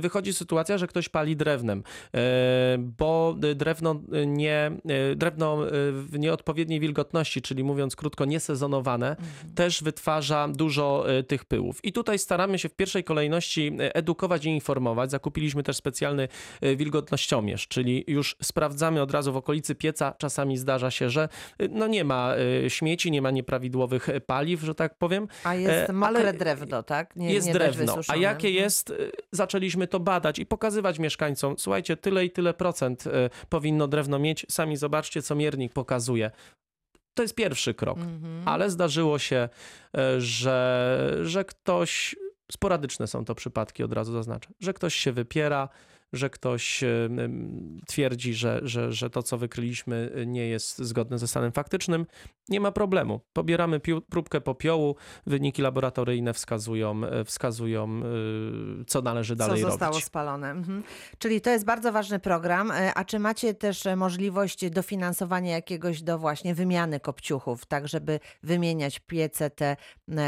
wychodzi 0.00 0.32
sytuacja, 0.32 0.78
że 0.78 0.86
ktoś 0.86 1.08
pali 1.08 1.36
drewnem, 1.36 1.82
bo 2.78 3.36
drewno, 3.56 4.00
nie, 4.26 4.70
drewno 5.16 5.58
w 5.92 6.18
nieodpowiedniej 6.18 6.80
wilgotności, 6.80 7.42
czyli 7.42 7.64
mówiąc 7.64 7.96
krótko, 7.96 8.24
niesezonowane, 8.24 9.16
też 9.54 9.82
wytwarza 9.82 10.48
dużo 10.48 11.04
tych 11.28 11.44
pyłów. 11.44 11.84
I 11.84 11.92
tutaj 11.92 12.18
staramy 12.18 12.35
się 12.56 12.68
w 12.68 12.74
pierwszej 12.74 13.04
kolejności 13.04 13.72
e, 13.80 13.94
edukować 13.94 14.44
i 14.44 14.48
informować. 14.48 15.10
Zakupiliśmy 15.10 15.62
też 15.62 15.76
specjalny 15.76 16.28
e, 16.60 16.76
wilgotnościomierz, 16.76 17.68
czyli 17.68 18.04
już 18.06 18.36
sprawdzamy 18.42 19.02
od 19.02 19.10
razu 19.10 19.32
w 19.32 19.36
okolicy 19.36 19.74
pieca. 19.74 20.14
Czasami 20.18 20.56
zdarza 20.56 20.90
się, 20.90 21.10
że 21.10 21.28
e, 21.58 21.68
no 21.68 21.86
nie 21.86 22.04
ma 22.04 22.34
śmieci, 22.68 23.10
nie 23.10 23.22
ma 23.22 23.30
nieprawidłowych 23.30 24.08
paliw, 24.26 24.60
że 24.62 24.74
tak 24.74 24.98
powiem. 24.98 25.28
A 25.44 25.54
jest 25.54 25.92
mokre 25.92 26.18
ale 26.18 26.32
drewno, 26.32 26.82
tak? 26.82 27.16
Nie, 27.16 27.32
jest 27.32 27.46
nie 27.46 27.52
drewno. 27.52 27.96
A 28.08 28.16
jakie 28.16 28.48
Mhm. 28.48 28.64
jest, 28.64 28.92
zaczęliśmy 29.32 29.86
to 29.86 30.00
badać 30.00 30.38
i 30.38 30.46
pokazywać 30.46 30.98
mieszkańcom. 30.98 31.54
Słuchajcie, 31.58 31.96
tyle 31.96 32.24
i 32.24 32.30
tyle 32.30 32.54
procent 32.54 33.04
powinno 33.48 33.88
drewno 33.88 34.18
mieć. 34.18 34.46
Sami 34.50 34.76
zobaczcie, 34.76 35.22
co 35.22 35.34
miernik 35.34 35.72
pokazuje. 35.72 36.30
To 37.14 37.22
jest 37.22 37.34
pierwszy 37.34 37.74
krok. 37.74 37.98
Mhm. 37.98 38.48
Ale 38.48 38.70
zdarzyło 38.70 39.18
się, 39.18 39.48
że, 40.18 41.18
że 41.22 41.44
ktoś. 41.44 42.16
Sporadyczne 42.52 43.06
są 43.06 43.24
to 43.24 43.34
przypadki, 43.34 43.82
od 43.82 43.92
razu 43.92 44.12
zaznaczę, 44.12 44.50
że 44.60 44.72
ktoś 44.72 44.94
się 44.94 45.12
wypiera, 45.12 45.68
że 46.12 46.30
ktoś 46.30 46.84
twierdzi, 47.86 48.34
że, 48.34 48.60
że, 48.62 48.92
że 48.92 49.10
to, 49.10 49.22
co 49.22 49.38
wykryliśmy, 49.38 50.12
nie 50.26 50.48
jest 50.48 50.78
zgodne 50.78 51.18
ze 51.18 51.28
stanem 51.28 51.52
faktycznym, 51.52 52.06
nie 52.48 52.60
ma 52.60 52.72
problemu. 52.72 53.20
Pobieramy 53.32 53.80
próbkę 54.10 54.40
popiołu, 54.40 54.96
wyniki 55.26 55.62
laboratoryjne 55.62 56.34
wskazują, 56.34 57.04
e, 57.04 57.24
wskazują 57.24 58.00
e, 58.80 58.84
co 58.86 59.02
należy 59.02 59.36
dalej 59.36 59.62
Co 59.62 59.70
zostało 59.70 59.92
robić. 59.92 60.04
spalone. 60.04 60.50
Mhm. 60.50 60.82
Czyli 61.18 61.40
to 61.40 61.50
jest 61.50 61.64
bardzo 61.64 61.92
ważny 61.92 62.18
program. 62.18 62.70
E, 62.70 62.94
A 62.94 63.04
czy 63.04 63.18
macie 63.18 63.54
też 63.54 63.84
możliwość 63.96 64.70
dofinansowania 64.70 65.52
jakiegoś 65.52 66.02
do 66.02 66.18
właśnie 66.18 66.54
wymiany 66.54 67.00
kopciuchów, 67.00 67.66
tak 67.66 67.88
żeby 67.88 68.20
wymieniać 68.42 68.98
piece 68.98 69.50
te, 69.50 69.76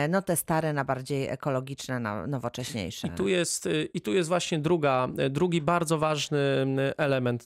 no 0.09 0.23
te 0.23 0.37
stare 0.37 0.73
na 0.73 0.85
bardziej 0.85 1.29
ekologiczne, 1.29 2.01
na 2.01 2.27
nowocześniejsze? 2.27 3.09
I 3.09 3.11
tu 3.11 3.29
jest, 3.29 3.69
i 3.95 4.01
tu 4.01 4.13
jest 4.15 4.29
właśnie 4.29 4.59
druga, 4.59 5.09
drugi 5.31 5.63
bardzo 5.63 5.99
ważny 5.99 6.39
element 6.97 7.45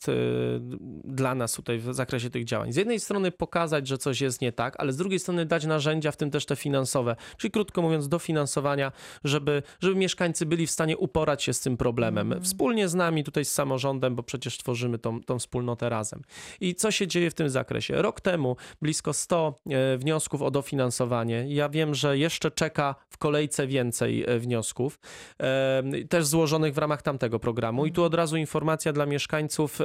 dla 1.04 1.34
nas 1.34 1.52
tutaj 1.52 1.78
w 1.78 1.94
zakresie 1.94 2.30
tych 2.30 2.44
działań. 2.44 2.72
Z 2.72 2.76
jednej 2.76 3.00
strony 3.00 3.30
pokazać, 3.30 3.88
że 3.88 3.98
coś 3.98 4.20
jest 4.20 4.40
nie 4.40 4.52
tak, 4.52 4.61
ale 4.76 4.92
z 4.92 4.96
drugiej 4.96 5.18
strony 5.18 5.46
dać 5.46 5.66
narzędzia, 5.66 6.12
w 6.12 6.16
tym 6.16 6.30
też 6.30 6.46
te 6.46 6.56
finansowe, 6.56 7.16
czyli 7.36 7.50
krótko 7.50 7.82
mówiąc 7.82 8.08
dofinansowania, 8.08 8.92
żeby, 9.24 9.62
żeby 9.80 9.94
mieszkańcy 9.94 10.46
byli 10.46 10.66
w 10.66 10.70
stanie 10.70 10.96
uporać 10.96 11.42
się 11.42 11.52
z 11.52 11.60
tym 11.60 11.76
problemem. 11.76 12.34
Wspólnie 12.42 12.88
z 12.88 12.94
nami 12.94 13.24
tutaj 13.24 13.44
z 13.44 13.52
samorządem, 13.52 14.14
bo 14.14 14.22
przecież 14.22 14.58
tworzymy 14.58 14.98
tą, 14.98 15.20
tą 15.20 15.38
wspólnotę 15.38 15.88
razem. 15.88 16.22
I 16.60 16.74
co 16.74 16.90
się 16.90 17.06
dzieje 17.06 17.30
w 17.30 17.34
tym 17.34 17.50
zakresie? 17.50 18.02
Rok 18.02 18.20
temu 18.20 18.56
blisko 18.82 19.12
100 19.12 19.54
e, 19.70 19.98
wniosków 19.98 20.42
o 20.42 20.50
dofinansowanie. 20.50 21.44
Ja 21.48 21.68
wiem, 21.68 21.94
że 21.94 22.18
jeszcze 22.18 22.50
czeka 22.50 22.94
w 23.08 23.18
kolejce 23.18 23.66
więcej 23.66 24.24
e, 24.26 24.38
wniosków, 24.38 25.00
e, 25.40 25.82
też 26.08 26.26
złożonych 26.26 26.74
w 26.74 26.78
ramach 26.78 27.02
tamtego 27.02 27.38
programu. 27.38 27.86
I 27.86 27.92
tu 27.92 28.04
od 28.04 28.14
razu 28.14 28.36
informacja 28.36 28.92
dla 28.92 29.06
mieszkańców. 29.06 29.78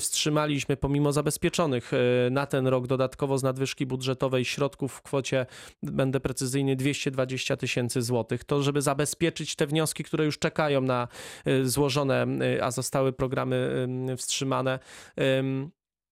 Wstrzymaliśmy 0.00 0.76
pomimo 0.76 1.12
zabezpieczonych 1.12 1.92
na 2.30 2.46
ten 2.46 2.66
rok 2.66 2.86
dodatkowo 2.86 3.38
z 3.38 3.42
nadwyżki 3.42 3.86
budżetowej 4.10 4.44
środków 4.44 4.92
w 4.92 5.02
kwocie, 5.02 5.46
będę 5.82 6.20
precyzyjny, 6.20 6.76
220 6.76 7.56
tysięcy 7.56 8.02
złotych. 8.02 8.44
To, 8.44 8.62
żeby 8.62 8.82
zabezpieczyć 8.82 9.56
te 9.56 9.66
wnioski, 9.66 10.04
które 10.04 10.24
już 10.24 10.38
czekają 10.38 10.80
na 10.80 11.08
e, 11.44 11.64
złożone, 11.64 12.26
e, 12.56 12.64
a 12.64 12.70
zostały 12.70 13.12
programy 13.12 13.86
wstrzymane. 14.16 14.78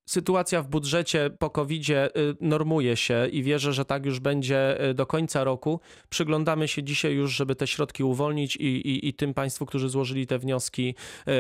Sytuacja 0.09 0.63
w 0.63 0.69
budżecie 0.69 1.31
po 1.39 1.51
covid 1.51 1.83
normuje 2.41 2.97
się 2.97 3.27
i 3.33 3.43
wierzę, 3.43 3.73
że 3.73 3.85
tak 3.85 4.07
już 4.07 4.21
będzie 4.21 4.85
y, 4.91 4.95
do 4.95 5.07
końca 5.07 5.45
roku. 5.45 5.81
Przyglądamy 6.09 6.69
się 6.69 6.83
dzisiaj 6.83 7.15
już, 7.15 7.33
żeby 7.33 7.55
te 7.55 7.67
środki 7.67 8.05
uwolnić 8.05 8.57
i, 8.57 8.65
i, 8.67 9.09
i 9.09 9.15
tym 9.15 9.35
Państwu, 9.35 9.67
którzy 9.67 9.89
złożyli 9.89 10.27
te 10.27 10.39
wnioski, 10.39 10.95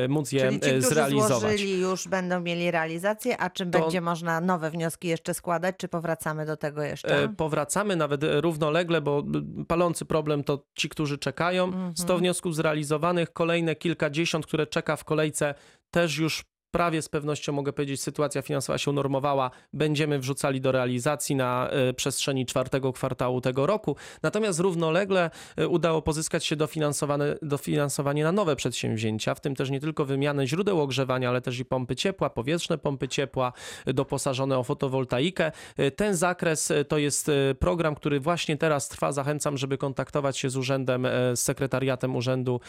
y, 0.05 0.09
móc 0.09 0.33
je 0.33 0.41
Czyli 0.41 0.61
ci, 0.61 0.71
y, 0.71 0.83
zrealizować. 0.83 1.41
złożyli 1.41 1.81
już 1.81 2.09
będą 2.09 2.41
mieli 2.41 2.71
realizację, 2.71 3.39
a 3.39 3.51
czym 3.51 3.71
To- 3.71 3.79
będzie 3.81 4.01
można 4.01 4.41
nowe 4.41 4.71
wnioski 4.71 5.09
jeszcze 5.09 5.35
składać? 5.35 5.75
Czy 5.79 5.89
powracamy 5.89 6.47
do 6.47 6.57
tego 6.57 6.83
jeszcze? 6.83 7.23
E, 7.23 7.29
Powracamy 7.29 7.97
nawet 7.97 8.25
e, 8.25 8.41
równolegle, 8.41 9.01
bo 9.01 9.25
y, 9.61 9.65
palący 9.65 10.05
problem 10.05 10.45
to 10.45 10.65
ci, 10.75 10.89
którzy 10.89 11.19
czekają. 11.19 11.65
Mhm. 11.65 11.97
100 11.97 12.19
wniosków 12.19 12.55
zrealizowanych, 12.57 13.33
kolejne 13.33 13.77
kilkadziesiąt, 13.77 14.47
które 14.47 14.67
czeka 14.67 14.97
w 14.97 15.05
kolejce, 15.05 15.55
też 15.91 16.19
już 16.19 16.45
prawie 16.71 17.03
z 17.03 17.09
pewnością 17.09 17.53
mogę 17.53 17.73
powiedzieć, 17.73 18.03
sytuacja 18.03 18.43
finansowa 18.43 18.79
się 18.79 18.91
unormowała. 18.91 19.51
Będziemy 19.73 20.19
wrzucali 20.19 20.61
do 20.61 20.73
realizacji 20.73 21.37
na 21.37 21.69
e, 21.71 21.95
przestrzeni 21.95 22.47
czwartego 22.47 22.93
kwartału 22.93 23.41
tego 23.41 23.67
roku. 23.67 23.97
Natomiast 24.23 24.61
równolegle 24.61 25.31
e, 25.57 25.69
udało 25.69 26.03
pozyskać 26.03 26.45
się 26.45 26.57
dofinansowane, 26.57 27.37
dofinansowanie 27.43 28.25
na 28.25 28.33
nowe 28.33 28.57
przedsięwzięcia, 28.57 29.35
w 29.35 29.41
tym 29.41 29.55
też 29.55 29.71
nie 29.71 29.81
tylko 29.81 30.05
wymianę 30.05 30.47
źródeł 30.47 30.81
ogrzewania, 30.81 31.29
ale 31.29 31.41
też 31.41 31.59
i 31.59 31.65
pompy 31.65 31.97
ciepła, 31.97 32.31
powietrzne 32.31 32.79
pompy 32.79 33.09
ciepła 33.09 33.53
e, 33.87 33.93
doposażone 33.93 34.59
o 34.59 34.63
fotowoltaikę. 34.63 35.53
Ten 35.97 36.17
zakres 36.17 36.73
to 36.89 36.99
jest 36.99 37.31
program, 37.59 37.95
który 37.95 38.21
właśnie 38.21 38.57
teraz 38.57 38.89
trwa. 38.89 39.13
Zachęcam, 39.13 39.57
żeby 39.57 39.79
kontaktować 39.79 40.39
się 40.39 40.51
z 40.51 40.57
urzędem, 40.57 41.07
z 41.35 41.41
sekretariatem 41.41 42.17
Urzędu 42.17 42.61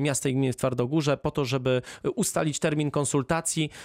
Miasta 0.00 0.28
i 0.28 0.34
Gminy 0.34 0.52
w 0.52 0.56
Twardogórze 0.56 1.16
po 1.16 1.30
to, 1.30 1.44
żeby 1.44 1.82
ustalić 2.14 2.58
termin 2.58 2.90
konsultacji, 2.90 3.39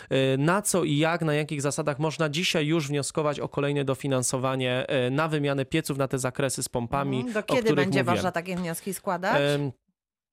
e, 0.09 0.37
na 0.37 0.61
co 0.61 0.83
i 0.83 0.97
jak, 0.97 1.21
na 1.21 1.33
jakich 1.33 1.61
zasadach 1.61 1.99
można 1.99 2.29
dzisiaj 2.29 2.65
już 2.67 2.87
wnioskować 2.87 3.39
o 3.39 3.49
kolejne 3.49 3.85
dofinansowanie 3.85 4.87
e, 4.87 5.09
na 5.09 5.27
wymianę 5.27 5.65
pieców 5.65 5.97
na 5.97 6.07
te 6.07 6.19
zakresy 6.19 6.63
z 6.63 6.69
pompami, 6.69 7.17
Mhm. 7.17 7.33
Do 7.33 7.43
kiedy 7.43 7.73
będzie 7.73 7.99
mówiłem. 7.99 8.15
można 8.15 8.31
takie 8.31 8.55
wnioski 8.55 8.93
składać? 8.93 9.41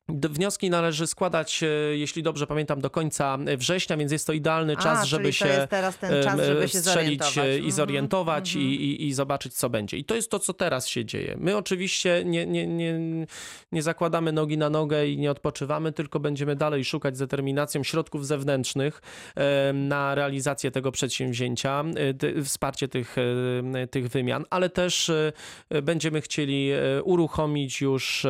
Wnioski 0.08 0.70
należy 0.70 1.06
składać, 1.06 1.62
e, 1.62 1.66
jeśli 1.96 2.22
dobrze 2.22 2.46
pamiętam, 2.46 2.80
do 2.80 2.90
końca 2.90 3.38
września, 3.56 3.96
więc 3.96 4.12
jest 4.12 4.26
to 4.26 4.32
idealny 4.32 4.76
czas, 4.76 4.98
A, 5.02 5.04
żeby 5.04 5.32
się 5.32 5.44
to 5.44 5.50
jest 5.52 5.68
teraz 5.70 5.98
ten 5.98 6.22
czas, 6.22 6.40
żeby 6.46 6.68
się 6.68 6.78
strzelić 6.78 7.24
zorientować. 7.24 7.46
e, 7.46 7.50
i 7.52 7.56
Mhm, 7.56 7.72
zorientować 7.72 8.48
mhm. 8.48 8.66
i, 8.66 8.74
i, 8.74 9.06
i 9.06 9.12
zobaczyć, 9.12 9.54
co 9.54 9.70
będzie. 9.70 9.96
I 9.96 10.04
to 10.04 10.14
jest 10.14 10.30
to, 10.30 10.38
co 10.38 10.52
teraz 10.54 10.88
się 10.88 11.04
dzieje. 11.04 11.36
My 11.38 11.56
oczywiście 11.56 12.22
nie, 12.24 12.46
nie, 12.46 12.66
nie, 12.66 12.98
nie 13.72 13.82
zakładamy 13.82 14.32
nogi 14.32 14.58
na 14.58 14.70
nogę 14.70 15.06
i 15.06 15.18
nie 15.18 15.30
odpoczywamy, 15.30 15.92
tylko 15.92 16.20
będziemy 16.20 16.56
dalej 16.56 16.84
szukać 16.84 17.16
z 17.16 17.18
determinacją 17.18 17.82
środków 17.82 18.26
zewnętrznych 18.26 19.02
na 19.74 20.14
realizację 20.14 20.70
tego 20.70 20.92
przedsięwzięcia, 20.92 21.84
e, 22.38 22.42
wsparcie 22.42 22.88
tych, 22.88 23.16
tych 23.90 24.08
wymian, 24.08 24.44
ale 24.50 24.70
też 24.70 25.10
będziemy 25.82 26.20
chcieli 26.20 26.70
uruchomić 27.04 27.80
już 27.80 28.26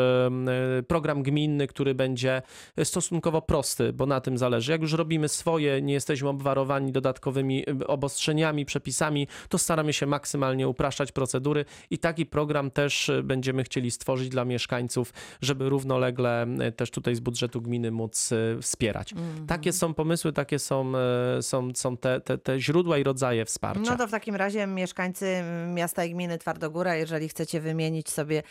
program 0.88 1.22
gminny, 1.22 1.61
który 1.66 1.94
będzie 1.94 2.42
stosunkowo 2.84 3.42
prosty, 3.42 3.92
bo 3.92 4.06
na 4.06 4.20
tym 4.20 4.38
zależy. 4.38 4.72
Jak 4.72 4.82
już 4.82 4.92
robimy 4.92 5.28
swoje, 5.28 5.82
nie 5.82 5.94
jesteśmy 5.94 6.28
obwarowani 6.28 6.92
dodatkowymi 6.92 7.64
e, 7.68 7.86
obostrzeniami, 7.86 8.64
przepisami, 8.64 9.28
to 9.48 9.58
staramy 9.58 9.92
się 9.92 10.06
maksymalnie 10.06 10.68
upraszczać 10.68 11.12
procedury 11.12 11.64
i 11.90 11.98
taki 11.98 12.26
program 12.26 12.70
też 12.70 13.08
e, 13.08 13.22
będziemy 13.22 13.64
chcieli 13.64 13.90
stworzyć 13.90 14.28
dla 14.28 14.44
mieszkańców, 14.44 15.12
żeby 15.40 15.68
równolegle 15.68 16.42
e, 16.42 16.72
też 16.72 16.90
tutaj 16.90 17.14
z 17.14 17.20
budżetu 17.20 17.62
gminy 17.62 17.90
móc 17.90 18.30
wspierać. 18.62 19.12
Mhm. 19.12 19.46
Takie 19.46 19.72
są 19.72 19.94
pomysły, 19.94 20.32
takie 20.32 20.58
są, 20.58 20.92
są, 21.40 21.70
są 21.74 21.96
te, 21.96 22.20
te, 22.20 22.38
te 22.38 22.60
źródła 22.60 22.98
i 22.98 23.02
rodzaje 23.02 23.44
wsparcia. 23.44 23.90
No 23.90 23.96
to 23.96 24.06
w 24.06 24.10
takim 24.10 24.36
razie 24.36 24.66
mieszkańcy 24.66 25.42
miasta 25.74 26.04
i 26.04 26.10
gminy 26.10 26.38
Twardogóra, 26.38 26.96
jeżeli 26.96 27.28
chcecie 27.28 27.60
wymienić 27.60 28.10
sobie 28.10 28.42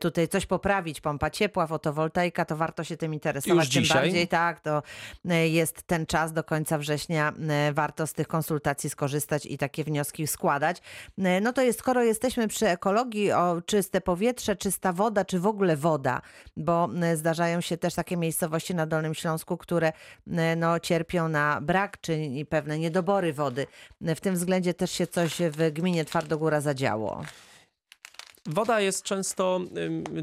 tutaj 0.00 0.28
coś 0.28 0.46
poprawić, 0.46 1.00
pompa 1.00 1.30
ciepła, 1.30 1.66
fotowoltaika, 1.66 2.41
to 2.44 2.56
warto 2.56 2.84
się 2.84 2.96
tym 2.96 3.14
interesować. 3.14 3.66
Już 3.66 3.74
tym 3.74 3.82
dzisiaj? 3.82 4.02
bardziej 4.02 4.28
tak, 4.28 4.60
to 4.60 4.82
e, 5.30 5.48
jest 5.48 5.82
ten 5.82 6.06
czas 6.06 6.32
do 6.32 6.44
końca 6.44 6.78
września. 6.78 7.32
e, 7.48 7.72
Warto 7.72 8.06
z 8.06 8.12
tych 8.12 8.28
konsultacji 8.28 8.90
skorzystać 8.90 9.46
i 9.46 9.58
takie 9.58 9.84
wnioski 9.84 10.26
składać. 10.26 10.82
E, 11.18 11.40
No 11.40 11.52
to 11.52 11.62
jest, 11.62 11.78
skoro 11.78 12.02
jesteśmy 12.02 12.48
przy 12.48 12.68
ekologii, 12.68 13.32
o 13.32 13.62
czyste 13.66 14.00
powietrze, 14.00 14.56
czysta 14.56 14.92
woda, 14.92 15.24
czy 15.24 15.40
w 15.40 15.46
ogóle 15.46 15.76
woda, 15.76 16.22
bo 16.56 16.88
zdarzają 17.14 17.60
się 17.60 17.76
też 17.76 17.94
takie 17.94 18.16
miejscowości 18.16 18.74
na 18.74 18.86
Dolnym 18.86 19.14
Śląsku, 19.14 19.56
które 19.56 19.92
no, 20.56 20.80
cierpią 20.80 21.28
na 21.28 21.60
brak 21.60 22.00
czy 22.00 22.18
pewne 22.48 22.78
niedobory 22.78 23.32
wody. 23.32 23.66
W 24.00 24.20
tym 24.20 24.34
względzie 24.34 24.74
też 24.74 24.90
się 24.90 25.06
coś 25.06 25.36
w 25.50 25.70
gminie 25.70 26.04
Twardogóra 26.04 26.60
zadziało. 26.60 27.22
Woda 28.46 28.80
jest 28.80 29.04
często 29.04 29.60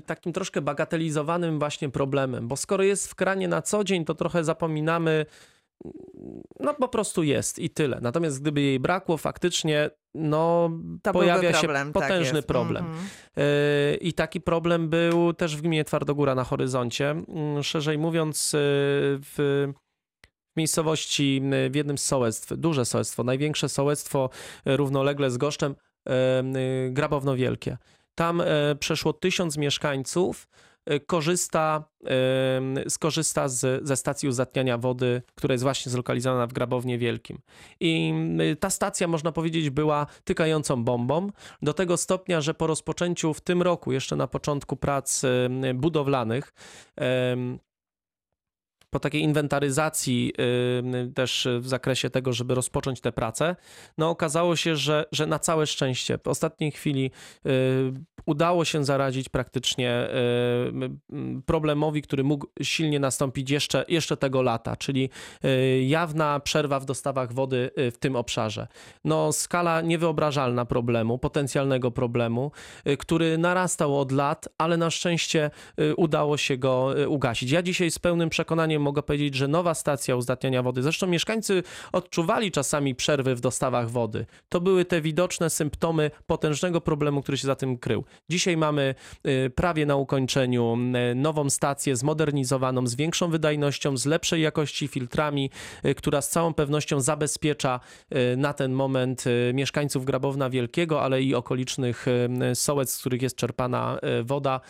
takim 0.06 0.34
troszkę 0.34 0.62
bagatelizowanym 0.62 1.60
właśnie 1.60 1.90
problemem, 1.90 2.48
bo 2.48 2.56
skoro 2.58 2.84
jest 2.84 3.08
w 3.08 3.16
kranie 3.16 3.48
na 3.48 3.62
co 3.62 3.84
dzień, 3.84 4.06
to 4.06 4.16
trochę 4.16 4.44
zapominamy, 4.44 5.26
mm, 5.86 6.42
no 6.60 6.74
po 6.74 6.88
prostu 6.88 7.24
jest 7.24 7.60
i 7.60 7.70
tyle. 7.70 8.00
Natomiast 8.02 8.42
gdyby 8.42 8.62
jej 8.62 8.80
brakło, 8.80 9.18
faktycznie 9.18 9.90
no, 10.14 10.70
To 11.04 11.14
pojawia 11.14 11.54
się 11.54 11.60
problem, 11.60 11.94
tak 11.94 12.04
potężny 12.04 12.38
jest. 12.38 12.48
problem. 12.48 12.86
Mhm. 12.86 13.06
Yy, 13.36 13.98
I 13.98 14.14
taki 14.14 14.42
problem 14.42 14.90
był 14.90 15.34
też 15.34 15.58
w 15.58 15.62
gminie 15.62 15.86
Twardogóra 15.86 16.36
na 16.36 16.44
horyzoncie. 16.44 17.16
Yy, 17.56 17.64
Szerzej 17.64 17.98
mówiąc, 17.98 18.54
yy, 18.54 18.60
w 19.22 19.68
miejscowości, 20.58 21.42
w 21.70 21.76
jednym 21.76 21.98
z 21.98 22.06
sołectw, 22.06 22.54
duże 22.58 22.86
sołectwo, 22.86 23.24
największe 23.24 23.70
sołectwo 23.70 24.30
yy, 24.66 24.78
równolegle 24.78 25.32
z 25.32 25.38
Goszczem, 25.38 25.76
Grabowno 26.90 27.36
Wielkie. 27.36 27.78
Tam 28.20 28.40
yy, 28.40 28.76
przeszło 28.76 29.14
tysiąc 29.14 29.58
mieszkańców 29.58 30.48
yy, 30.86 31.00
korzysta, 31.00 31.84
yy, 32.04 32.90
skorzysta 32.90 33.48
z, 33.48 33.88
ze 33.88 33.96
stacji 33.96 34.30
uzatniania 34.30 34.78
wody, 34.78 35.22
która 35.36 35.52
jest 35.52 35.64
właśnie 35.64 35.92
zlokalizowana 35.92 36.48
w 36.48 36.54
Grabownie 36.54 36.98
Wielkim. 36.98 37.40
I 37.80 38.14
ta 38.60 38.70
stacja, 38.70 39.08
można 39.08 39.32
powiedzieć, 39.32 39.70
była 39.70 40.08
tykającą 40.24 40.84
bombą, 40.84 41.30
do 41.62 41.74
tego 41.74 41.98
stopnia, 41.98 42.42
że 42.42 42.54
po 42.54 42.68
rozpoczęciu 42.68 43.34
w 43.34 43.42
tym 43.42 43.62
roku, 43.62 43.92
jeszcze 43.92 44.16
na 44.16 44.28
początku 44.28 44.76
prac 44.76 45.22
budowlanych, 45.76 46.54
po 48.90 49.00
takiej 49.00 49.22
inwentaryzacji 49.22 50.34
też 51.16 51.48
w 51.60 51.68
zakresie 51.68 52.10
tego, 52.10 52.34
żeby 52.34 52.56
rozpocząć 52.56 53.02
te 53.02 53.12
prace, 53.12 53.56
no 53.98 54.10
okazało 54.10 54.56
się, 54.56 54.76
że, 54.76 55.06
że 55.12 55.26
na 55.26 55.40
całe 55.40 55.68
szczęście 55.68 56.18
w 56.18 56.28
ostatniej 56.28 56.72
chwili 56.72 57.12
y, 57.46 57.50
udało 58.26 58.66
się 58.66 58.86
zaradzić 58.86 59.30
praktycznie 59.30 60.08
problemowi, 61.46 62.02
który 62.02 62.24
mógł 62.24 62.48
silnie 62.62 63.00
nastąpić 63.00 63.50
jeszcze, 63.50 63.86
jeszcze 63.88 64.18
tego 64.18 64.42
lata, 64.42 64.76
czyli 64.76 65.10
y, 65.46 65.84
jawna 65.84 66.40
przerwa 66.40 66.80
w 66.80 66.86
dostawach 66.86 67.34
wody 67.34 67.72
y, 67.80 67.92
w 67.92 67.98
tym 67.98 68.16
obszarze. 68.16 68.68
No 69.04 69.32
skala 69.32 69.82
niewyobrażalna 69.82 70.66
problemu, 70.66 71.18
potencjalnego 71.18 71.92
problemu, 71.92 72.52
który 73.00 73.38
narastał 73.38 74.00
od 74.00 74.12
lat, 74.12 74.48
ale 74.58 74.78
na 74.78 74.90
szczęście 74.90 75.52
udało 75.98 76.38
się 76.38 76.58
go 76.58 76.94
ugasić. 77.08 77.52
Ja 77.52 77.62
dzisiaj 77.62 77.92
z 77.92 78.00
pełnym 78.00 78.30
przekonaniem 78.30 78.79
mogę 78.80 79.04
powiedzieć, 79.04 79.36
że 79.36 79.48
nowa 79.48 79.74
stacja 79.74 80.16
uzdatniania 80.16 80.64
wody, 80.64 80.84
zresztą 80.84 81.08
mieszkańcy 81.08 81.64
odczuwali 81.92 82.52
czasami 82.52 82.96
przerwy 82.96 83.36
w 83.36 83.42
dostawach 83.42 83.90
wody. 83.90 84.26
To 84.50 84.62
były 84.62 84.86
te 84.86 85.02
widoczne 85.02 85.50
symptomy 85.50 86.12
potężnego 86.28 86.82
problemu, 86.82 87.22
który 87.22 87.38
się 87.38 87.48
za 87.48 87.56
tym 87.56 87.78
krył. 87.78 88.04
Dzisiaj 88.30 88.58
mamy 88.58 88.96
y, 89.28 89.52
prawie 89.56 89.86
na 89.86 89.96
ukończeniu 89.96 90.78
y, 91.12 91.16
nową 91.16 91.50
stację 91.50 91.96
zmodernizowaną, 91.96 92.88
z 92.88 92.96
większą 92.96 93.30
wydajnością, 93.30 93.98
z 93.98 94.06
lepszej 94.06 94.42
jakości 94.42 94.88
filtrami, 94.88 95.50
y, 95.86 95.96
która 95.96 96.22
z 96.22 96.30
całą 96.30 96.54
pewnością 96.54 97.02
zabezpiecza 97.02 97.80
na 98.38 98.54
ten 98.54 98.74
moment 98.74 99.24
mieszkańców 99.54 100.06
Grabowna 100.06 100.50
Wielkiego, 100.50 101.02
ale 101.02 101.22
i 101.22 101.36
okolicznych 101.36 102.06
sołec, 102.54 102.94
z 102.94 103.00
których 103.00 103.22
jest 103.22 103.36
czerpana 103.36 104.00
woda. 104.24 104.62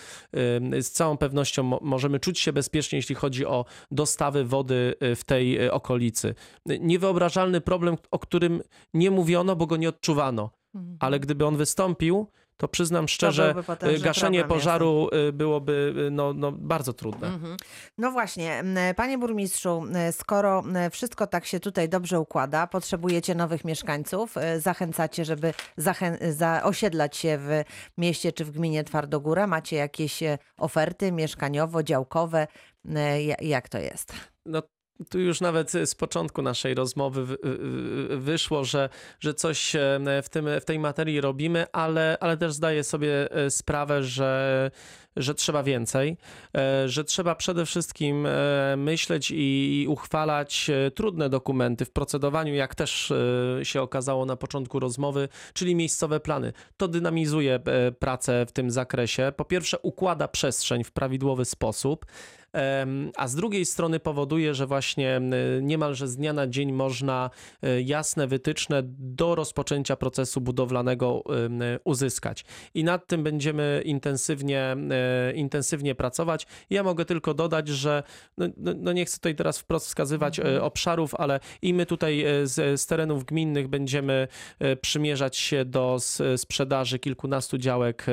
Z 0.82 0.89
całą 0.89 1.18
pewnością 1.18 1.64
mo- 1.64 1.80
możemy 1.82 2.20
czuć 2.20 2.39
się 2.39 2.53
bezpiecznie, 2.53 2.97
jeśli 2.97 3.16
chodzi 3.16 3.45
o 3.45 3.66
dostawy 4.04 4.43
wody 4.45 4.95
y, 5.04 5.16
w 5.16 5.24
tej 5.24 5.62
y, 5.66 5.72
okolicy. 5.72 6.36
Niewyobrażalny 6.66 7.62
problem, 7.62 7.95
o 8.12 8.20
którym 8.20 8.62
nie 8.93 9.12
mówiono, 9.12 9.56
bo 9.56 9.68
go 9.68 9.78
nie 9.78 9.89
odczuwano, 9.89 10.50
ale 11.00 11.20
gdyby 11.20 11.45
on 11.45 11.58
wystąpił, 11.58 12.28
to 12.58 12.68
przyznam 12.68 13.08
szczerze, 13.08 13.56
potężny 13.68 13.97
y, 13.97 14.02
gaszenie 14.02 14.43
pożaru 14.43 15.10
y, 15.30 15.34
byłoby 15.34 15.93
no, 16.12 16.34
no, 16.34 16.52
bardzo 16.52 16.93
trudne. 16.93 17.28
Mhm. 17.28 17.58
No 17.97 18.12
właśnie, 18.12 18.64
panie 18.95 19.18
burmistrzu, 19.18 19.84
skoro 20.12 20.64
wszystko 20.91 21.28
tak 21.28 21.45
się 21.45 21.60
tutaj 21.60 21.89
dobrze 21.89 22.20
układa, 22.20 22.68
potrzebujecie 22.68 23.36
nowych 23.36 23.66
mieszkańców, 23.66 24.36
zachęcacie, 24.58 25.26
żeby 25.26 25.54
zachę- 25.78 26.32
za- 26.32 26.64
osiedlać 26.64 27.18
się 27.18 27.38
w 27.38 27.64
mieście 27.97 28.32
czy 28.32 28.45
w 28.45 28.52
gminie 28.52 28.84
Twardogóra, 28.84 29.47
macie 29.47 29.76
jakieś 29.76 30.20
oferty 30.58 31.12
mieszkaniowo-działkowe, 31.12 32.47
jak 33.42 33.70
to 33.70 33.78
jest? 33.80 34.14
No, 34.46 34.62
tu 35.10 35.20
już 35.20 35.42
nawet 35.42 35.72
z 35.72 35.96
początku 35.96 36.42
naszej 36.42 36.74
rozmowy 36.76 37.26
wy- 37.26 37.38
wy- 37.44 38.18
wyszło, 38.18 38.64
że, 38.64 38.90
że 39.20 39.34
coś 39.34 39.76
e, 39.76 40.00
w, 40.24 40.30
tym, 40.30 40.48
w 40.62 40.66
tej 40.66 40.80
materii 40.80 41.22
robimy, 41.22 41.66
ale, 41.72 42.18
ale 42.20 42.38
też 42.38 42.54
zdaję 42.54 42.84
sobie 42.84 43.32
e, 43.32 43.52
sprawę, 43.52 44.04
że, 44.04 44.72
że 45.16 45.36
trzeba 45.36 45.64
więcej, 45.64 46.18
e, 46.58 46.90
że 46.90 47.04
trzeba 47.04 47.36
przede 47.36 47.66
wszystkim 47.66 48.26
e, 48.26 48.76
myśleć 48.78 49.32
i 49.36 49.86
uchwalać 49.90 50.70
e, 50.70 50.92
trudne 50.92 51.30
dokumenty 51.30 51.86
w 51.86 51.92
procedowaniu, 51.92 52.54
jak 52.54 52.76
też 52.76 53.12
e, 53.12 53.66
się 53.66 53.82
okazało 53.82 54.26
na 54.26 54.36
początku 54.36 54.80
rozmowy, 54.80 55.30
czyli 55.54 55.76
miejscowe 55.76 56.20
plany. 56.20 56.54
To 56.78 56.88
dynamizuje 56.88 57.56
e, 57.66 57.92
pracę 57.92 58.46
w 58.46 58.52
tym 58.52 58.72
zakresie. 58.72 59.32
Po 59.38 59.46
pierwsze, 59.46 59.80
układa 59.80 60.28
przestrzeń 60.28 60.84
w 60.84 60.92
prawidłowy 60.92 61.46
sposób. 61.46 62.06
A 63.16 63.28
z 63.28 63.36
drugiej 63.36 63.66
strony 63.66 64.00
powoduje, 64.00 64.54
że 64.54 64.68
właśnie 64.68 65.22
niemalże 65.62 66.08
z 66.08 66.16
dnia 66.16 66.34
na 66.34 66.47
dzień 66.47 66.72
można 66.72 67.30
e, 67.62 67.82
jasne 67.82 68.28
wytyczne 68.28 68.82
do 69.00 69.36
rozpoczęcia 69.36 69.95
procesu 69.95 70.41
budowlanego 70.41 71.24
uzyskać. 71.84 72.45
I 72.74 72.84
nad 72.84 73.08
tym 73.08 73.24
będziemy 73.24 73.82
intensywnie, 73.86 74.76
e, 74.91 75.34
intensywnie 75.34 75.95
pracować. 75.95 76.47
Ja 76.70 76.84
mogę 76.84 77.06
tylko 77.06 77.34
dodać, 77.34 77.68
że 77.68 78.04
no, 78.38 78.45
no 78.58 78.74
no 78.78 78.93
nie 78.93 79.06
chcę 79.06 79.18
tutaj 79.18 79.36
teraz 79.36 79.60
wprost 79.60 79.86
wskazywać 79.88 80.39
e, 80.39 80.62
obszarów, 80.64 81.16
ale 81.16 81.39
i 81.62 81.74
my 81.74 81.86
tutaj 81.86 82.26
z, 82.43 82.82
z 82.82 82.86
terenów 82.86 83.26
gminnych 83.26 83.68
będziemy 83.68 84.28
przymierzać 84.82 85.38
się 85.38 85.66
do 85.66 85.97
sprzedaży 86.38 87.00
kilkunastu 87.00 87.58
działek 87.58 88.06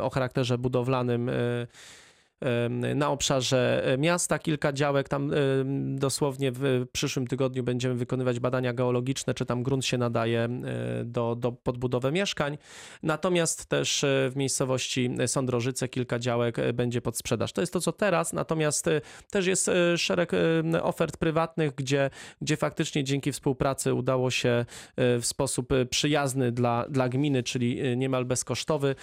o 0.00 0.10
charakterze 0.10 0.58
budowlanym 0.58 1.30
na 2.94 3.10
obszarze 3.10 3.82
e, 3.84 3.98
miasta, 3.98 4.38
kilka 4.38 4.72
działek. 4.72 5.08
Tam 5.08 5.30
dosłownie 5.84 6.52
w 6.52 6.86
przyszłym 6.92 7.26
tygodniu 7.26 7.62
będziemy 7.62 7.94
wykonywać 7.94 8.40
badania 8.40 8.72
geologiczne, 8.72 9.34
czy 9.34 9.46
tam 9.46 9.62
grunt 9.62 9.84
się 9.84 9.98
nadaje 9.98 10.48
do, 11.04 11.36
do 11.36 11.52
podbudowy 11.52 12.12
mieszkań. 12.12 12.58
Natomiast 13.02 13.66
też 13.66 14.04
e, 14.04 14.30
w 14.30 14.36
miejscowości 14.36 15.10
Sądrożyce 15.26 15.88
kilka 15.88 16.18
działek 16.18 16.58
e, 16.58 16.72
będzie 16.72 17.00
pod 17.00 17.16
sprzedaż. 17.16 17.52
To 17.52 17.60
jest 17.60 17.72
to, 17.72 17.80
co 17.80 17.92
teraz, 17.92 18.32
natomiast 18.32 18.90
też 19.30 19.46
jest 19.46 19.70
szereg 19.96 20.32
ofert 20.82 21.16
prywatnych, 21.16 21.74
gdzie, 21.74 22.10
gdzie 22.42 22.56
faktycznie 22.56 23.04
dzięki 23.04 23.32
współpracy 23.32 23.94
udało 23.94 24.30
się 24.30 24.64
w 24.96 25.20
sposób 25.22 25.68
przyjazny 25.90 26.52
dla, 26.52 26.84
dla 26.88 27.08
gminy, 27.08 27.42
czyli 27.42 27.96
niemal 27.96 28.24
bezkosztowy, 28.24 28.94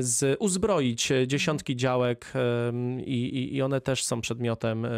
z, 0.00 0.36
uzbroić 0.40 1.12
dziesiątki 1.26 1.76
działek 1.76 2.32
i, 3.00 3.54
i, 3.56 3.62
one 3.62 3.80
też 3.80 4.04
są 4.04 4.20
przedmiotem, 4.20 4.84
e, 4.84 4.90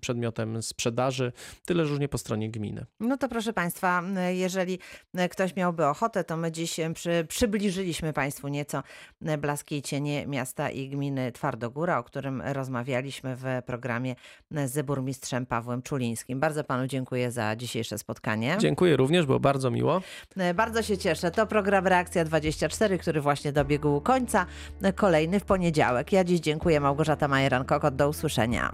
przedmiotem 0.00 0.62
sprzedaży, 0.62 1.32
tyle 1.64 1.84
że 1.84 1.90
już 1.90 2.00
nie 2.00 2.08
po 2.08 2.18
stronie 2.18 2.50
gminy. 2.50 2.86
No 3.00 3.16
to 3.16 3.28
proszę 3.28 3.52
Państwa, 3.52 3.98
m, 3.98 4.16
jeżeli 4.30 4.78
m, 5.14 5.28
ktoś 5.28 5.56
miałby 5.56 5.86
ochotę, 5.86 6.24
to 6.24 6.36
my 6.36 6.52
dziś 6.52 6.76
przy, 6.94 7.26
przybliżyliśmy 7.28 8.12
Państwu 8.12 8.48
nieco 8.48 8.82
blaski 9.38 9.76
i 9.76 9.82
cienie 9.82 10.26
miasta 10.26 10.70
i 10.70 10.88
gminy 10.88 11.32
Twardogóra, 11.32 11.98
o 11.98 12.02
którym 12.04 12.42
rozmawialiśmy 12.42 13.36
w 13.36 13.44
programie 13.66 14.14
z 14.64 14.86
burmistrzem 14.86 15.46
Pawłem 15.46 15.82
Czulińskim. 15.82 16.40
Bardzo 16.40 16.64
Panu 16.64 16.86
dziękuję 16.86 17.30
za 17.30 17.56
dzisiejsze 17.56 17.98
spotkanie. 17.98 18.56
Dziękuję 18.60 18.96
również, 18.96 19.26
było 19.26 19.40
bardzo 19.40 19.70
miło. 19.70 20.02
E, 20.36 20.54
Bardzo 20.54 20.82
się 20.82 20.98
cieszę. 20.98 21.30
To 21.30 21.46
program 21.46 21.86
Reakcja 21.86 22.24
24, 22.24 22.98
który 22.98 23.20
właśnie 23.20 23.52
dobiegł 23.52 24.00
końca. 24.00 24.46
E, 24.82 24.92
Kolejny 24.92 25.40
w 25.40 25.44
poniedziałek. 25.44 26.12
Ja 26.12 26.24
dziś 26.24 26.40
dziękuję 26.40 26.80
Małgorzata 26.80 27.15
Majeran-Kokot. 27.24 27.96
Do 27.96 28.08
usłyszenia. 28.08 28.72